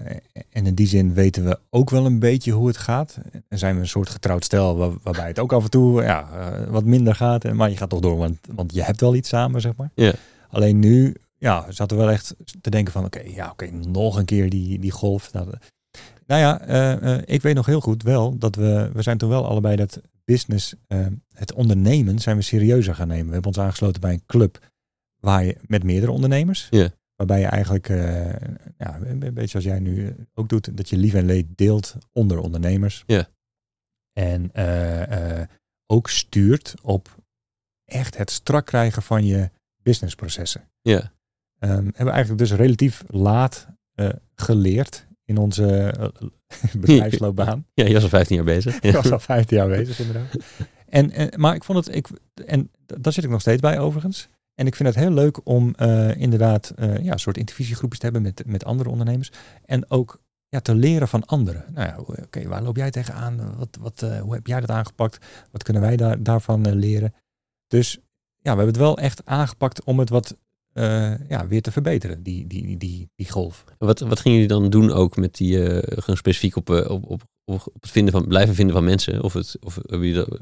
[0.49, 3.18] en in die zin weten we ook wel een beetje hoe het gaat.
[3.47, 6.30] En zijn we een soort getrouwd stel waar, waarbij het ook af en toe ja,
[6.32, 7.45] eh, wat minder gaat.
[7.45, 9.91] En- Maar je gaat toch door, want, want je hebt wel iets samen, zeg maar.
[9.95, 10.14] Ja.
[10.49, 14.25] Alleen nu ja, zaten we wel echt te denken van oké, ja, oké, nog een
[14.25, 15.33] keer die, die golf.
[15.33, 15.49] Nou,
[16.27, 19.29] nou ja, eh, eh, ik weet nog heel goed wel dat we, we zijn toen
[19.29, 23.25] wel allebei dat business, eh, het ondernemen zijn we serieuzer gaan nemen.
[23.25, 24.71] We hebben ons aangesloten bij een club
[25.19, 26.67] waar je met meerdere ondernemers.
[27.15, 27.88] Waarbij je eigenlijk,
[28.77, 32.39] ja, een beetje zoals jij nu ook doet, dat je lief en leed deelt onder
[32.39, 33.03] ondernemers.
[33.07, 33.27] Ja.
[34.13, 34.51] En
[35.85, 37.15] ook stuurt op
[37.85, 39.49] echt het strak krijgen van je
[39.83, 40.69] businessprocessen.
[40.81, 41.15] ja.
[41.60, 46.08] Ehm, hebben we eigenlijk dus relatief laat eh, geleerd in onze eh,
[46.82, 47.66] bedrijfsloopbaan.
[47.74, 48.80] ja, je was al 15 jaar bezig.
[48.80, 50.36] Ik was al 15 jaar bezig inderdaad.
[50.86, 52.08] En, en, maar ik vond het, ik,
[52.45, 54.30] en daar zit ik nog steeds bij overigens.
[54.55, 58.05] En ik vind het heel leuk om eh, inderdaad eh, ja, een soort intervisiegroepjes te
[58.05, 59.32] hebben met, met andere ondernemers.
[59.66, 61.66] En ook ja, te leren van anderen.
[61.74, 63.58] Nou ja, oké, waar loop jij tegenaan?
[63.58, 65.26] Wat, wat, eh, hoe heb jij dat aangepakt?
[65.51, 67.14] Wat kunnen wij daar, daarvan eh, leren?
[67.68, 67.93] Dus
[68.38, 70.38] ja, we hebben het wel echt aangepakt om het wat
[70.78, 73.63] eh, ja, weer te verbeteren, die, die, die, die, die golf.
[73.78, 77.09] Wat, wat gingen jullie dan doen ook met die, eh, gewoon specifiek op, eh, op,
[77.09, 79.23] op, op, het vinden van, blijven vinden van mensen?
[79.23, 80.39] Of, het, of hebben jullie dat,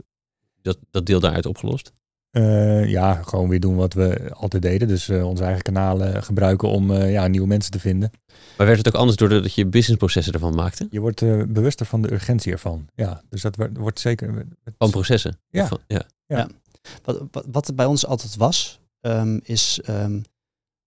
[0.62, 1.92] dat, dat deel daaruit opgelost?
[2.32, 4.88] Eh, ja, gewoon weer doen wat we altijd deden.
[4.88, 8.12] Dus eh, onze eigen kanalen gebruiken om eh, ja, nieuwe mensen te vinden.
[8.58, 10.88] Maar werd het ook anders doordat je businessprocessen ervan maakte?
[10.90, 11.20] Je wordt
[11.54, 12.88] bewuster van de urgentie ervan.
[12.96, 14.46] Ja, dus dat wordt- wordt zeker...
[14.78, 15.38] Van processen?
[15.50, 15.68] Ja.
[15.68, 16.48] Van- ja.
[17.04, 20.22] Wat, wat, wat er bij ons altijd was, ehm, is ehm,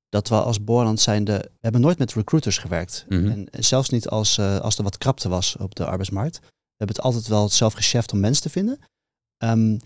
[0.08, 3.04] dat we als Boorland zijnde, we hebben nooit met recruiters gewerkt.
[3.08, 3.28] Mhm.
[3.30, 6.38] en, en zelfs niet als, eh, als er wat krapte was op de arbeidsmarkt.
[6.40, 8.78] We hebben het altijd wel zelf gecheft om mensen te vinden.
[9.36, 9.78] Ehm,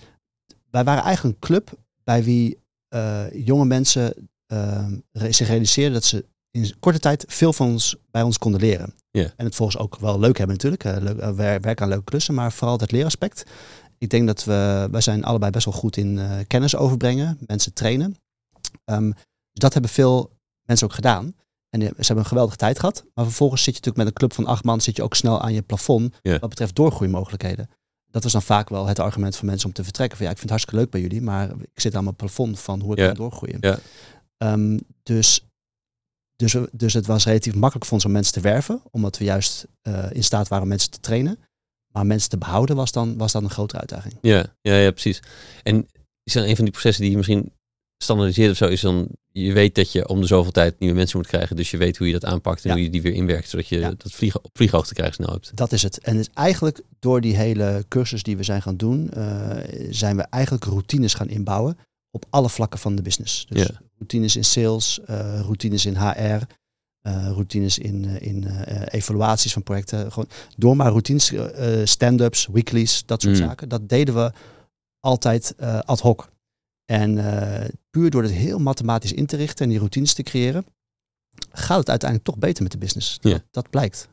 [0.70, 1.70] wij waren eigenlijk een club
[2.04, 4.30] bij wie eh, jonge mensen
[5.12, 8.94] zich realiseerden dat ze in korte tijd veel van ons bij ons konden leren.
[9.36, 10.84] En het volgens ook wel leuk hebben natuurlijk.
[10.84, 13.44] eh, leuk, eh, wer- werken aan leuke klussen, maar vooral het leeraspect.
[14.02, 17.72] Ik denk dat we, wij zijn allebei best wel goed in eh, kennis overbrengen, mensen
[17.72, 18.16] trainen.
[18.84, 20.30] Dus dat hebben veel
[20.62, 21.34] mensen ook gedaan.
[21.68, 23.04] En ze hebben een geweldige tijd gehad.
[23.14, 25.40] Maar vervolgens zit je natuurlijk met een club van acht man, zit je ook snel
[25.40, 27.68] aan je plafond wat betreft doorgroeimogelijkheden.
[28.10, 30.16] Dat was dan vaak wel het argument van mensen om te vertrekken.
[30.16, 32.60] Van ja, ik vind het hartstikke leuk bij jullie, maar ik zit aan mijn plafond
[32.60, 33.60] van hoe ik kan doorgroeien.
[34.36, 35.46] Ehm, dus,
[36.36, 39.66] dus, dus het was relatief makkelijk voor ons om mensen te werven, omdat we juist
[39.82, 41.38] eh, in staat waren mensen te trainen.
[41.92, 44.14] Maar mensen te behouden was dan, was dan een grotere uitdaging.
[44.20, 45.20] Ja, ja, ja, precies.
[45.62, 45.86] En
[46.24, 47.52] is dan een van die processen die je misschien
[48.02, 51.18] standaardiseert of zo, is dan, je weet dat je om de zoveel tijd nieuwe mensen
[51.18, 52.74] moet krijgen, dus je weet hoe je dat aanpakt en Ja.
[52.74, 53.88] hoe je die weer inwerkt, zodat je Ja.
[53.96, 55.50] dat vliegen, op vlieghoogte krijgt snel hebt.
[55.56, 55.98] Dat is het.
[55.98, 59.56] En is eigenlijk door die hele cursus die we zijn gaan doen, eh,
[59.90, 61.76] zijn we eigenlijk routines gaan inbouwen
[62.10, 63.46] op alle vlakken van de business.
[63.48, 63.80] Dus Ja.
[63.98, 66.42] routines in sales, eh, routines in HR,
[67.02, 70.12] routines in, eh, in eh, evaluaties van projecten.
[70.12, 73.40] Gewoon door maar routines, eh, eh, stand-ups, weeklies, dat soort Mm.
[73.40, 73.68] zaken.
[73.68, 74.32] Dat deden we
[75.00, 76.30] altijd eh, ad hoc.
[76.84, 80.64] En eh, puur door het heel mathematisch in te richten en die routines te creëren,
[81.52, 83.18] gaat het uiteindelijk toch beter met de business.
[83.20, 83.38] Ja.
[83.50, 84.08] Dat, blijkt.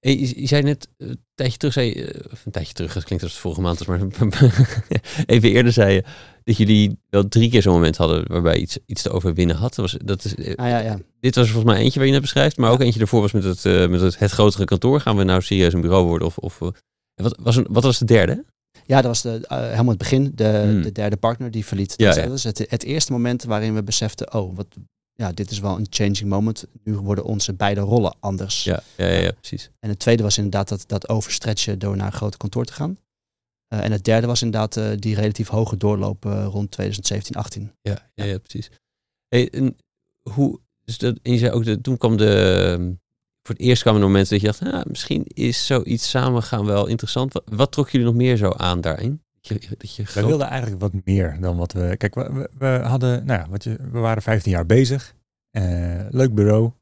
[0.00, 2.72] Hey, je, je zei net eh, een tijdje terug, zei, je, eh, of een tijdje
[2.72, 4.00] terug, dat klinkt als het vorige maand maar
[5.26, 6.04] even eerder zei je
[6.48, 9.74] dat jullie wel drie keer zo'n moment hadden waarbij je iets, iets te overwinnen had.
[9.74, 10.98] Dat was, dat is, eh, Ah, ja, ja.
[11.20, 13.44] Dit was volgens mij eentje waar je net beschrijft, maar ook eentje ervoor was met
[13.44, 15.00] het, eh, met het, het grotere kantoor.
[15.00, 16.26] Gaan we nou serieus een bureau worden?
[16.26, 16.68] Of, of, eh,
[17.14, 18.44] wat, was een, wat was de derde?
[18.86, 20.82] Ja, dat was de, helemaal het begin, de, Hmm.
[20.82, 21.94] de derde partner die verliet.
[21.96, 22.22] Ja, Dus ja.
[22.22, 24.66] Dat was het, het eerste moment waarin we beseften, oh, wat,
[25.12, 26.64] ja, dit is wel een changing moment.
[26.84, 28.64] Nu worden onze beide rollen anders.
[28.64, 29.70] Ja, ja, ja, ja, precies.
[29.80, 32.98] En het tweede was inderdaad dat, dat overstretchen door naar een groot kantoor te gaan.
[33.68, 37.72] Eh, en het derde was inderdaad eh, die relatief hoge doorloop eh, rond 2017, 18.
[37.82, 38.70] Ja, ja, ja precies.
[39.28, 39.76] Hey, en
[40.22, 42.92] hoe, dus dat, en je zei ook, dat toen kwam de, ehm,
[43.42, 46.42] voor het eerst kwam er een moment dat je dacht, ah, misschien is zoiets samen
[46.42, 47.32] gaan wel interessant.
[47.32, 49.22] Wat, wat trok jullie nog meer zo aan daarin?
[49.40, 51.96] Dat je, dat je We wilden eigenlijk wat meer dan wat we...
[51.96, 53.24] Kijk, we, we, we hadden...
[53.26, 55.14] Nou ja, wat je, we waren 15 jaar bezig.
[55.50, 56.72] Eh, leuk bureau.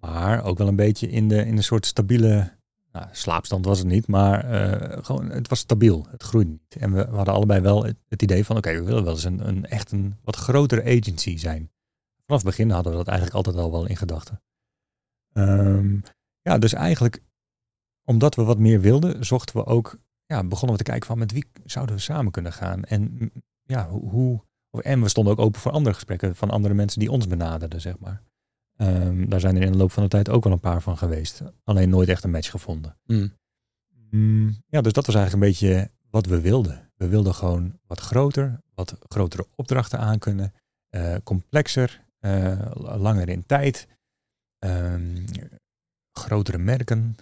[0.00, 2.58] Maar ook wel een beetje in de, in een soort stabiele...
[2.92, 6.06] Nou, slaapstand was het niet, maar eh, gewoon, het was stabiel.
[6.10, 6.76] Het groeide niet.
[6.76, 8.56] En we, hadden allebei wel het, idee van...
[8.56, 11.70] Oké, we willen wel eens een, een echt een wat grotere agency zijn.
[12.26, 14.42] Vanaf het begin hadden we dat eigenlijk altijd al wel in gedachten.
[15.32, 15.98] Ehm,
[16.40, 17.22] ja, dus eigenlijk...
[18.04, 19.98] Omdat we wat meer wilden, zochten we ook
[20.30, 22.84] ja, begonnen we te kijken van met wie zouden we samen kunnen gaan.
[22.84, 23.30] En
[23.62, 27.26] ja, hoe, en we stonden ook open voor andere gesprekken van andere mensen die ons
[27.26, 28.22] benaderden, zeg maar.
[28.80, 30.98] Ehm, daar zijn er in de loop van de tijd ook wel een paar van
[30.98, 31.42] geweest.
[31.64, 32.96] Alleen nooit echt een match gevonden.
[33.06, 33.32] Mm.
[34.10, 36.90] Mm, ja, dus dat was eigenlijk een beetje wat we wilden.
[36.96, 40.52] We wilden gewoon wat groter, wat grotere opdrachten aankunnen,
[40.88, 43.86] eh complexer, eh, langer in tijd,
[44.58, 45.16] ehm,
[46.12, 47.16] grotere merken.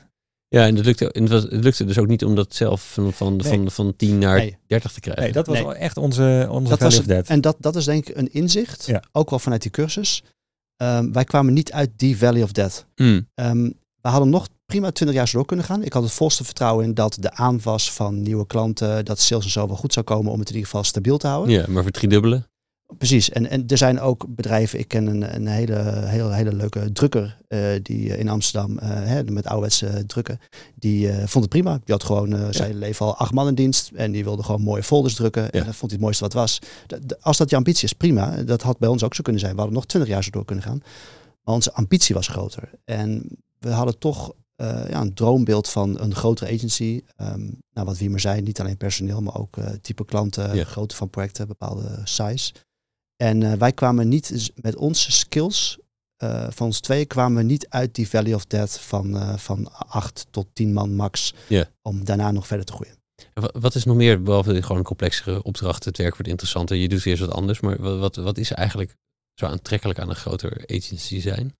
[0.49, 2.93] Ja, en het lukte, en het, was, het lukte dus ook niet om dat zelf
[2.93, 3.53] van, van, Nee.
[3.53, 4.57] van, van 10 naar Nee.
[4.67, 5.23] 30 te krijgen.
[5.23, 5.75] Nee, dat was Nee.
[5.75, 7.07] echt onze, onze Dat was.
[7.07, 9.03] En dat, dat is denk ik een inzicht, Ja.
[9.13, 10.23] ook wel vanuit die cursus.
[10.79, 12.87] Ehm, wij kwamen niet uit die Valley of Death.
[12.97, 13.29] Mm.
[13.35, 13.63] Ehm,
[14.01, 15.83] we hadden nog prima 20 jaar zo door kunnen gaan.
[15.83, 19.51] Ik had het volste vertrouwen in dat de aanwas van nieuwe klanten, dat sales en
[19.51, 21.55] zo wel goed zou komen om het in ieder geval stabiel te houden.
[21.55, 22.43] Ja, maar driedubbele.
[22.97, 23.31] Precies.
[23.31, 25.75] En, en er zijn ook bedrijven, ik ken een, een hele,
[26.05, 30.41] hele, hele leuke drukker eh, die eh, in Amsterdam, eh, hè, met ouderwetse drukken,
[30.75, 31.73] die vond het prima.
[31.73, 34.61] Die had gewoon, eh zij leven al acht man in dienst en die wilde gewoon
[34.63, 35.51] mooie folders drukken.
[35.51, 36.59] En dat vond hij het mooiste wat was.
[37.21, 38.43] Als dat je ambitie is, prima.
[38.43, 39.53] Dat had bij ons ook zo kunnen zijn.
[39.53, 40.81] We hadden nog twintig jaar zo door kunnen gaan.
[41.43, 42.71] Maar onze ambitie was groter.
[42.85, 47.03] En we hadden toch ja, een droombeeld van een grotere agency.
[47.17, 47.41] Ehm,
[47.73, 50.65] nou, wat Wiemer zei, niet alleen personeel, maar ook type klanten, Ja.
[50.65, 52.53] grootte van projecten, bepaalde size.
[53.23, 55.79] En eh, wij kwamen niet met onze skills
[56.17, 59.73] eh, van ons twee kwamen we niet uit die Valley of Death van, eh, van
[59.73, 61.35] acht tot tien man max.
[61.83, 62.97] Om daarna nog verder te groeien.
[63.35, 66.77] En wa- Wat is nog meer, behalve gewoon een complexere opdracht, het werk wordt interessanter,
[66.77, 68.95] je doet eens wat anders, maar wat, wat, wat is eigenlijk
[69.35, 71.57] zo aantrekkelijk aan een groter agency zijn?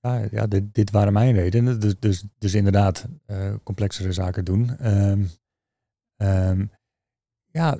[0.00, 1.80] Ja, ja dit, dit waren mijn redenen.
[1.80, 4.76] Dus, dus, dus inderdaad, eh, complexere zaken doen.
[4.78, 5.24] Ehm,
[6.16, 6.66] ehm,
[7.50, 7.78] ja,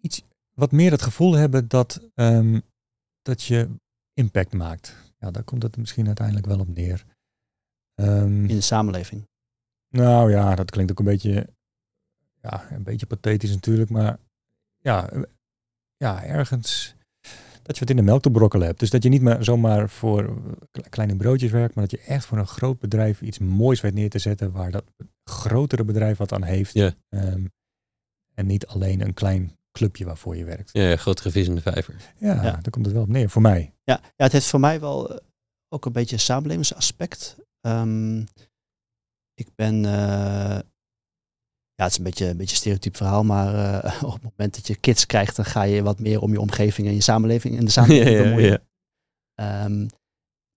[0.00, 0.22] iets
[0.60, 2.60] wat meer het gevoel hebben dat, ehm,
[3.22, 3.68] dat je
[4.12, 5.12] impact maakt.
[5.18, 7.04] Ja, daar komt het misschien uiteindelijk wel op neer.
[7.94, 9.28] Ehm, In de samenleving.
[9.88, 11.48] nou ja, dat klinkt ook een beetje,
[12.40, 14.18] ja, een beetje pathetisch natuurlijk, maar
[14.78, 15.10] ja,
[15.96, 16.94] ja, ergens
[17.62, 18.78] dat je wat in de melk te brokkelen hebt.
[18.80, 22.24] Dus dat je niet meer zomaar voor kle- kleine broodjes werkt, maar dat je echt
[22.24, 24.84] voor een groot bedrijf iets moois weet neer te zetten waar dat
[25.24, 26.74] grotere bedrijf wat aan heeft.
[27.08, 27.46] Ehm,
[28.34, 30.70] en niet alleen een klein clubje waarvoor je werkt.
[30.72, 31.94] Ja, grotere vis in de vijver.
[32.18, 32.40] Ja, Ja.
[32.42, 33.74] daar komt het wel op neer, voor mij.
[33.84, 35.16] Ja, ja het heeft voor mij wel eh,
[35.68, 37.36] ook een beetje een samenlevingsaspect.
[37.60, 38.18] Ehm,
[39.34, 40.60] ik ben, eh,
[41.74, 44.54] ja, het is een beetje een beetje een stereotyp verhaal, maar eh, op het moment
[44.54, 47.58] dat je kids krijgt, dan ga je wat meer om je omgeving en je samenleving
[47.58, 48.50] en de samenleving Ja, ja, bemoeien.
[48.50, 48.60] ja.
[49.64, 49.86] Ehm,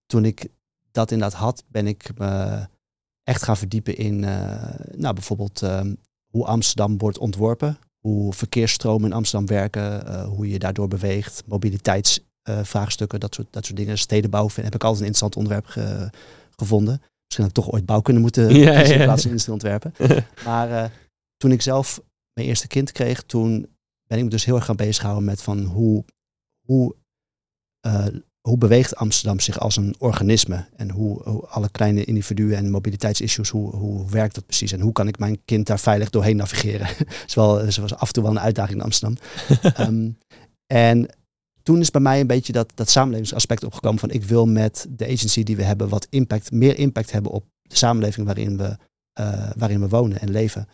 [0.05, 0.47] toen ik
[0.91, 2.65] dat inderdaad had, ben ik me
[3.23, 5.95] echt gaan verdiepen in, eh, nou bijvoorbeeld ehm,
[6.31, 7.77] hoe Amsterdam wordt ontworpen,
[8.07, 13.77] hoe verkeersstromen in Amsterdam werken, eh, hoe je daardoor beweegt, mobiliteitsvraagstukken, dat, soort, dat soort
[13.77, 13.97] dingen.
[13.97, 16.09] Stedenbouw vind, heb ik altijd een interessant onderwerp ge-
[16.55, 17.01] gevonden.
[17.25, 19.93] Misschien had ik toch ooit bouwkunde moeten Ja, kiezen in plaats van industrie ontwerpen.
[20.45, 20.89] Maar eh,
[21.37, 22.01] toen ik zelf
[22.33, 23.67] mijn eerste kind kreeg, toen
[24.07, 26.05] ben ik me dus heel erg gaan bezighouden met van hoe,
[26.65, 26.95] hoe,
[27.79, 28.05] eh,
[28.49, 30.65] hoe beweegt Amsterdam zich als een organisme?
[30.75, 34.71] En hoe, hoe alle kleine individuen en mobiliteitsissues, hoe, hoe werkt dat precies?
[34.71, 36.87] En hoe kan ik mijn kind daar veilig doorheen navigeren?
[37.25, 37.35] Het
[37.77, 39.17] was af en toe wel een uitdaging in Amsterdam.
[39.73, 40.09] Ehm,
[40.67, 41.09] en
[41.63, 45.05] toen is bij mij een beetje dat, dat samenlevingsaspect opgekomen van ik wil met de
[45.05, 48.77] agency die we hebben wat impact, meer impact hebben op de samenleving waarin we,
[49.13, 50.67] eh, waarin we wonen en leven.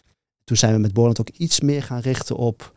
[0.43, 2.73] Toen zijn we met Borland ook iets meer gaan richten op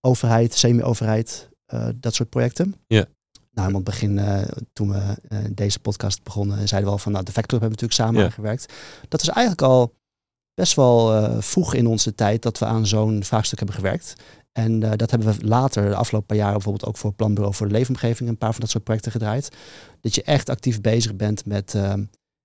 [0.00, 2.74] overheid, semi-overheid, eh, dat soort projecten.
[2.86, 3.06] Ja.
[3.54, 4.42] Nou, in het begin, eh,
[4.72, 7.82] toen we eh, deze podcast begonnen, zeiden we al van, nou, de Vector hebben we
[7.82, 8.26] natuurlijk samen Ja.
[8.26, 8.72] aangewerkt.
[9.08, 9.94] Dat is eigenlijk al
[10.54, 14.14] best wel eh, vroeg in onze tijd dat we aan zo'n vraagstuk hebben gewerkt.
[14.52, 17.72] En dat hebben we later, de afgelopen paar jaren, bijvoorbeeld ook voor Planbureau voor de
[17.72, 19.48] Leefomgeving, een paar van dat soort projecten gedraaid.
[20.00, 22.04] Dat je echt actief bezig bent met ehm,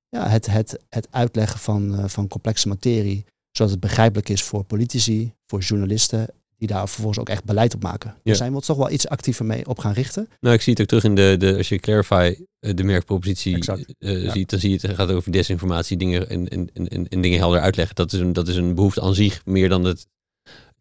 [0.09, 5.34] ja, het, het, het uitleggen van, van complexe materie, zodat het begrijpelijk is voor politici,
[5.45, 6.27] voor journalisten,
[6.57, 8.09] die daar vervolgens ook echt beleid op maken.
[8.09, 8.19] Ja.
[8.23, 10.29] Daar zijn we ons toch wel iets actiever mee op gaan richten.
[10.39, 13.53] Nou, ik zie het ook terug in de, de als je Clarify eh, de merkpropositie
[13.99, 14.31] eh, Ja.
[14.31, 17.38] ziet, dan zie je het gaat over desinformatie dingen en, en, en, en- en dingen
[17.39, 17.95] helder uitleggen.
[17.95, 20.07] Dat is, een, dat is een behoefte aan zich meer dan het,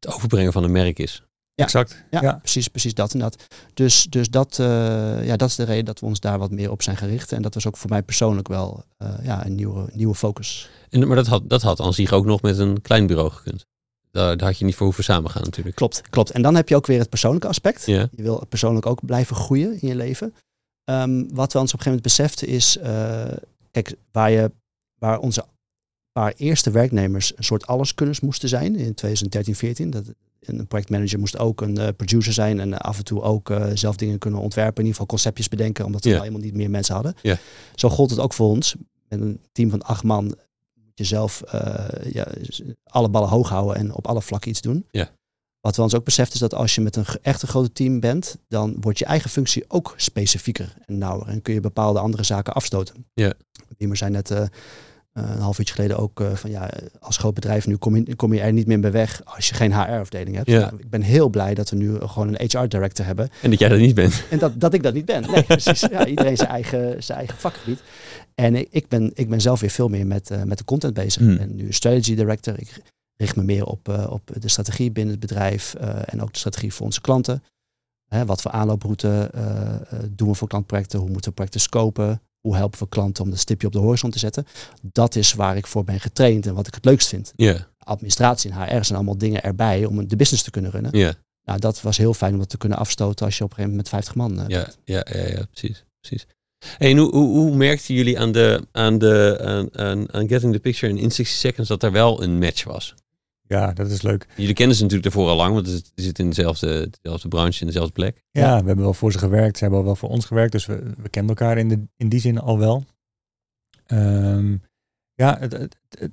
[0.00, 1.22] het overbrengen van een merk is.
[1.54, 1.64] Ja.
[1.64, 2.04] Exact.
[2.10, 2.32] Ja, Ja.
[2.32, 3.44] Precies, precies dat inderdaad.
[3.74, 6.70] Dus, dus dat, eh, ja, dat is de reden dat we ons daar wat meer
[6.70, 7.32] op zijn gericht.
[7.32, 10.68] En dat was ook voor mij persoonlijk wel eh, ja, een nieuwe, nieuwe focus.
[10.90, 13.66] En, maar dat had, dat had aan zich ook nog met een klein bureau gekund.
[14.16, 15.76] Daar, daar had je niet voor hoeven samengaan natuurlijk.
[15.76, 16.30] Klopt, klopt.
[16.30, 17.86] En dan heb je ook weer het persoonlijke aspect.
[17.86, 18.08] Ja.
[18.16, 20.34] Je wil persoonlijk ook blijven groeien in je leven.
[20.84, 23.36] Ehm, wat we ons op een gegeven moment beseften is, eh,
[23.70, 24.50] kijk, waar, je,
[24.98, 25.44] waar onze
[26.12, 29.90] paar eerste werknemers een soort alleskunners moesten zijn in 2013, 14.
[29.90, 30.04] Dat,
[30.40, 33.96] een projectmanager moest ook een eh, producer zijn en af en toe ook eh, zelf
[33.96, 34.74] dingen kunnen ontwerpen.
[34.74, 37.14] In ieder geval conceptjes bedenken, omdat we al helemaal niet meer mensen hadden.
[37.22, 37.38] Ja.
[37.74, 38.74] Zo gold het ook voor ons.
[39.08, 40.36] Met een team van acht man
[40.96, 42.26] moet je zelf eh, ja,
[42.84, 44.86] alle ballen hoog houden en op alle vlakken iets doen.
[44.90, 45.10] Ja.
[45.60, 48.00] Wat we ons ook beseft is dat als je met een echt een groot team
[48.00, 51.28] bent, dan wordt je eigen functie ook specifieker en nauwer.
[51.28, 53.06] En kun je bepaalde andere zaken afstoten.
[53.14, 53.32] Ja.
[53.78, 54.48] Wiemer zei net eh, eh,
[55.12, 56.70] een half uurtje geleden ook van ja,
[57.00, 59.54] als groot bedrijf nu kom je, kom je er niet meer bij weg als je
[59.54, 60.50] geen HR-afdeling hebt.
[60.50, 60.60] Ja.
[60.60, 63.28] Nou, ik ben heel blij dat we nu gewoon een HR-director hebben.
[63.42, 64.24] En dat jij dat niet bent.
[64.30, 65.30] En dat, dat ik dat niet ben.
[65.30, 65.80] Nee, precies.
[65.80, 67.80] Ja, iedereen zijn eigen, zijn eigen vakgebied.
[68.42, 71.22] En ik, ben, ik ben zelf weer veel meer met, eh, met de content bezig.
[71.22, 71.30] Hmm.
[71.30, 72.58] Ik ben nu strategy director.
[72.60, 72.82] Ik
[73.16, 76.38] richt me meer op, eh, op de strategie binnen het bedrijf eh, en ook de
[76.38, 77.42] strategie voor onze klanten.
[78.06, 79.30] Hè, wat voor aanlooproute
[80.10, 80.98] doen we voor klantprojecten?
[80.98, 82.22] Hoe moeten we projecten scopen?
[82.40, 84.46] Hoe helpen we klanten om dat stipje op de horizon te zetten?
[84.82, 87.32] Dat is waar ik voor ben getraind en wat ik het leukst vind.
[87.78, 90.98] Administratie en HR zijn allemaal dingen erbij om de business te kunnen runnen.
[90.98, 91.14] ja,
[91.44, 93.76] Nou, dat was heel fijn om dat te kunnen afstoten als je op een gegeven
[93.76, 95.84] moment met 50 man ja, ja, ja, ja, precies.
[96.00, 96.26] precies.
[96.78, 100.60] En hoe, hoe, hoe merkten jullie aan, de, aan, de, aan, aan, aan Getting the
[100.60, 102.94] Picture in In 60 Seconds dat er wel een match was?
[103.48, 104.26] ja, dat is leuk.
[104.36, 107.66] Jullie kennen ze natuurlijk daarvoor al lang, want ze zitten in dezelfde, dezelfde branche, in
[107.66, 108.22] dezelfde plek.
[108.30, 109.56] Ja, we hebben wel voor ze gewerkt.
[109.56, 110.52] Ze hebben al wel voor ons gewerkt.
[110.52, 112.84] Dus we, we kennen elkaar in, de, in die zin al wel.
[113.86, 114.56] Ehm,
[115.14, 116.12] ja, het, het- het-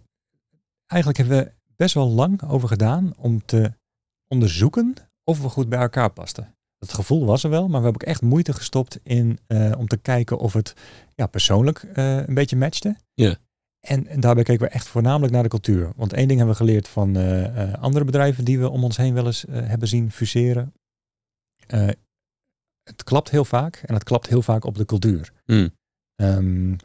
[0.85, 3.71] eigenlijk hebben we best wel lang over gedaan om te
[4.27, 4.93] onderzoeken
[5.23, 6.52] of we goed bij elkaar pasten.
[6.83, 9.87] Het gevoel was er wel, maar we hebben ook echt moeite gestopt in eh, om
[9.87, 10.73] te kijken of het
[11.15, 12.95] ja, persoonlijk eh, een beetje matchte.
[13.13, 13.35] Ja.
[13.79, 15.91] En, en daarbij keken we echt voornamelijk naar de cultuur.
[15.95, 19.13] Want één ding hebben we geleerd van eh, andere bedrijven die we om ons heen
[19.13, 20.73] wel eens hebben zien fuseren.
[22.83, 25.33] Het klapt heel vaak en het klapt heel vaak op de cultuur.
[26.15, 26.75] Ehm,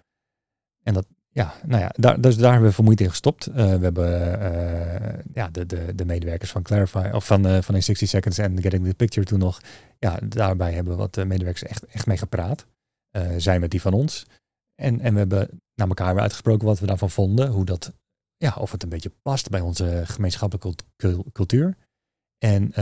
[0.83, 1.07] en dat,
[1.39, 3.49] ja, nou ja, daar, dus daar hebben we vermoeid in gestopt.
[3.49, 7.75] Uh, we hebben uh, ja, de, de, de medewerkers van Clarify, of van, uh, van
[7.75, 9.61] in 60 Seconds en Getting the Picture toen nog.
[9.99, 12.67] Ja, daarbij hebben we wat medewerkers echt, echt mee gepraat.
[13.37, 14.27] zij met die van ons.
[14.75, 17.49] En, en we hebben naar elkaar weer uitgesproken wat we daarvan vonden.
[17.49, 17.93] Hoe dat,
[18.37, 20.85] ja, of het een beetje past bij onze gemeenschappelijke
[21.33, 21.77] cultuur.
[22.39, 22.73] En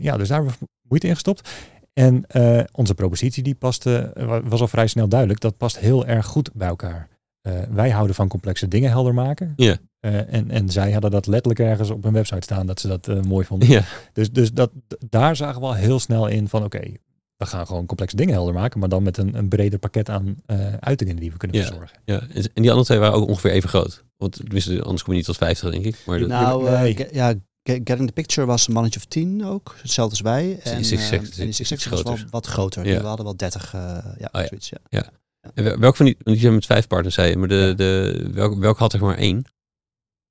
[0.00, 1.50] ja, dus daar hebben we moeite in gestopt.
[1.92, 2.24] En
[2.72, 4.12] onze propositie die paste,
[4.44, 7.10] was al vrij snel duidelijk, dat past heel erg goed bij elkaar.
[7.42, 9.52] Uh, wij houden van complexe dingen helder maken.
[9.56, 9.76] Ja.
[10.00, 13.08] Uh, en, en zij hadden dat letterlijk ergens op hun website staan dat ze dat
[13.08, 13.68] uh, mooi vonden.
[13.68, 13.84] Ja.
[14.12, 14.70] Dus, dus dat,
[15.08, 16.98] daar zagen we al heel snel in van oké, okay,
[17.36, 20.36] we gaan gewoon complexe dingen helder maken, maar dan met een, een breder pakket aan
[20.80, 21.66] uitingen die we kunnen ja.
[21.66, 21.98] verzorgen.
[22.04, 24.04] Ja, en die andere twee waren ook ongeveer even groot.
[24.16, 24.40] Want
[24.82, 25.96] anders kom je niet tot 50, denk ik.
[26.06, 27.06] Maar nou, nee.
[27.12, 30.58] ja, Getting the Picture was een mannetje of tien ook, hetzelfde als wij.
[30.62, 32.86] En, en die Six was wel wat groter.
[32.86, 33.00] Ja.
[33.00, 34.68] We hadden wel 30, ja, oh, zoiets.
[34.68, 34.78] Ja.
[34.88, 35.10] ja.
[35.54, 38.22] En welk van die, want die zijn met vijf partners, zei je, maar de, de,
[38.32, 39.44] welk, welk had er maar één?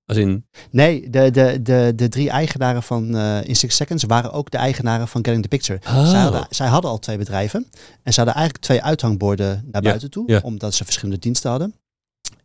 [0.05, 0.45] Als in...
[0.69, 4.57] Nee, de, de, de, de drie eigenaren van uh, In Six Seconds waren ook de
[4.57, 5.79] eigenaren van Getting the Picture.
[5.83, 6.09] Oh.
[6.09, 7.67] Zij, hadden, zij hadden al twee bedrijven
[8.03, 10.39] en ze hadden eigenlijk twee uithangborden naar buiten toe, ja.
[10.43, 11.75] omdat ze verschillende diensten hadden.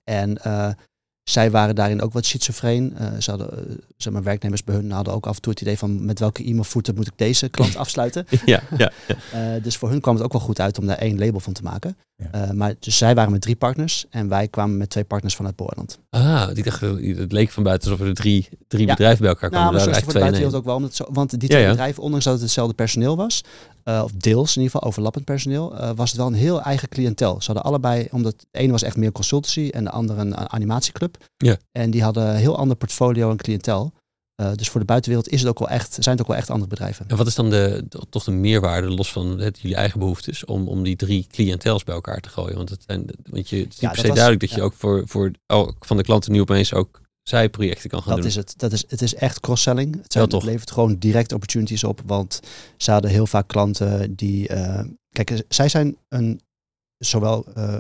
[0.04, 0.68] En uh,
[1.22, 2.96] zij waren daarin ook wat schizofreen.
[3.00, 5.78] Uh, ze hadden, zeg maar, werknemers bij hun hadden ook af en toe het idee
[5.78, 8.26] van met welke e-mailvoeten moet ik deze klant afsluiten.
[8.44, 8.92] ja, ja,
[9.32, 9.58] ja.
[9.58, 11.62] Dus voor hun kwam het ook wel goed uit om daar één label van te
[11.62, 11.96] maken.
[12.16, 12.52] Ja.
[12.52, 15.98] maar dus zij waren met drie partners en wij kwamen met twee partners vanuit Boorland.
[16.10, 18.92] Ah, die dacht, het leek van buiten alsof er drie, drie ja.
[18.92, 19.72] bedrijven bij elkaar kwamen.
[19.72, 20.76] Nou, maar daar voor de buitenwereld ook wel.
[20.76, 23.42] Omdat zo, want die twee bedrijven, ondanks dat het hetzelfde personeel was,
[23.84, 26.88] uh, of deels in ieder geval overlappend personeel, uh, was het wel een heel eigen
[26.88, 27.40] cliëntel.
[27.40, 31.16] Ze hadden allebei, omdat de ene was echt meer consultancy en de andere een animatieclub.
[31.36, 31.56] Ja.
[31.72, 33.92] En die hadden een heel ander portfolio en cliëntel.
[34.40, 36.50] Uh, dus voor de buitenwereld is het ook wel echt, zijn het ook wel echt
[36.50, 37.08] andere bedrijven.
[37.08, 40.44] En wat is dan de, de toch de meerwaarde, los van het, jullie eigen behoeftes,
[40.44, 42.56] om, om die drie cliëntels bij elkaar te gooien?
[42.56, 44.56] Want het, zijn, want je, het is ja, per se duidelijk dat ja.
[44.56, 48.18] je ook voor, voor oh, van de klanten nu opeens ook zijprojecten kan gaan dat
[48.18, 48.28] doen.
[48.28, 48.54] Is het.
[48.56, 50.02] Dat is, het is echt cross-selling.
[50.02, 50.40] Het, zijn, ja, toch.
[50.40, 52.02] het levert gewoon direct opportunities op.
[52.06, 52.40] Want
[52.76, 54.50] ze hadden heel vaak klanten die...
[54.50, 54.80] Uh,
[55.12, 56.40] kijk, zij zijn een...
[56.98, 57.78] Zowel uh,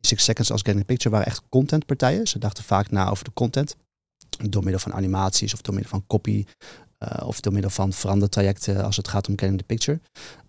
[0.00, 2.26] Six Seconds als Getting Picture waren echt contentpartijen.
[2.26, 3.76] Ze dachten vaak na over de content.
[4.48, 6.44] Door middel van animaties of door middel van copy.
[6.98, 10.00] Uh, of door middel van verandertrajecten als het gaat om Getting the Picture.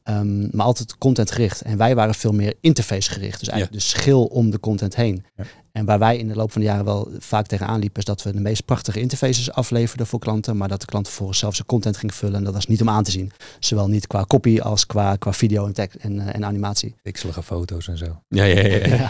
[0.04, 1.62] Um, maar altijd content gericht.
[1.62, 3.40] En wij waren veel meer interface gericht.
[3.40, 3.90] Dus eigenlijk ja.
[3.90, 5.26] de schil om de content heen.
[5.36, 5.44] Ja.
[5.72, 8.24] En waar wij in de loop van de jaren wel vaak tegenaan liepen, is dat
[8.24, 11.68] we de meest prachtige interfaces afleverden voor klanten, maar dat de klant vervolgens zelf zijn
[11.68, 12.36] content ging vullen.
[12.36, 13.32] En dat was niet om aan te zien.
[13.60, 16.96] Zowel niet qua copy als qua, qua video en, tekst en, uh, en animatie.
[17.02, 18.22] Pixelige foto's en zo.
[18.28, 18.76] Ja, ja, ja.
[18.88, 19.08] ja.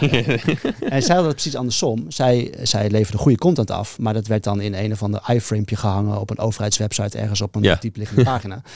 [0.80, 2.04] en zij hadden het precies andersom.
[2.08, 5.64] Zij, zij leverden goede content af, maar dat werd dan in een of ander iframe
[5.66, 7.76] gehangen op een overheidswebsite ergens op een Ja.
[7.80, 8.62] diepliggende pagina.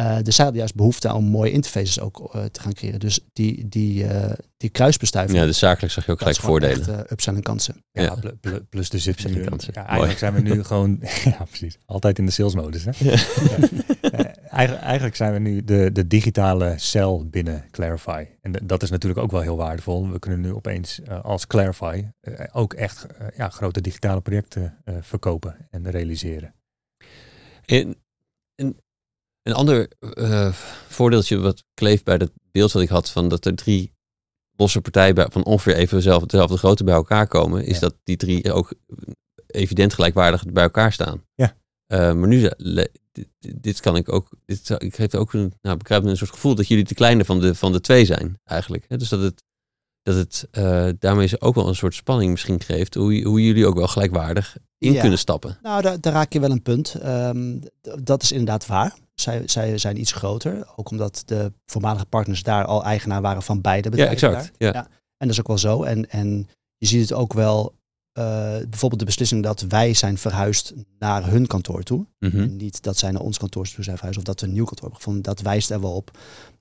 [0.00, 3.00] Uh, dus zij hadden juist behoefte om mooie interfaces ook uh, te gaan creëren.
[3.00, 5.38] Dus die, die, uh, die kruisbestuiving.
[5.38, 6.78] Ja, dus zakelijk zag je ook gelijk voordelen.
[6.78, 7.84] Echt, uh, upsell en kansen.
[7.90, 8.14] Ja, Ja.
[8.14, 9.72] pl- pl- plus de zips en kansen.
[9.76, 12.84] Ja, eigenlijk zijn we nu gewoon, ja precies, altijd in de salesmodus.
[12.84, 12.90] Hè?
[12.98, 13.10] Ja.
[14.00, 18.26] Eh, eigenlijk, eigenlijk zijn we nu de, de digitale cel binnen Clarify.
[18.40, 20.10] En dat is natuurlijk ook wel heel waardevol.
[20.10, 24.76] We kunnen nu opeens eh, als Clarify eh, ook echt eh, ja, grote digitale projecten
[24.84, 26.54] eh, verkopen en realiseren.
[27.64, 27.96] En, en
[29.42, 30.52] een ander eh,
[30.88, 33.92] voordeeltje wat kleeft bij dat beeld wat ik had van dat er drie
[34.56, 37.80] losse partijen bij, van ongeveer even dezelfde, dezelfde grootte bij elkaar komen, is Ja.
[37.80, 38.72] dat die drie ook
[39.46, 41.24] evident gelijkwaardig bij elkaar staan.
[41.34, 41.56] Ja.
[41.86, 42.50] Eh, maar nu,
[43.12, 43.28] dit,
[43.62, 46.68] dit kan ik ook, dit, ik geef ook een, nou, begrijp een soort gevoel dat
[46.68, 48.98] jullie de kleine van de, van de twee zijn, eigenlijk.
[48.98, 49.42] Dus dat het,
[50.02, 53.66] dat het eh, daarmee ze ook wel een soort spanning misschien geeft, hoe, hoe jullie
[53.66, 55.00] ook wel gelijkwaardig in Ja.
[55.00, 55.58] kunnen stappen.
[55.62, 56.94] Nou, daar, daar raak je wel een punt.
[56.94, 57.58] Ehm,
[58.02, 58.94] dat is inderdaad waar.
[59.14, 60.66] Zij, zij zijn iets groter.
[60.76, 64.28] Ook omdat de voormalige partners daar al eigenaar waren van beide Ja, bedrijven.
[64.28, 64.54] exact.
[64.58, 64.72] Ja.
[64.72, 64.86] Ja.
[65.16, 65.82] En dat is ook wel zo.
[65.82, 67.74] En, en je ziet het ook wel,
[68.12, 68.24] eh,
[68.68, 72.06] bijvoorbeeld de beslissing dat wij zijn verhuisd naar hun kantoor toe.
[72.18, 72.56] Mhm.
[72.56, 74.82] Niet dat zij naar ons kantoor toe zijn verhuisd of dat we een nieuw kantoor
[74.82, 75.22] hebben gevonden.
[75.22, 76.10] Dat wijst er wel op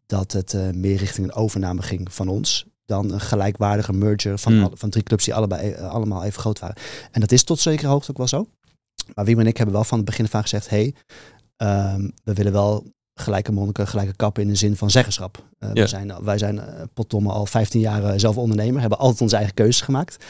[0.06, 2.66] dat het eh, meer richting een overname ging van ons.
[2.86, 4.64] Dan een gelijkwaardige merger van, Hmm.
[4.64, 6.76] alle- van drie clubs die allebei, eh, allemaal even groot waren.
[7.12, 8.48] En dat is tot zekere hoogte ook wel zo.
[9.16, 10.94] Maar Wim en ik hebben wel van het begin af aan gezegd: hey,
[11.56, 15.44] ehm, we willen wel gelijke monniken, gelijke kappen in de zin van zeggenschap.
[15.60, 15.74] Ja.
[15.74, 16.64] wij zijn, wij zijn uh,
[16.94, 20.26] potdomme al 15 jaar zelf ondernemer, hebben altijd onze eigen keuzes gemaakt.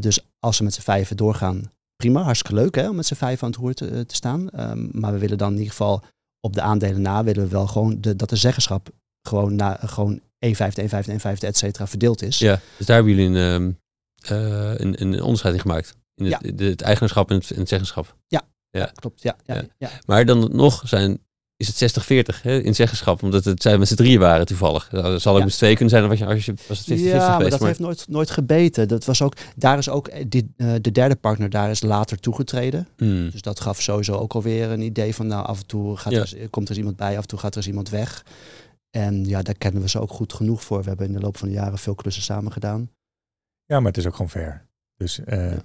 [0.00, 3.42] Dus als we met z'n vijven doorgaan, prima, hartstikke leuk hè, om met z'n vijf
[3.42, 4.48] aan het roer te, te staan.
[4.70, 6.02] Um, maar we willen dan in ieder geval
[6.40, 8.88] op de aandelen na, willen we wel gewoon de, dat de zeggenschap
[9.26, 12.38] gewoon, na, gewoon 1 vijfde, 1 vijfde, 1 vijfde, et cetera, verdeeld is.
[12.38, 13.78] Ja, dus daar hebben jullie een,
[14.30, 15.94] uh, een, een onderscheid in gemaakt.
[16.14, 16.52] In het, ja.
[16.52, 18.16] de, het eigenaarschap en het, en het zeggenschap.
[18.26, 18.90] Ja, ja.
[18.94, 19.22] klopt.
[19.22, 19.90] Ja, ja, Ja.
[20.06, 21.20] Maar dan nog zijn
[21.56, 21.98] is het
[22.38, 24.88] 60-40 hè, in zeggenschap, omdat het zij met z'n drieën waren toevallig.
[24.88, 27.02] Dat zal ook met z'n tweeën kunnen zijn, was, je, als je, was het 50-50
[27.02, 27.50] ja, maar geweest.
[27.50, 28.88] dat maar- heeft nooit, nooit gebeten.
[28.88, 32.20] Dat was ook, daar is ook, eh, die, eh, de derde partner daar is later
[32.20, 32.88] toegetreden.
[32.96, 33.30] Hmm.
[33.30, 36.48] Dus dat gaf sowieso ook alweer een idee van, nou, af en toe gaat er,
[36.50, 38.24] komt er iemand bij, af en toe gaat er iemand weg.
[38.96, 40.82] En ja, daar kennen we ze ook goed genoeg voor.
[40.82, 42.90] We hebben in de loop van de jaren veel klussen samen gedaan.
[43.64, 44.66] Ja, maar het is ook gewoon fair.
[44.96, 45.58] Dus eh, Ja.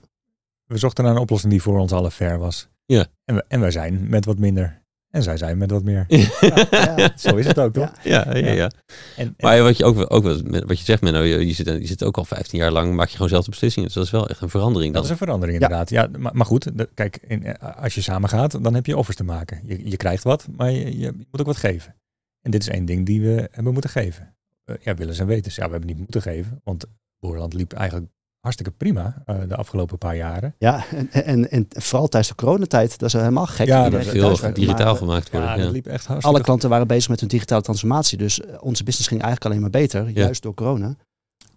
[0.66, 2.68] we zochten naar een oplossing die voor ons allen fair was.
[2.86, 3.06] Ja.
[3.26, 4.80] En, we, en wij zijn met wat minder.
[5.10, 6.06] En zij zijn met wat meer.
[6.40, 7.12] Ja.
[7.18, 7.92] Zo is het ook, toch?
[8.04, 8.26] Ja.
[8.30, 8.66] Ja, ja, ja.
[8.66, 10.24] En, en- Maar wat je ook, wel- ook
[10.68, 13.08] wat je zegt, Menno, je, je, zit, je zit ook al 15 jaar lang, maak
[13.08, 13.88] je gewoon zelf de beslissingen.
[13.88, 14.94] Dus dat is wel echt een verandering.
[14.94, 15.12] dat Dan.
[15.12, 15.90] is een verandering inderdaad.
[15.90, 18.98] Ja, maar, maar goed, de- kijk, in, eh, als je samen gaat, dan heb je
[18.98, 19.62] offers te maken.
[19.66, 21.96] Je, je krijgt wat, maar je, je moet ook wat geven.
[22.42, 24.36] En dit is één ding die we hebben moeten geven.
[24.64, 25.52] Eh, ja, willen en weten.
[25.56, 26.86] Ja, we hebben niet moeten geven, want
[27.20, 30.56] Boerland liep eigenlijk hartstikke prima eh, de afgelopen paar jaren.
[30.58, 33.68] Ja, en, en, en vooral tijdens de coronatijd, dat is helemaal gek.
[33.68, 35.50] Ja, dat- werkt, digitaal maar, gemaakt worden.
[35.50, 38.18] Ja, Ja, dat liep echt hartstikke Alle klanten waren bezig met hun digitale transformatie.
[38.18, 40.96] Dus eh, onze business ging eigenlijk alleen maar beter, juist door corona.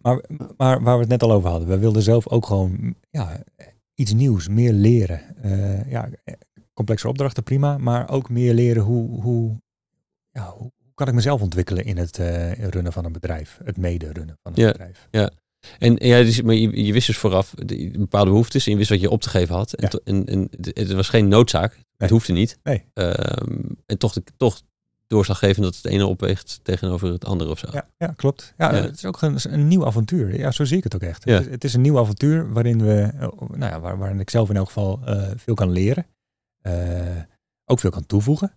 [0.02, 0.24] Maar,
[0.56, 3.42] maar waar we het net al over hadden, we wilden zelf ook gewoon ja,
[3.94, 5.36] iets nieuws, meer leren.
[5.42, 6.08] Eh, ja,
[6.74, 9.60] complexe opdrachten prima, maar ook meer leren hoe, hoe,
[10.30, 14.38] ja, hoe kan ik mezelf ontwikkelen in het eh, runnen van een bedrijf, het mede-runnen
[14.42, 14.70] van een Ja.
[14.70, 15.08] bedrijf.
[15.78, 18.90] En ja, dus, maar je, je wist dus vooraf de, bepaalde behoeftes en je wist
[18.90, 19.72] wat je op te geven had.
[19.72, 19.88] En, Ja.
[19.88, 21.72] to- en, en het was geen noodzaak.
[21.74, 21.82] Nee.
[21.96, 22.58] Het hoefde niet.
[22.62, 22.84] Nee.
[22.94, 24.60] Ehm, en toch, toch
[25.06, 27.68] doorslaggevend dat het ene opweegt tegenover het andere of zo.
[27.72, 28.54] Ja, ja klopt.
[28.58, 28.82] Ja, Ja.
[28.82, 30.38] Het is ook een, een nieuw avontuur.
[30.38, 31.24] Ja, zo zie ik het ook echt.
[31.24, 31.32] Ja.
[31.34, 34.30] Het, is, het is een nieuw avontuur waarin, we, eh, nou ja, waar, waarin ik
[34.30, 36.06] zelf in elk geval eh, veel kan leren.
[37.64, 38.52] Ook veel kan toevoegen.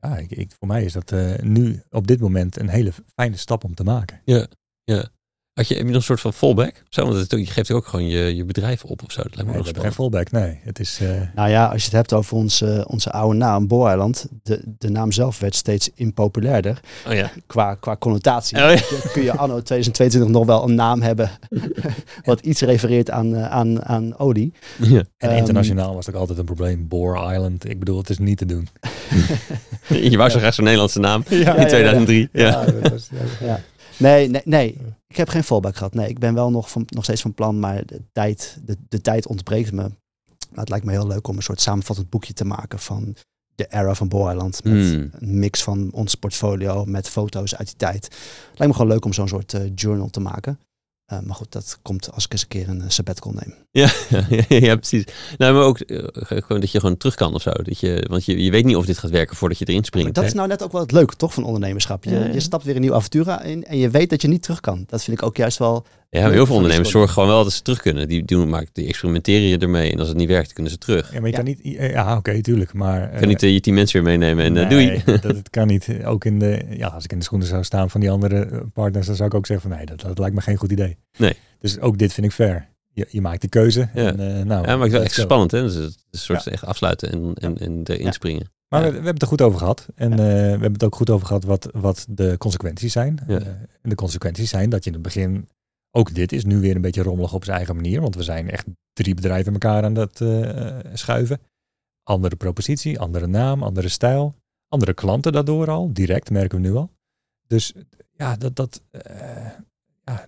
[0.00, 3.36] Ja, ik, ik, voor mij is dat eh, nu op dit moment een hele fijne
[3.36, 4.20] stap om te maken.
[5.56, 6.82] Had je, heb je nog een soort van fallback?
[6.88, 9.22] Zo, want het, je geeft ook gewoon je, je bedrijf op of zo.
[9.22, 10.30] Dat lijkt me Nee, wel we hebben geen fallback.
[10.30, 10.98] Nee, het is...
[11.02, 14.88] eh, Nou ja, als je het hebt over onze, onze oude naam, Booreiland, de, de
[14.90, 17.30] naam zelf werd steeds impopulairder Oh ja.
[17.46, 18.56] qua, qua connotatie.
[18.56, 18.80] Oh ja.
[19.12, 21.30] Kun je anno 2022 nog wel een naam hebben
[22.24, 24.52] wat iets refereert aan, eh, aan, aan olie.
[24.78, 24.98] ja.
[25.18, 26.88] en Ehm, internationaal was het ook altijd een probleem.
[26.88, 27.68] Boar Island.
[27.68, 28.68] Ik bedoel, het is niet te doen.
[30.10, 31.66] Je wou zo graag zo'n Nederlandse naam Ja, in ja, ja.
[31.66, 32.28] 2003.
[32.32, 32.64] Ja,
[33.96, 34.78] Nee, nee, nee.
[35.08, 35.94] Ik heb geen fallback gehad.
[35.94, 39.00] Nee, ik ben wel nog, van, nog steeds van plan, maar de tijd, de, de
[39.00, 39.82] tijd ontbreekt me.
[40.50, 43.16] Maar het lijkt me heel leuk om een soort samenvattend boekje te maken van
[43.54, 44.64] de era van Boeiland.
[44.64, 45.10] Met Hmm.
[45.12, 48.04] een mix van ons portfolio met foto's uit die tijd.
[48.04, 50.60] Het lijkt me gewoon leuk om zo'n soort eh, journal te maken.
[51.06, 53.54] Eh, maar goed, dat komt als ik eens een keer een eh, sabbatical neem.
[53.70, 53.90] Ja,
[54.66, 55.04] ja, precies.
[55.38, 57.50] Nou, maar ook eh, gewoon dat je gewoon terug kan of zo.
[57.50, 59.86] Dat je, want je, je weet niet of dit gaat werken voordat je erin Maar
[59.86, 60.14] springt.
[60.14, 60.30] dat hè?
[60.30, 62.04] is nou net ook wel het leuke, toch, van ondernemerschap.
[62.04, 62.32] Je, Ja, ja.
[62.32, 64.84] je stapt weer een nieuw avontuur in en je weet dat je niet terug kan.
[64.86, 65.86] Dat vind ik ook juist wel...
[66.16, 68.08] Ja, maar heel veel ondernemers zorgen gewoon wel dat ze terug kunnen.
[68.08, 69.92] Die, doen, maken, die experimenteren je ermee.
[69.92, 71.12] En als het niet werkt, kunnen ze terug.
[71.12, 71.42] Ja, maar je Ja.
[71.42, 71.90] kan niet...
[71.92, 72.72] Ja, oké, tuurlijk.
[72.72, 73.00] Maar...
[73.02, 75.02] Je kan eh, niet eh, je tien mensen weer meenemen en eh, nee, doei.
[75.04, 75.88] dat, dat kan niet.
[76.04, 78.58] Ook in de, ja, als ik in de schoenen zou staan van die andere eh,
[78.72, 80.96] partners, dan zou ik ook zeggen van nee, dat, dat lijkt me geen goed idee.
[81.18, 81.34] Nee.
[81.58, 82.68] Dus ook dit vind ik fair.
[82.92, 83.88] Je, je maakt de keuze.
[83.94, 84.06] Ja.
[84.06, 85.62] En, eh, nou, Ja, maar ik let's echt spannend, hè?
[85.62, 88.12] Dus het is een soort echt afsluiten en, en, en erin Ja.
[88.12, 88.50] springen.
[88.68, 88.86] Maar Ja.
[88.86, 89.86] we, we hebben het er goed over gehad.
[89.94, 90.16] En Ja.
[90.16, 93.18] eh, we hebben het ook goed over gehad wat, wat de consequenties zijn.
[93.26, 93.38] Ja.
[93.38, 93.46] Eh,
[93.82, 95.48] en de consequenties zijn dat je in het begin,
[95.96, 98.00] ook dit is nu weer een beetje rommelig op zijn eigen manier.
[98.00, 101.40] Want we zijn echt drie bedrijven elkaar aan het eh, schuiven.
[102.02, 104.34] Andere propositie, andere naam, andere stijl.
[104.68, 106.90] Andere klanten daardoor al, direct merken we nu al.
[107.46, 107.72] Dus
[108.16, 109.46] ja, dat, dat, eh,
[110.04, 110.24] ja,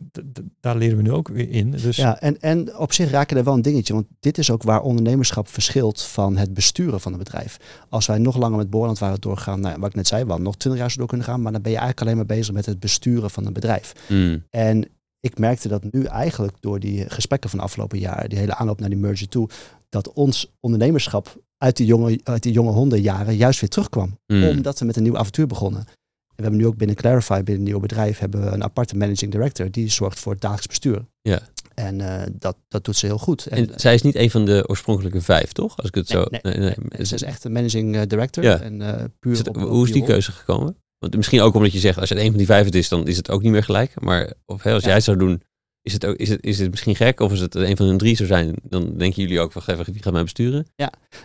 [0.61, 1.71] daar leren we nu ook weer in.
[1.71, 3.93] Dus Ja, en, en op zich raken er wel een dingetje.
[3.93, 7.57] Want dit is ook waar ondernemerschap verschilt van het besturen van een bedrijf.
[7.89, 10.47] Als wij nog langer met Boorland waren doorgaan, nou, wat ik net zei, we hadden
[10.47, 11.43] nog twintig jaar zo door kunnen gaan.
[11.43, 13.93] Maar dan ben je eigenlijk alleen maar bezig met het besturen van een bedrijf.
[14.07, 14.45] Hmm.
[14.51, 14.89] En
[15.29, 18.89] ik merkte dat nu eigenlijk door die gesprekken van afgelopen jaar, die hele aanloop naar
[18.89, 19.49] die merger toe,
[19.89, 24.19] dat ons ondernemerschap uit die jonge, uit die jonge hondenjaren juist weer terugkwam.
[24.27, 24.49] Hmm.
[24.49, 25.81] Omdat we met een nieuw avontuur begonnen.
[25.81, 28.97] En we hebben nu ook binnen Clarify, binnen een nieuw bedrijf, hebben we een aparte
[28.97, 31.05] managing director die zorgt voor het dagelijks bestuur.
[31.23, 31.41] Ja.
[31.75, 33.47] En eh, dat, dat doet ze heel goed.
[33.47, 35.77] En, En zij is niet een van de oorspronkelijke vijf, toch?
[35.77, 36.51] Als ik het Nee, zo...
[36.59, 38.45] nee, nee, ze is echt een managing eh, director.
[38.45, 38.61] Ja.
[38.61, 40.77] En, eh, puur Is het- op- op hoe is die keuze gekomen?
[40.99, 43.07] Want misschien ook omdat je zegt, als het een van die vijf het is, dan
[43.07, 44.01] is het ook niet meer gelijk.
[44.01, 44.87] Maar of, hè, als Ja.
[44.87, 45.43] jij het zou doen,
[45.83, 47.21] is het, ook, is, het, is het misschien gek?
[47.21, 49.93] Of is het een van de drie zou zijn, dan denken jullie ook, wacht even,
[49.93, 50.67] wie gaat mij besturen?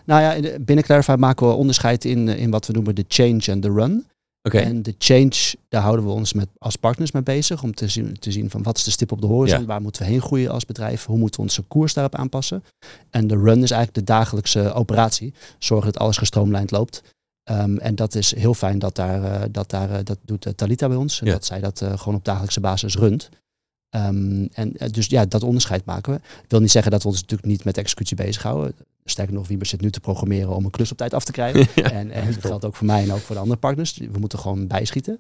[0.06, 2.96] Nou ja, in de- binnen Clarify maken we onderscheid in, eh, in wat we noemen
[2.96, 4.06] de change en de run.
[4.48, 7.64] Oké, En de change, daar houden we ons met, als partners mee bezig.
[7.64, 9.60] Om te zien, te zien van wat is de stip op de horizon.
[9.60, 9.66] Ja.
[9.66, 11.06] Waar moeten we heen groeien als bedrijf.
[11.06, 12.64] Hoe moeten we onze koers daarop aanpassen.
[13.10, 15.34] En de run is eigenlijk de dagelijkse operatie.
[15.60, 17.02] Zorgen dat alles gestroomlijnd loopt.
[17.44, 20.54] Ehm, en dat is heel fijn dat daar, eh, dat, daar eh, dat doet eh,
[20.54, 21.20] Talita bij ons.
[21.20, 21.32] En Ja.
[21.32, 23.30] dat zij dat gewoon op dagelijkse basis runt.
[23.90, 26.20] Ehm, en dus ja, dat onderscheid maken we.
[26.20, 28.76] Ik wil niet zeggen dat we ons natuurlijk niet met executie bezighouden.
[29.06, 31.60] Sterker nog, Wieber zit nu te programmeren om een klus op tijd af te krijgen.
[31.84, 33.98] ja, en, en dat geldt ook voor mij en ook voor de andere partners.
[33.98, 35.20] We moeten gewoon bijschieten.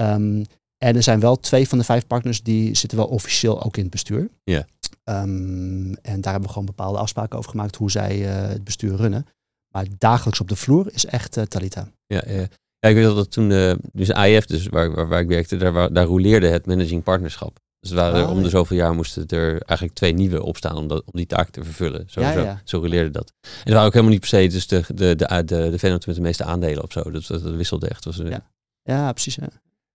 [0.00, 0.44] Um,
[0.78, 3.82] en er zijn wel twee van de vijf partners die zitten wel officieel ook in
[3.82, 4.28] het bestuur.
[4.44, 4.66] Ja.
[5.04, 8.96] Um, en daar hebben we gewoon bepaalde afspraken over gemaakt hoe zij uh, het bestuur
[8.96, 9.26] runnen.
[9.72, 11.88] Maar dagelijks op de vloer is echt uh, Talita.
[12.06, 12.46] Ja, ja.
[12.78, 15.92] ja, ik weet dat toen, uh, dus AIF, dus waar, waar, waar ik werkte, daar,
[15.92, 17.58] daar roleerde het managing partnerschap.
[17.80, 18.48] Dus waren, Ah, om de ja.
[18.48, 22.04] zoveel jaar moesten er eigenlijk twee nieuwe opstaan om, dat, om die taak te vervullen.
[22.10, 22.60] Zo, Ja, zo, ja.
[22.64, 23.32] zo roleerde dat.
[23.40, 26.06] En het waren ook helemaal niet per se dus de, de, de, de, de vennoot
[26.06, 27.10] met de meeste aandelen of zo.
[27.10, 28.04] Dat, dat, dat wisselde echt.
[28.04, 28.50] Dat was, Ja.
[28.82, 29.34] Ja, precies.
[29.34, 29.48] Ja.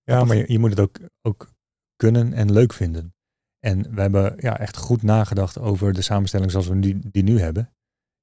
[0.04, 1.50] Ja, maar je, je moet het ook, ook
[1.96, 3.14] kunnen en leuk vinden.
[3.60, 7.40] En we hebben ja, echt goed nagedacht over de samenstelling zoals we die, die nu
[7.40, 7.72] hebben.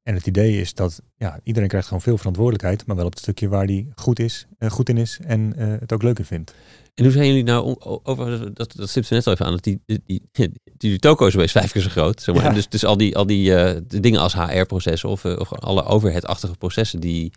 [0.08, 3.20] En het idee is dat ja, iedereen krijgt gewoon veel verantwoordelijkheid, maar wel op het
[3.20, 6.24] stukje waar die goed, is, eh, goed in is en eh, het ook leuk in
[6.24, 6.54] vindt.
[6.94, 9.80] En hoe zijn jullie nou, over, dat, dat stipte net al even aan, dat die,
[9.86, 12.22] die, die, die toko is opeens vijf keer zo groot.
[12.22, 12.44] Zeg maar.
[12.44, 12.50] Ja.
[12.50, 13.50] En dus, dus al die, al die
[13.86, 17.32] de dingen als HR-processen of, of alle overhead-achtige processen, die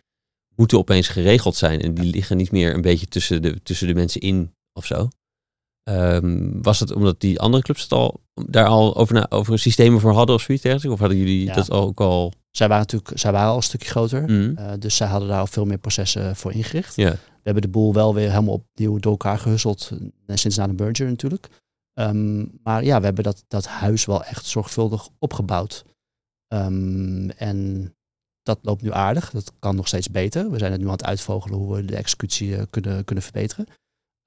[0.55, 1.81] moeten opeens geregeld zijn.
[1.81, 5.07] En die liggen niet meer een beetje tussen de, tussen de mensen in of zo.
[5.83, 9.99] Ehm, was het omdat die andere clubs het al, daar al over, na, over systemen
[9.99, 10.93] voor hadden of zoiets dergelijks?
[10.93, 11.53] Of hadden jullie Ja.
[11.53, 12.33] dat ook al...
[12.57, 14.21] Zij waren natuurlijk zij waren al een stukje groter.
[14.21, 16.95] Mm, Eh, dus zij hadden daar al veel meer processen voor ingericht.
[17.15, 19.91] We hebben de boel wel weer helemaal opnieuw door elkaar gehusseld.
[20.27, 21.47] eh, Sinds na de merger natuurlijk.
[21.93, 25.85] Ehm, maar ja, we hebben dat, dat huis wel echt zorgvuldig opgebouwd.
[26.47, 27.91] Ehm, en
[28.43, 29.29] dat loopt nu aardig.
[29.31, 30.51] Dat kan nog steeds beter.
[30.51, 33.65] We zijn het nu aan het uitvogelen hoe we de executie eh, kunnen, kunnen verbeteren.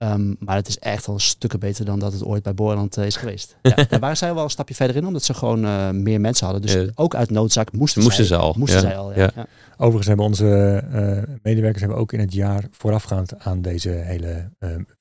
[0.00, 3.06] Ehm, maar het is echt al stukken beter dan dat het ooit bij Boorland eh,
[3.06, 3.56] is geweest.
[3.62, 6.44] Ja, daar waren zij wel een stapje verder in, omdat ze gewoon eh, meer mensen
[6.46, 6.62] hadden.
[6.62, 6.86] Dus Ja.
[6.94, 8.86] ook uit noodzaak moesten, Moesten zij, ze al, Moesten ja.
[8.86, 9.18] zij al, ja.
[9.22, 9.30] Ja.
[9.34, 9.46] ja.
[9.76, 10.46] Overigens hebben onze
[10.92, 14.50] eh, medewerkers hebben ook in het jaar voorafgaand aan deze hele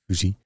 [0.05, 0.37] fusie,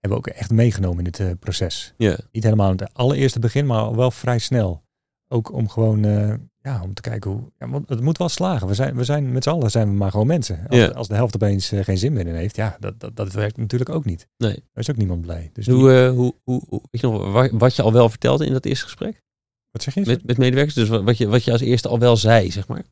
[0.00, 1.94] hebben we ook echt meegenomen in eh, proces.
[1.96, 2.16] ja.
[2.32, 4.82] Niet helemaal aan het allereerste begin, maar wel vrij snel.
[5.28, 8.66] Ook om gewoon, eh, ja, om te kijken hoe, ja, want het moet wel slagen.
[8.66, 10.66] We zijn, we zijn met z'n allen zijn we maar gewoon mensen.
[10.68, 10.86] Als, Ja.
[10.86, 13.56] als de helft opeens eh, geen zin meer in heeft, ja, dat, dat, dat werkt
[13.56, 14.26] natuurlijk ook niet.
[14.36, 14.52] Nee.
[14.54, 15.50] Daar is ook niemand blij.
[15.52, 18.46] Dus Hoe, eh, hoe, hoe, hoe- weet je nog wa- wat je al wel vertelde
[18.46, 19.22] in dat eerste gesprek?
[19.70, 20.02] wat zeg je?
[20.06, 20.74] Met, met medewerkers?
[20.74, 22.84] Dus wat je, wat je als eerste al wel zei, zeg maar.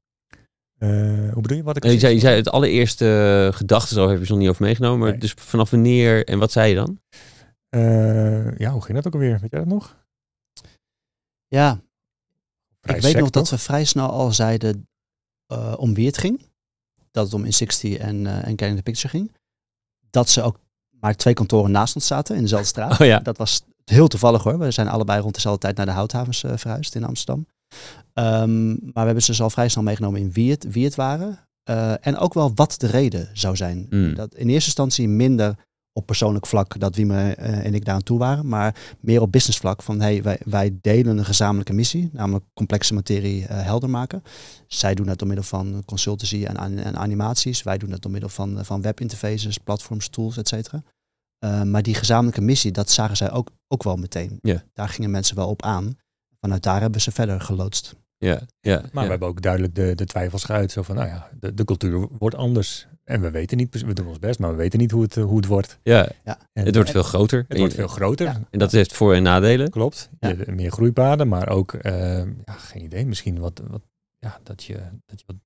[0.78, 0.89] Eh,
[1.32, 1.62] hoe bedoel je?
[1.62, 3.05] Wat ik Nee, je, zei, je zei het allereerste
[3.51, 4.99] uh, gedachten, zo heb je ze nog niet over meegenomen.
[4.99, 5.19] Maar Nee.
[5.20, 7.01] dus vanaf wanneer en wat zei je dan?
[7.69, 9.39] Eh, ja, hoe ging dat ook alweer?
[9.40, 9.97] Weet jij dat nog?
[11.49, 11.81] ja,
[12.97, 14.89] ik weet nog dat we vrij snel al zeiden
[15.47, 16.47] eh, om wie het ging.
[17.10, 19.32] Dat het om In60 en, eh en Getting the Picture ging.
[20.10, 20.59] Dat ze ook
[20.90, 23.01] maar twee kantoren naast ons zaten in dezelfde straat.
[23.01, 23.19] Oh ja.
[23.19, 24.59] Dat was heel toevallig hoor.
[24.59, 27.47] We zijn allebei rond dezelfde tijd naar de Houthavens eh, verhuisd in Amsterdam.
[28.12, 30.94] Ehm, maar we hebben ze dus al vrij snel meegenomen in wie het, wie het
[30.94, 31.47] waren.
[32.01, 33.86] En ook wel wat de reden zou zijn.
[33.90, 34.15] Mm.
[34.15, 35.56] Dat in eerste instantie minder
[35.99, 38.49] op persoonlijk vlak dat Wiemer eh, en ik daar aan toe waren.
[38.49, 42.11] Maar meer op business vlak van hey, wij, wij delen een gezamenlijke missie.
[42.12, 44.23] Namelijk complexe materie eh, helder maken.
[44.66, 47.62] Zij doen dat door middel van consultancy en, an- en animaties.
[47.62, 50.83] Wij doen dat door middel van, van webinterfaces, platforms, tools, et cetera.
[51.39, 54.39] Eh, maar die gezamenlijke missie, dat zagen zij ook, ook wel meteen.
[54.43, 54.62] Ja.
[54.73, 55.97] Daar gingen mensen wel op aan.
[56.41, 57.95] Vanuit daar hebben ze verder geloodst.
[58.16, 60.73] Ja, ja, Maar we hebben ook duidelijk de, de twijfels geuit.
[60.73, 62.87] Zo van, nou ja, de, de cultuur wordt anders.
[63.09, 65.24] En we weten niet, we doen ons best, maar we weten niet hoe het, eh,
[65.24, 65.78] hoe het wordt.
[65.82, 66.09] ja.
[66.24, 67.44] En, het wordt en- veel groter.
[67.48, 68.26] het wordt veel groter.
[68.26, 68.40] Ja.
[68.51, 69.70] En dat heeft voor- en nadelen.
[69.70, 70.10] Klopt.
[70.20, 70.28] Ja.
[70.28, 73.82] Je- meer groeipaden, maar ook, eh, ja, geen idee, misschien wat, wat
[74.18, 74.74] ja, dat je,
[75.06, 75.36] dat je wat,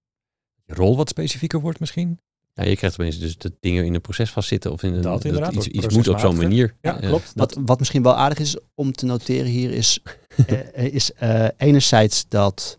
[0.65, 2.19] je rol wat specifieker wordt misschien.
[2.55, 5.25] Ja, je krijgt opeens dus dat dingen in een proces vastzitten of in een, Dat
[5.25, 6.75] iets, iets moet op zo'n manier.
[6.81, 7.33] Ja, klopt.
[7.35, 10.03] Wat, wat misschien wel aardig is om te noteren hier is,
[10.47, 12.79] eh, is eh, enerzijds dat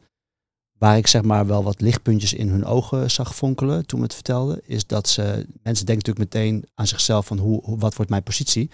[0.83, 4.13] waar ik zeg maar wel wat lichtpuntjes in hun ogen zag fonkelen toen we het
[4.13, 5.23] vertelden, is dat ze,
[5.63, 8.69] mensen denken natuurlijk meteen aan zichzelf van hoe, hoe wat wordt mijn positie,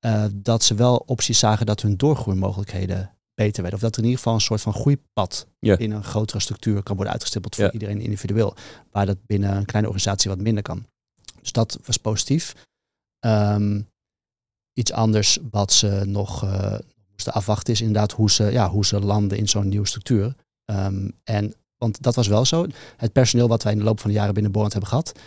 [0.00, 3.74] Eh, dat ze wel opties zagen dat hun doorgroeimogelijkheden beter werden.
[3.74, 5.78] Of dat er in ieder geval een soort van groeipad Ja.
[5.78, 8.54] in een grotere structuur kan worden uitgestippeld voor iedereen individueel,
[8.90, 10.86] waar dat binnen een kleine organisatie wat minder kan.
[11.40, 12.54] Dus dat was positief.
[13.18, 13.80] Ehm,
[14.72, 16.78] iets anders wat ze nog eh,
[17.10, 20.34] moesten afwachten is inderdaad hoe ze, ja, hoe ze landen in zo'n nieuwe structuur.
[20.70, 22.66] Ehm, en, want dat was wel zo.
[22.96, 25.18] Het personeel wat wij in de loop van de jaren binnen Borland hebben gehad,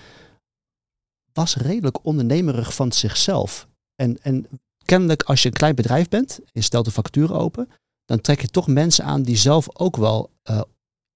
[1.33, 3.67] was redelijk ondernemerig van zichzelf.
[3.95, 4.47] En, en
[4.85, 7.69] kennelijk als je een klein bedrijf bent, je stelt de vacature open,
[8.05, 10.61] dan trek je toch mensen aan die zelf ook wel eh,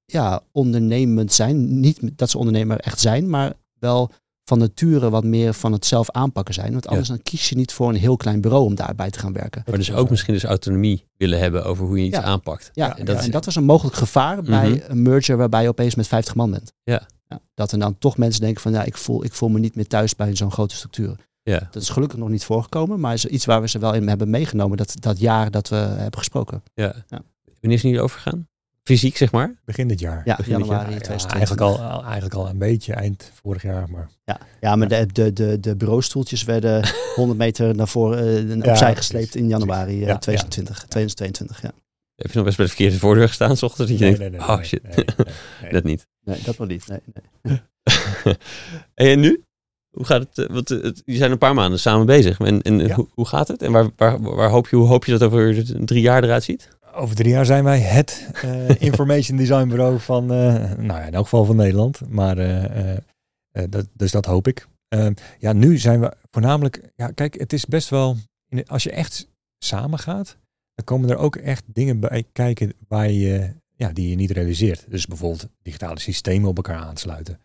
[0.05, 1.79] ja, ondernemend zijn.
[1.79, 4.11] Niet dat ze ondernemer echt zijn, maar wel
[4.47, 6.71] van nature wat meer van het zelf aanpakken zijn.
[6.71, 9.33] Want anders dan kies je niet voor een heel klein bureau om daarbij te gaan
[9.33, 9.63] werken.
[9.65, 12.23] Maar dus ook misschien dus autonomie willen hebben over hoe je iets Ja.
[12.23, 12.69] aanpakt.
[12.73, 14.91] Ja, Ja, en, dat en was een mogelijk gevaar bij Mhm.
[14.91, 16.73] een merger waarbij je opeens met 50 man bent.
[16.83, 17.07] Ja.
[17.53, 19.87] dat er dan toch mensen denken van ja, ik voel, ik voel me niet meer
[19.87, 21.15] thuis bij zo'n grote structuur.
[21.43, 21.67] Ja.
[21.71, 24.29] Dat is gelukkig nog niet voorgekomen, maar is iets waar we ze wel in hebben
[24.29, 26.63] meegenomen dat, dat jaar dat we hebben gesproken.
[26.73, 26.93] ja.
[27.07, 27.21] Ja.
[27.61, 28.47] Wanneer zijn jullie overgegaan?
[28.87, 29.55] Fysiek, zeg maar?
[29.65, 30.21] Begin dit jaar.
[30.25, 31.31] Ja, Begin dit januari Ja, 2022.
[31.37, 31.61] eigenlijk,
[31.91, 33.89] al, al- eigenlijk al een beetje eind vorig jaar.
[33.89, 38.69] Maar Ja, ja maar de, de, de, de bureaustoeltjes werden 100 meter naar voren eh,
[38.71, 40.07] opzij gesleept in januari eh, precies.
[40.07, 41.61] Ja, 2020, 2022.
[41.61, 41.71] Ja.
[42.15, 43.91] Heb je nog best bij de verkeerde voordeur gestaan, s ochtends?
[43.91, 45.05] Dat je Nee, denkt, nee, nee, oh nee, shit, nee, nee,
[45.61, 45.71] nee.
[45.71, 46.07] net niet.
[46.25, 46.87] Nee, dat nog niet.
[46.87, 46.99] Nee,
[47.41, 47.61] nee.
[49.13, 49.43] en nu?
[49.89, 50.37] Hoe gaat het?
[50.47, 52.39] eh, Want eh, het- jullie zijn een paar maanden samen bezig.
[52.39, 52.95] En, en eh, Ja.
[52.95, 53.61] hoe, hoe gaat het?
[53.61, 56.67] En waar, waar, waar hoop je, hoe hoop je dat over drie jaar eruit ziet?
[56.93, 61.13] Over drie jaar zijn wij het eh, information design bureau van, eh, nou ja, in
[61.13, 62.09] elk geval van Nederland.
[62.09, 62.37] Maar,
[63.57, 64.67] eh, dat, dus dat hoop ik.
[64.87, 65.07] Eh,
[65.39, 68.15] ja, nu zijn we voornamelijk, ja, kijk, het is best wel,
[68.65, 70.37] als je echt samen gaat,
[70.73, 74.85] dan komen er ook echt dingen bij kijken waar je, ja, die je niet realiseert.
[74.89, 77.39] Dus bijvoorbeeld digitale systemen op elkaar aansluiten.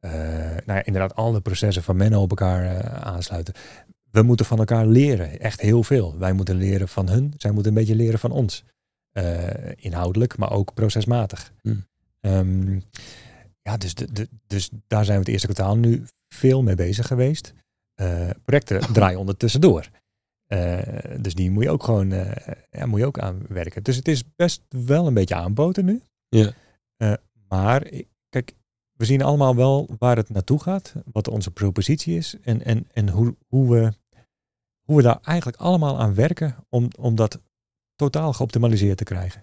[0.00, 3.54] Nou ja, inderdaad, alle processen van Menno op elkaar aansluiten.
[4.10, 6.18] We moeten van elkaar leren, echt heel veel.
[6.18, 8.64] Wij moeten leren van hun, zij moeten een beetje leren van ons.
[9.18, 11.52] Eh, inhoudelijk, maar ook procesmatig.
[11.62, 11.86] Hmm.
[12.20, 12.80] Ehm,
[13.62, 17.06] ja, dus, de, de, dus daar zijn we het eerste kwartaal nu veel mee bezig
[17.06, 17.54] geweest.
[17.94, 19.88] Eh, projecten draaien ondertussen door.
[20.46, 20.78] Eh,
[21.20, 22.08] dus die moet je ook gewoon
[22.70, 23.82] ja, moet je ook aanwerken.
[23.82, 26.02] Dus het is best wel een beetje aanboten nu.
[26.28, 26.52] Ja.
[27.48, 27.90] Maar
[28.28, 28.54] kijk,
[28.92, 33.08] we zien allemaal wel waar het naartoe gaat, wat onze propositie is en, en, en
[33.08, 33.92] hoe, hoe, we,
[34.84, 37.40] hoe we daar eigenlijk allemaal aan werken om, om dat
[37.98, 39.42] totaal geoptimaliseerd te krijgen.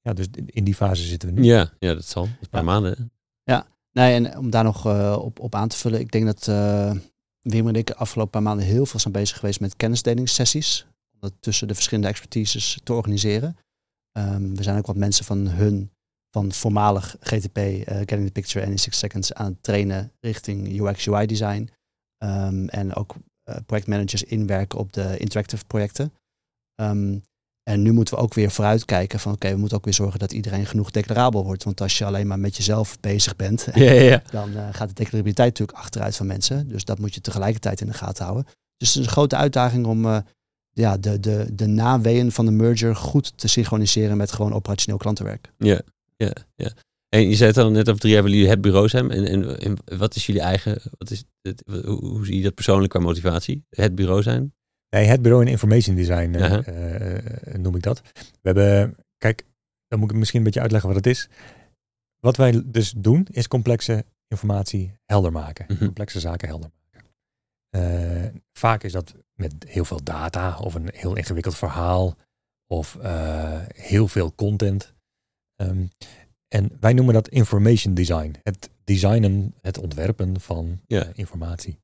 [0.00, 1.44] Ja, dus in- die fase zitten we nu.
[1.46, 2.22] Ja, ja dat zal.
[2.22, 2.66] Dat is een paar Ja.
[2.66, 3.08] maanden.
[3.92, 6.92] Nee, en om daar nog eh, op, op aan te vullen, ik denk dat eh
[7.40, 10.86] Wim en ik de afgelopen paar maanden heel veel zijn bezig geweest met kennisdelingssessies.
[11.12, 13.56] Om dat tussen de verschillende expertises te organiseren.
[14.12, 15.90] Ehm, we zijn ook wat mensen van hun,
[16.30, 20.80] van voormalig GTP, eh, Getting the Picture en in Six Seconds aan het trainen richting
[20.80, 21.68] UX UI design.
[22.18, 23.14] Ehm, en ook
[23.66, 26.12] projectmanagers inwerken op de interactive projecten.
[26.74, 27.18] Ehm,
[27.64, 30.32] en nu moeten we ook weer vooruitkijken van oké, we moeten ook weer zorgen dat
[30.32, 31.64] iedereen genoeg declarabel wordt.
[31.64, 34.22] Want als je alleen maar met jezelf bezig bent, Ja, ja, ja.
[34.30, 36.68] dan eh, gaat de declarabiliteit natuurlijk achteruit van mensen.
[36.68, 38.44] Dus dat moet je tegelijkertijd in de gaten houden.
[38.76, 40.18] Dus het is een grote uitdaging om eh,
[40.70, 45.52] ja, de, de, de naweeën van de merger goed te synchroniseren met gewoon operationeel klantenwerk.
[45.58, 45.80] Ja,
[46.16, 46.72] ja, ja.
[47.08, 49.10] En je zei het al net over drie jaar willen jullie het bureau zijn.
[49.10, 52.54] En, en, en wat is jullie eigen, wat is het, hoe, hoe zie je dat
[52.54, 53.64] persoonlijk qua motivatie?
[53.70, 54.53] Het bureau zijn?
[54.94, 58.02] Nee, het bureau in information design eh, eh, noem ik dat.
[58.14, 59.44] We hebben, kijk,
[59.88, 61.28] dan moet ik misschien een beetje uitleggen wat het is.
[62.20, 65.64] Wat wij dus doen, is complexe informatie helder maken.
[65.68, 65.78] Mhm.
[65.84, 67.10] Complexe zaken helder maken.
[67.70, 72.16] Eh, vaak is dat met heel veel data of een heel ingewikkeld verhaal
[72.66, 72.98] of
[73.74, 74.94] heel veel content.
[75.54, 75.86] Ehm,
[76.48, 78.34] en wij noemen dat information design.
[78.42, 81.10] Het designen, het ontwerpen van Ja.
[81.14, 81.78] informatie.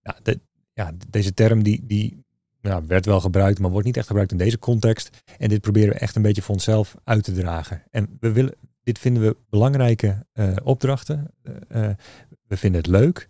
[0.00, 0.40] Ja, de-
[0.72, 2.23] ja, deze term die, die
[2.64, 5.22] nou, werd wel gebruikt, maar wordt niet echt gebruikt in deze context.
[5.38, 7.82] En dit proberen we echt een beetje voor onszelf uit te dragen.
[7.90, 11.30] En we willen, dit vinden we belangrijke eh, opdrachten.
[11.42, 11.54] Eh,
[11.88, 11.96] eh,
[12.46, 13.28] we vinden het leuk.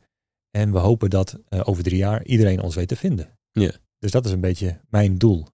[0.51, 3.39] En we hopen dat over drie jaar iedereen ons weet te vinden.
[3.52, 3.73] Ja.
[3.98, 5.47] Dus dat is een beetje mijn doel.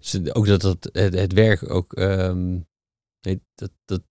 [0.00, 2.58] Dus ook dat, dat het, het werk ook, ehm,
[3.20, 4.02] nee, dat, dat,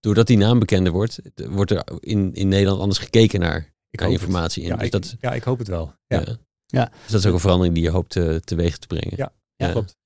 [0.00, 4.08] doordat die naam bekender wordt, wordt er in, in Nederland anders gekeken naar, Ik naar
[4.08, 4.20] het.
[4.20, 4.64] informatie.
[4.64, 5.94] Ja, dus ik, dat, ja, ik hoop het wel.
[6.06, 6.36] Ja, ja.
[6.70, 6.84] Ja.
[7.02, 9.12] Dus dat is ook een verandering die je hoopt te, teweeg te brengen.
[9.16, 9.32] Ja.
[9.56, 9.70] ja.
[9.70, 9.96] klopt.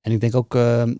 [0.00, 0.94] En ik denk ook, ehm,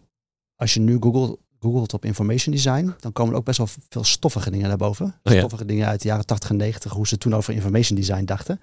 [0.55, 4.05] als je nu Google, googelt op information design, dan komen er ook best wel veel
[4.05, 5.06] stoffige dingen naar boven.
[5.22, 5.38] Oh ja.
[5.38, 8.60] Stoffige dingen uit de jaren 80 en 90, hoe ze toen over information design dachten.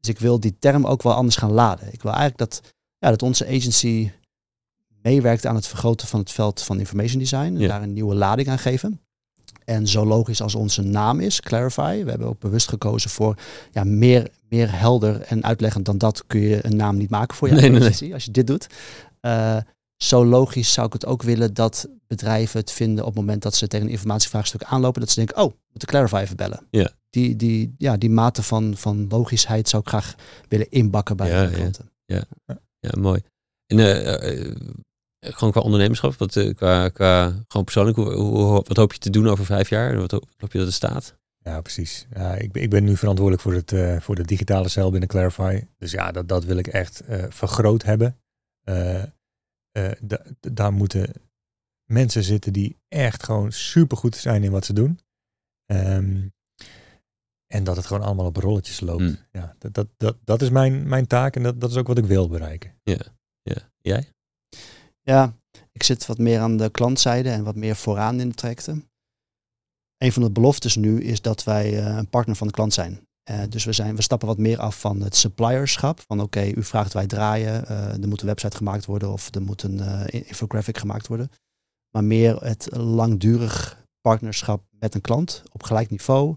[0.00, 1.92] Dus ik wil die term ook wel anders gaan laden.
[1.92, 4.10] Ik wil eigenlijk dat, ja, dat onze agency
[5.02, 7.38] meewerkt aan het vergroten van het veld van information design.
[7.38, 7.68] En Ja.
[7.68, 9.00] daar een nieuwe lading aan geven.
[9.64, 12.02] En zo logisch als onze naam is, Clarify.
[12.04, 13.38] We hebben ook bewust gekozen voor
[13.72, 17.48] ja, meer, meer helder en uitleggend dan dat kun je een naam niet maken voor
[17.48, 17.80] je Nee, nee, nee.
[17.80, 18.12] agency.
[18.12, 18.66] Als je dit doet.
[19.20, 19.56] Eh,
[19.96, 23.54] zo logisch zou ik het ook willen dat bedrijven het vinden op het moment dat
[23.54, 25.00] ze tegen een informatievraagstuk aanlopen.
[25.00, 26.66] Dat ze denken, oh, we moeten Clarify even bellen.
[26.70, 26.90] Ja.
[27.10, 30.14] Die, die, ja, die mate van, van logischheid zou ik graag
[30.48, 31.56] willen inbakken bij Ja, de ja.
[31.56, 31.90] klanten.
[32.80, 33.20] Ja, mooi.
[33.66, 34.56] En eh, eh,
[35.20, 39.10] gewoon qua ondernemerschap, wat, eh, qua, qua gewoon persoonlijk, hoe, hoe- wat hoop je te
[39.10, 39.96] doen over vijf jaar?
[39.96, 41.14] Wat hoop, hoop je dat er staat?
[41.44, 42.06] Ja, precies.
[42.14, 45.08] Ja, ik, ben- ik ben nu verantwoordelijk voor, het, eh, voor de digitale cel binnen
[45.08, 45.64] Clarify.
[45.78, 48.18] Dus ja, dat, dat wil ik echt eh, vergroot hebben.
[48.62, 49.08] Eh, eh,
[50.00, 51.12] da- da- daar moeten
[51.90, 54.98] mensen zitten die echt gewoon supergoed zijn in wat ze doen.
[55.66, 56.28] Ehm,
[57.46, 59.02] en dat het gewoon allemaal op rolletjes loopt.
[59.02, 59.16] Mm.
[59.32, 61.98] Ja, dat, dat, dat, dat is mijn, mijn taak en dat, dat is ook wat
[61.98, 62.74] ik wil bereiken.
[62.82, 62.98] Ja.
[63.80, 64.08] Jij?
[65.02, 65.36] Ja,
[65.72, 68.88] ik zit wat meer aan de klantzijde en wat meer vooraan in de trajecten.
[69.98, 73.06] Een van de beloftes nu is dat wij eh, een partner van de klant zijn.
[73.22, 76.00] Eh, dus we, zijn, we stappen wat meer af van het supplierschap.
[76.06, 79.42] Van oké, u vraagt wij draaien, eh, er moet een website gemaakt worden of er
[79.42, 81.30] moet een infographic gemaakt worden.
[81.90, 86.36] Maar meer het langdurig partnerschap met een klant op gelijk niveau.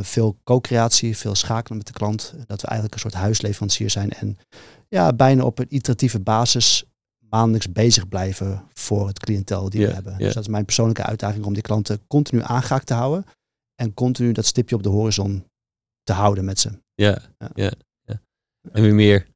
[0.00, 2.34] Veel co-creatie, veel schakelen met de klant.
[2.46, 4.10] Dat we eigenlijk een soort huisleverancier zijn.
[4.10, 4.38] En
[4.88, 6.84] ja, bijna op een iteratieve basis
[7.30, 10.18] maandelijks bezig blijven voor het cliëntel die we hebben.
[10.18, 13.24] Dus dat is mijn persoonlijke uitdaging om die klanten continu aangehaakt te houden.
[13.74, 15.44] En continu dat stipje op de horizon
[16.02, 16.70] te houden met ze.
[16.94, 17.50] Ja, Ja.
[17.54, 17.72] ja.
[18.04, 18.20] ja.
[18.72, 19.26] En weer meer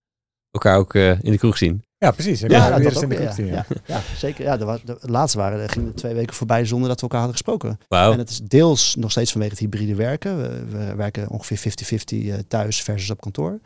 [0.51, 1.83] elkaar ook eh, in de kroeg zien.
[1.99, 2.41] Ja, precies.
[2.41, 3.67] Ja, Ja, weer dat eens in ook de weer, kroeg zien, ja.
[3.87, 4.01] ja.
[4.17, 4.45] Zeker.
[4.45, 7.39] Ja, de, de, laatste waren, er gingen twee weken voorbij zonder dat we elkaar hadden
[7.39, 7.79] gesproken.
[7.89, 8.13] Wauw.
[8.13, 10.37] En het is deels nog steeds vanwege het hybride werken.
[10.37, 13.61] We, we werken ongeveer 50-50 eh, thuis versus op kantoor.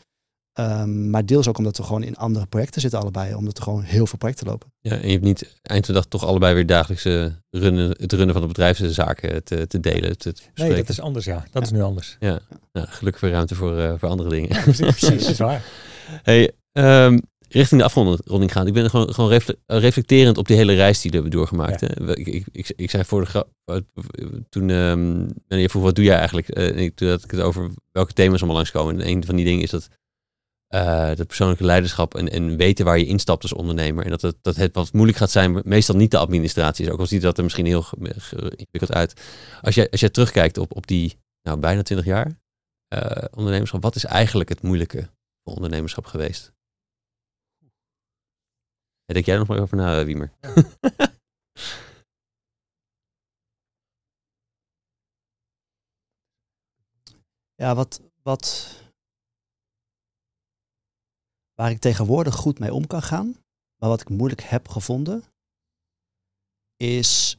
[0.56, 3.34] Ehm, maar deels ook omdat we gewoon in andere projecten zitten allebei.
[3.34, 4.72] Omdat er gewoon heel veel projecten lopen.
[4.80, 8.12] Ja, en je hebt niet eind van de dag toch allebei weer dagelijkse runnen, het
[8.12, 11.44] runnen van de bedrijfszaken te, te delen, te, te Nee, dat is anders, ja.
[11.52, 12.16] Dat is nu anders.
[12.20, 12.38] Nou,
[12.72, 14.48] gelukkig weer ruimte voor, eh, voor andere dingen.
[14.48, 15.20] Precies, precies.
[15.22, 15.64] Dat is waar.
[16.22, 17.18] Hey, ehm,
[17.48, 18.66] richting de afronding gaan.
[18.66, 21.80] Ik ben gewoon, gewoon refle- eh, reflecterend op die hele reis die we hebben doorgemaakt.
[21.80, 21.86] Ja.
[21.86, 22.16] Hè.
[22.16, 23.76] Ik, ik, ik, ik zei voor de grap, eh,
[24.48, 26.48] toen ehm, en je vroeg wat doe jij eigenlijk?
[26.48, 29.00] Eh, en ik, toen had ik het over welke thema's allemaal langskomen.
[29.00, 29.88] En een van die dingen is dat
[30.66, 34.04] eh dat persoonlijke leiderschap en, en weten waar je instapt als ondernemer.
[34.04, 36.90] En dat het, dat het wat moeilijk gaat zijn, meestal niet de administratie is.
[36.90, 39.22] Ook al ziet dat er misschien heel ge- ge- ingewikkeld uit.
[39.62, 42.40] Als jij, als jij terugkijkt op, op die nou, bijna 20 jaar
[42.88, 45.10] eh, ondernemerschap, wat is eigenlijk het moeilijke
[45.44, 46.52] voor ondernemerschap geweest?
[49.04, 50.32] Ja, Denk jij nog maar over na, Wiemer?
[57.54, 58.74] Ja, wat, wat
[61.56, 63.36] waar ik tegenwoordig goed mee om kan gaan,
[63.76, 65.24] maar wat ik moeilijk heb gevonden,
[66.76, 67.38] is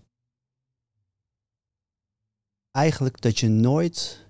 [2.71, 4.25] eigenlijk dat je nooit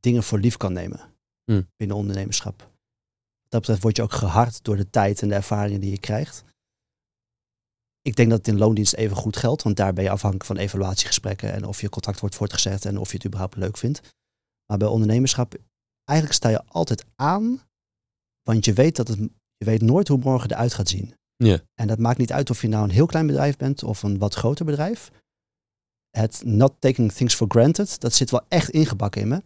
[0.00, 1.62] dingen voor lief kan nemen Hm.
[1.76, 2.58] binnen ondernemerschap.
[2.58, 5.98] Wat dat betreft word je ook gehard door de tijd en de ervaringen die je
[5.98, 6.44] krijgt.
[8.02, 10.56] Ik denk dat het in loondienst even goed geldt, want daar ben je afhankelijk van
[10.56, 14.00] evaluatiegesprekken en of je contact wordt voortgezet en of je het überhaupt leuk vindt.
[14.66, 15.54] Maar bij ondernemerschap,
[16.04, 17.60] eigenlijk sta je altijd aan,
[18.48, 19.18] want je weet dat het,
[19.56, 21.14] je weet nooit hoe morgen eruit gaat zien.
[21.36, 21.60] Ja.
[21.74, 24.18] En dat maakt niet uit of je nou een heel klein bedrijf bent of een
[24.18, 25.10] wat groter bedrijf.
[26.10, 29.42] Het not taking things for granted, dat zit wel echt ingebakken in me.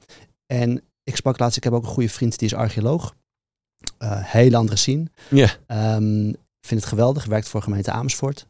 [0.46, 3.14] En ik sprak laatst, ik heb ook een goede vriend die is archeoloog.
[3.98, 5.10] Eh heel andere scene.
[5.30, 5.56] Ja.
[5.66, 6.32] Ehm,
[6.66, 8.46] vind het geweldig, werkt voor gemeente Amersfoort.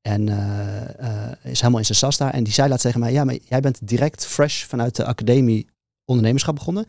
[0.00, 2.32] En eh, eh, is helemaal in zijn sas daar.
[2.32, 5.66] En die zei laatst tegen mij, ja, maar jij bent direct fresh vanuit de academie
[6.04, 6.86] ondernemerschap begonnen.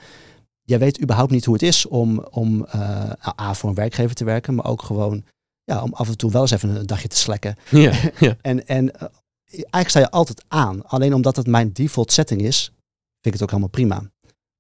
[0.66, 4.24] Jij weet überhaupt niet hoe het is om, om eh, A, voor een werkgever te
[4.24, 5.24] werken, maar ook gewoon
[5.64, 7.56] ja, om af en toe wel eens even een dagje te slekken.
[7.70, 8.36] Ja, ja.
[8.42, 9.08] En, en eh,
[9.46, 10.86] eigenlijk sta je altijd aan.
[10.86, 14.12] Alleen omdat het mijn default setting is, vind ik het ook helemaal prima.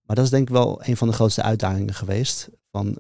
[0.02, 2.50] Maar dat is denk ik wel een van de grootste uitdagingen geweest.
[2.72, 2.98] Van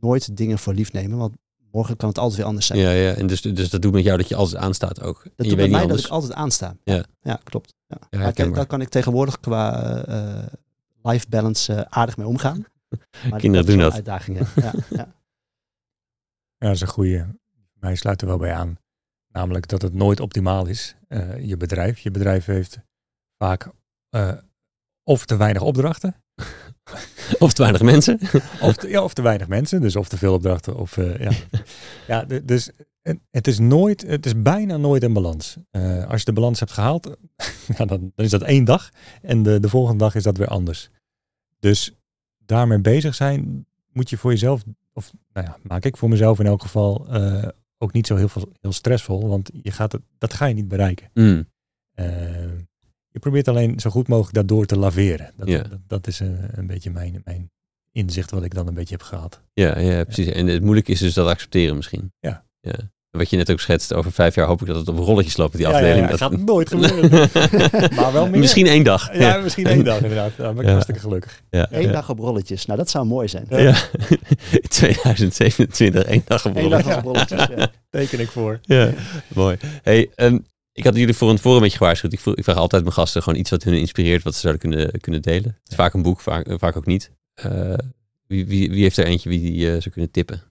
[0.00, 1.36] nooit dingen voor lief nemen, want
[1.72, 2.78] morgen kan het altijd weer anders zijn.
[2.78, 3.12] ja, ja.
[3.12, 5.22] En dus, dus dat doet met jou dat je altijd aanstaat ook.
[5.22, 6.76] Dat doet bij weet mij dat ik altijd aansta.
[6.84, 7.04] Ja.
[7.20, 7.74] ja klopt.
[7.86, 7.96] Ja.
[8.34, 10.46] Ja, Maar kan ik tegenwoordig qua eh,
[11.10, 12.64] life balance eh, aardig mee omgaan.
[13.30, 13.92] Maar Kinderen doen dat.
[13.92, 14.46] Uitdagingen.
[14.56, 15.14] Ja, ja.
[16.56, 17.26] Ja, dat is een goede.
[17.72, 18.78] Mij sluit er wel bij aan.
[19.32, 21.98] Namelijk dat het nooit optimaal is, eh, je bedrijf.
[21.98, 22.78] Je bedrijf heeft
[23.36, 23.68] vaak
[24.08, 24.32] eh,
[25.02, 26.14] of te weinig opdrachten,
[27.38, 28.18] Of te weinig mensen.
[28.60, 29.80] of te, ja, of te weinig mensen.
[29.80, 30.76] Dus of te veel opdrachten.
[30.76, 31.30] Of, eh, ja.
[32.06, 32.70] ja, dus
[33.30, 35.56] het- is nooit, het is bijna nooit een balans.
[35.70, 37.16] Eh, als je de balans hebt gehaald,
[37.76, 38.90] ja, dan, dan is dat één dag.
[39.22, 40.90] En de, de volgende dag is dat weer anders.
[41.58, 41.92] Dus
[42.38, 46.46] daarmee bezig zijn, moet je voor jezelf, of nou ja, maak ik voor mezelf in
[46.46, 47.48] elk geval eh,
[47.78, 49.28] ook niet zo heel, veel, heel stressvol.
[49.28, 51.10] Want je gaat het, dat ga je niet bereiken.
[51.14, 51.46] Mm.
[51.94, 52.06] Eh,
[53.08, 55.32] je probeert alleen zo goed mogelijk daardoor te laveren.
[55.36, 55.62] Dat, Ja.
[55.62, 57.50] dat, dat is een, een beetje mijn, mijn
[57.92, 59.42] inzicht wat ik dan een beetje heb gehad.
[59.52, 60.26] Ja, ja, precies.
[60.26, 62.12] En het moeilijke is dus dat accepteren misschien.
[62.20, 62.44] Ja.
[62.60, 62.90] ja.
[63.18, 65.52] Wat je net ook schetst, over vijf jaar hoop ik dat het op rolletjes loopt,
[65.56, 66.04] die Ja, ja, afdeling.
[66.04, 67.10] ja, Dat gaat nooit gebeuren.
[67.96, 68.38] maar wel meer.
[68.40, 69.18] Misschien één dag.
[69.18, 70.30] Ja, misschien één dag inderdaad.
[70.36, 70.70] Daar ben ik Ja.
[70.70, 71.42] hartstikke gelukkig.
[71.50, 71.92] Ja, Eén ja.
[71.92, 72.66] dag op rolletjes.
[72.66, 73.46] Nou, dat zou mooi zijn.
[73.48, 73.58] Ja.
[73.68, 73.76] Ja.
[74.68, 76.86] 2027, één dag op Eén rolletjes.
[76.86, 77.46] dag op rolletjes.
[77.56, 77.70] Ja.
[77.90, 78.58] Teken ik voor.
[78.62, 78.90] Ja,
[79.34, 79.56] mooi.
[79.82, 80.38] Hey, ehm,
[80.72, 82.12] ik had jullie voor een forum een beetje gewaarschuwd.
[82.12, 84.60] Ik, vroeg- ik vraag altijd mijn gasten gewoon iets wat hun inspireert, wat ze zouden
[84.70, 85.56] kunnen, kunnen delen.
[85.62, 87.10] Het is vaak een boek, vaak, vaak ook niet.
[87.34, 87.72] Eh,
[88.26, 90.42] wie, wie, wie heeft er eentje wie die eh, zou kunnen tippen?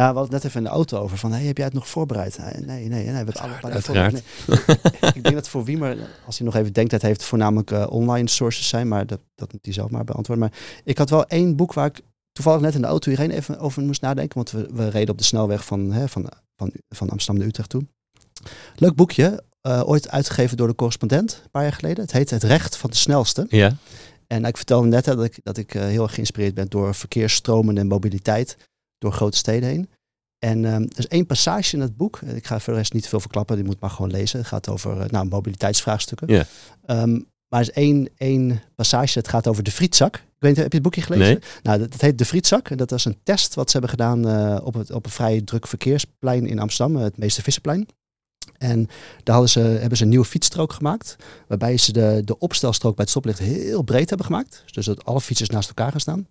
[0.00, 1.74] Ja, we hadden het net even in de auto over van, hey, heb jij het
[1.74, 2.38] nog voorbereid?
[2.38, 4.10] Nee, nee, nee, nee we hebben het allebei.
[4.10, 4.22] Nee.
[5.14, 8.28] ik denk dat voor Wiemer, als hij nog even denkt, dat heeft voornamelijk eh, online
[8.28, 10.48] sources zijn, maar dat, dat moet hij zelf maar beantwoorden.
[10.48, 12.00] Maar ik had wel één boek waar ik
[12.32, 15.18] toevallig net in de auto hierheen even over moest nadenken, want we, we reden op
[15.18, 17.86] de snelweg van, hè, van, van, van Amsterdam naar Utrecht toe.
[18.76, 22.02] Leuk boekje, eh, ooit uitgegeven door de correspondent, een paar jaar geleden.
[22.02, 23.46] Het heet Het Recht van de Snelste.
[23.48, 23.76] Ja,
[24.26, 27.78] En ik vertelde net dat ik, dat ik uh, heel erg geïnspireerd ben door verkeersstromen
[27.78, 28.56] en mobiliteit
[28.98, 29.88] door grote steden heen.
[30.38, 32.20] En um, er is één passage in het boek.
[32.20, 33.56] Ik ga voor de rest niet veel verklappen.
[33.56, 34.38] Die moet maar gewoon lezen.
[34.38, 36.28] Het gaat over uh, nou, mobiliteitsvraagstukken.
[36.28, 36.46] Ja.
[37.02, 39.18] Um, maar er is één, één passage.
[39.18, 40.16] Het gaat over de frietzak.
[40.16, 41.26] Ik weet heb je het boekje gelezen?
[41.26, 41.38] Nee.
[41.62, 42.68] Nou, dat, dat heet de frietzak.
[42.68, 45.40] En dat was een test wat ze hebben gedaan uh, op, het, op een vrij
[45.40, 46.96] druk verkeersplein in Amsterdam.
[46.96, 47.88] Het meeste vissenplein.
[48.58, 48.88] En
[49.22, 51.16] daar hadden ze, hebben ze een nieuwe fietsstrook gemaakt.
[51.48, 54.64] Waarbij ze de, de opstelstrook bij het stoplicht heel breed hebben gemaakt.
[54.70, 56.26] Dus dat alle fietsers naast elkaar gaan staan.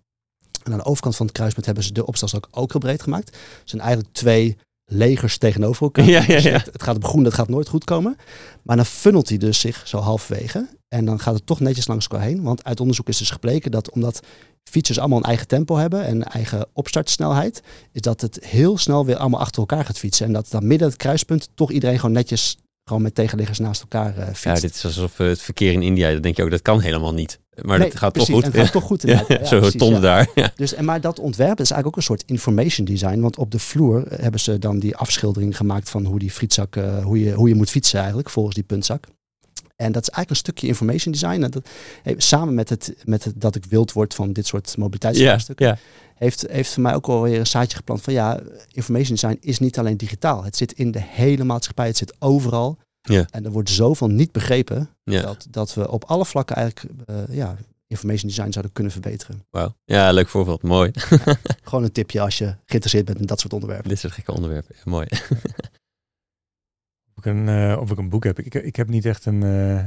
[0.66, 3.26] En aan de overkant van het kruispunt hebben ze de opstelstrook ook heel breed gemaakt.
[3.26, 6.04] Het zijn eigenlijk twee legers tegenover elkaar.
[6.04, 6.50] Ja, ja, Dus ja.
[6.72, 8.16] het, gaat op groen, dat gaat nooit goed komen.
[8.62, 10.68] Maar dan funnelt hij dus zich zo halverwege.
[10.88, 12.42] En dan gaat het toch netjes langs elkaar heen.
[12.42, 14.20] Want uit onderzoek is dus gebleken dat omdat
[14.64, 17.62] fietsers allemaal een eigen tempo hebben en een eigen opstartsnelheid,
[17.92, 20.26] is dat het heel snel weer allemaal achter elkaar gaat fietsen.
[20.26, 22.56] En dat dan midden het kruispunt toch iedereen gewoon netjes
[22.86, 24.44] gewoon met tegenliggers naast elkaar uh, fietst.
[24.44, 26.80] Ja, dit is alsof uh, het verkeer in India, dan denk je ook, dat kan
[26.80, 27.40] helemaal niet.
[27.62, 28.52] Maar Nee, dat gaat precies, toch goed.
[28.52, 29.28] het gaat toch goed inderdaad.
[29.28, 30.06] Ja, Ja, Zo precies, tonnen ja.
[30.06, 30.30] daar.
[30.34, 30.52] Ja.
[30.54, 33.20] Dus, en maar dat ontwerp is eigenlijk ook een soort information design.
[33.20, 36.76] Want op de vloer eh, hebben ze dan die afschildering gemaakt van hoe die frietzak,
[36.76, 39.04] uh, hoe, je, hoe je moet fietsen eigenlijk, volgens die puntzak.
[39.76, 41.42] En dat is eigenlijk een stukje information design.
[41.42, 41.68] En dat,
[42.02, 45.66] hey, samen met het, met het dat ik wild word van dit soort Ja, mobiliteitsvraagstukken,
[45.66, 45.78] ja.
[46.16, 48.40] Heeft, heeft voor mij ook alweer een zaadje geplant van ja,
[48.72, 50.44] information design is niet alleen digitaal.
[50.44, 52.78] Het zit in de hele maatschappij, het zit overal.
[53.00, 53.26] Ja.
[53.30, 55.22] En er wordt zoveel niet begrepen Ja.
[55.22, 57.56] dat, dat we op alle vlakken eigenlijk uh, ja,
[57.86, 59.44] information design zouden kunnen verbeteren.
[59.50, 59.76] Wauw.
[59.84, 60.62] Ja, leuk voorbeeld.
[60.62, 60.90] Mooi.
[61.62, 63.88] Gewoon een tipje als je geïnteresseerd bent in dat soort onderwerpen.
[63.88, 64.74] Dit soort gekke onderwerpen.
[64.76, 65.06] Ja, mooi.
[67.16, 68.38] Of ik een, uh, of ik een boek heb.
[68.38, 69.42] Ik, ik heb niet echt een.
[69.42, 69.86] Uh...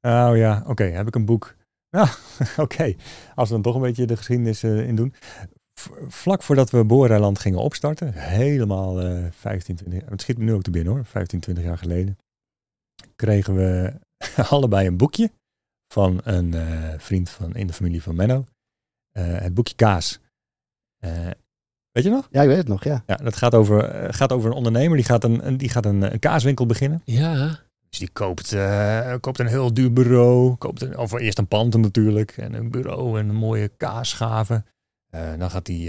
[0.00, 0.70] Oh ja, oké.
[0.70, 0.90] Okay.
[0.90, 1.54] Heb ik een boek?
[1.90, 2.08] Nou,
[2.50, 2.60] oké.
[2.60, 2.96] Okay.
[3.34, 5.14] Als we dan toch een beetje de geschiedenis uh, in doen.
[5.80, 8.94] V vlak voordat we Boereiland gingen opstarten, helemaal
[9.30, 12.18] 15, 20, het schiet me nu ook te binnen hoor, 15, 20 jaar geleden,
[13.16, 13.92] kregen we
[14.50, 15.30] allebei een boekje
[15.92, 16.54] van een
[17.00, 18.44] vriend van in de familie van Menno.
[19.18, 20.20] het boekje Kaas.
[21.92, 22.28] Weet je nog?
[22.30, 23.02] Ja, ik weet het nog, ja.
[23.06, 25.86] Ja, dat gaat over, uh, gaat over een ondernemer die gaat een, een die gaat
[25.86, 27.02] een, een, kaaswinkel beginnen.
[27.04, 27.58] Ja.
[27.90, 30.56] Dus die koopt, uh, koopt een heel duur bureau.
[30.56, 32.36] Koopt een, of eerst een pand natuurlijk.
[32.36, 34.66] En een bureau en een mooie kaasschaven.
[35.14, 35.84] Uh, dan gaat hij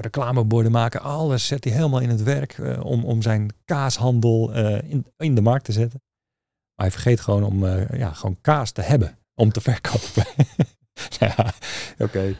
[0.00, 1.00] reclameborden maken.
[1.00, 4.52] Alles zet hij helemaal in het werk om, om zijn kaashandel
[4.82, 6.02] in, in de markt te zetten.
[6.74, 7.66] Maar hij vergeet gewoon om
[7.96, 9.18] ja, gewoon kaas te hebben.
[9.34, 10.26] Om te verkopen.
[11.20, 12.04] ja, oké.
[12.04, 12.36] Okay.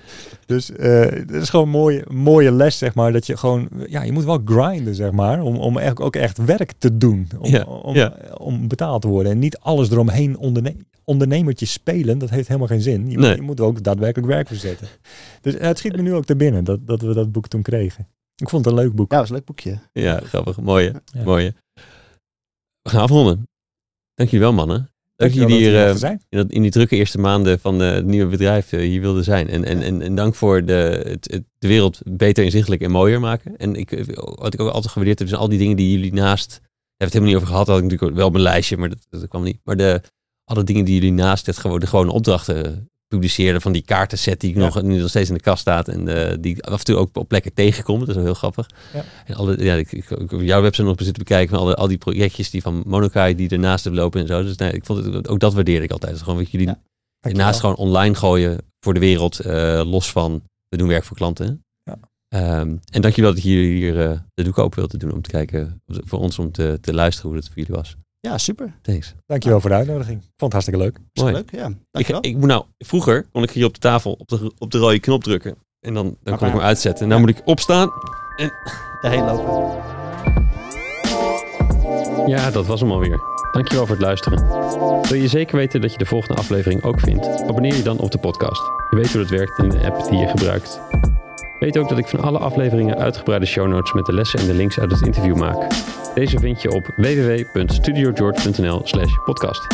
[0.47, 3.13] Dus uh, dat is gewoon een mooie, mooie les, zeg maar.
[3.13, 5.43] Dat je gewoon, ja, je moet wel grinden, zeg maar.
[5.43, 7.29] Om, om echt, ook echt werk te doen.
[7.39, 8.17] Om, ja, om, ja.
[8.37, 9.33] om betaald te worden.
[9.33, 12.19] En niet alles eromheen onderne ondernemertjes spelen.
[12.19, 13.11] Dat heeft helemaal geen zin.
[13.11, 13.37] Je, Nee.
[13.37, 14.89] je moet ook daadwerkelijk werk verzetten.
[15.41, 17.63] Dus uh, het schiet me nu ook te binnen dat, dat we dat boek toen
[17.63, 18.09] kregen.
[18.37, 19.11] Ik vond het een leuk boek.
[19.11, 19.79] Ja, dat was een leuk boekje.
[19.93, 20.61] Ja, grappig.
[20.61, 21.03] Mooie.
[21.05, 21.23] Ja.
[21.25, 21.55] Mooie.
[22.83, 23.49] We gaan afronden.
[24.15, 24.91] Dank jullie wel, mannen.
[25.17, 26.23] Dank hier dat uh, mochten zijn.
[26.29, 29.49] in, dat, in die drukke eerste maanden van het nieuwe bedrijf uh, hier wilden zijn.
[29.49, 33.21] En, en, en, en dank voor de, het, het, de wereld beter inzichtelijk en mooier
[33.21, 33.57] maken.
[33.57, 36.49] En ik, wat ik ook altijd gewaardeerd heb, zijn al die dingen die jullie naast...
[36.51, 39.07] Daar hebben het helemaal niet over gehad, had ik natuurlijk wel mijn lijstje, maar dat,
[39.11, 39.61] dat kwam niet.
[39.65, 40.01] Maar de,
[40.45, 44.55] alle dingen die jullie naast het gewoon, de gewone opdrachten publiceerden, van die kaartenset die
[44.55, 44.59] Ja.
[44.59, 46.97] nog, nu nog steeds in de kast staat en uh, die ik af en toe
[46.97, 47.99] ook op plekken tegenkom.
[47.99, 48.71] Dat is wel heel grappig.
[48.93, 49.05] Ja.
[49.27, 51.99] En alle, ja, ik, ik, ik, jouw website nog zitten bekijken van alle, al die
[51.99, 54.43] projectjes die van Monokai die ernaast hebben lopen en zo.
[54.43, 56.13] Dus nee, ik vond het, ook dat waardeerde ik altijd.
[56.13, 56.81] Dus gewoon wat jullie Ja.
[57.21, 57.47] Dankjewel.
[57.47, 61.65] naast gewoon online gooien voor de wereld, eh, los van we doen werk voor klanten.
[61.83, 61.99] Ja.
[62.29, 65.83] Ehm, en dankjewel dat jullie hier uh, de doek open wilden doen om te kijken,
[65.87, 67.97] voor ons om te, te luisteren hoe dat voor jullie was.
[68.27, 68.73] Ja, super.
[68.83, 69.15] Thanks.
[69.27, 70.19] Dankjewel voor de uitnodiging.
[70.19, 70.99] Ik vond het hartstikke leuk.
[71.13, 71.33] Mooi.
[71.33, 71.67] leuk, ja.
[71.67, 72.25] Ik, Dankjewel.
[72.25, 75.01] ik moet nou, vroeger kon ik hier op de tafel op de, op de rode
[75.01, 75.57] knop drukken.
[75.81, 77.11] En dan, dan kon ik hem uitzetten.
[77.11, 77.91] En nu moet ik opstaan.
[79.01, 79.85] Daarheen lopen.
[82.27, 83.21] Ja, dat was hem alweer.
[83.53, 84.49] Dankjewel voor het luisteren.
[85.03, 87.27] Wil je zeker weten dat je de volgende aflevering ook vindt?
[87.43, 88.63] Abonneer je dan op de podcast.
[88.91, 90.81] Je weet hoe dat werkt in de app die je gebruikt.
[91.59, 94.55] Weet ook dat ik van alle afleveringen uitgebreide show notes met de lessen en de
[94.55, 95.67] links uit het interview maak.
[96.15, 99.67] Deze vind je op www.studiogeorge.nl slash podcast.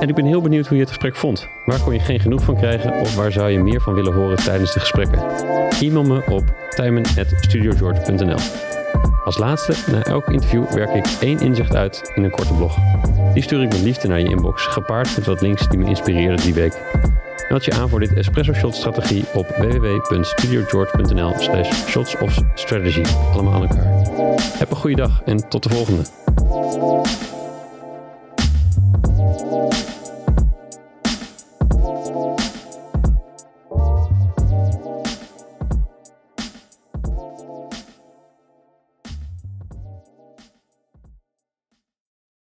[0.00, 1.48] En ik ben heel benieuwd hoe je het gesprek vond.
[1.64, 4.36] Waar kon je geen genoeg van krijgen of waar zou je meer van willen horen
[4.36, 5.22] tijdens de gesprekken?
[5.80, 8.38] E-mail me op tijmen.studiogeorge.nl
[9.24, 12.76] Als laatste, na elk interview werk ik één inzicht uit in een korte blog.
[13.34, 16.40] Die stuur ik met liefde naar je inbox, gepaard met wat links die me inspireerden
[16.40, 16.80] die week.
[17.50, 23.02] Meld je aan voor dit Espresso Shot strategie op www.studiogeorge.nl slash shots of strategy.
[23.32, 23.92] Allemaal aan elkaar.
[24.58, 26.02] Heb een goede dag en tot de volgende.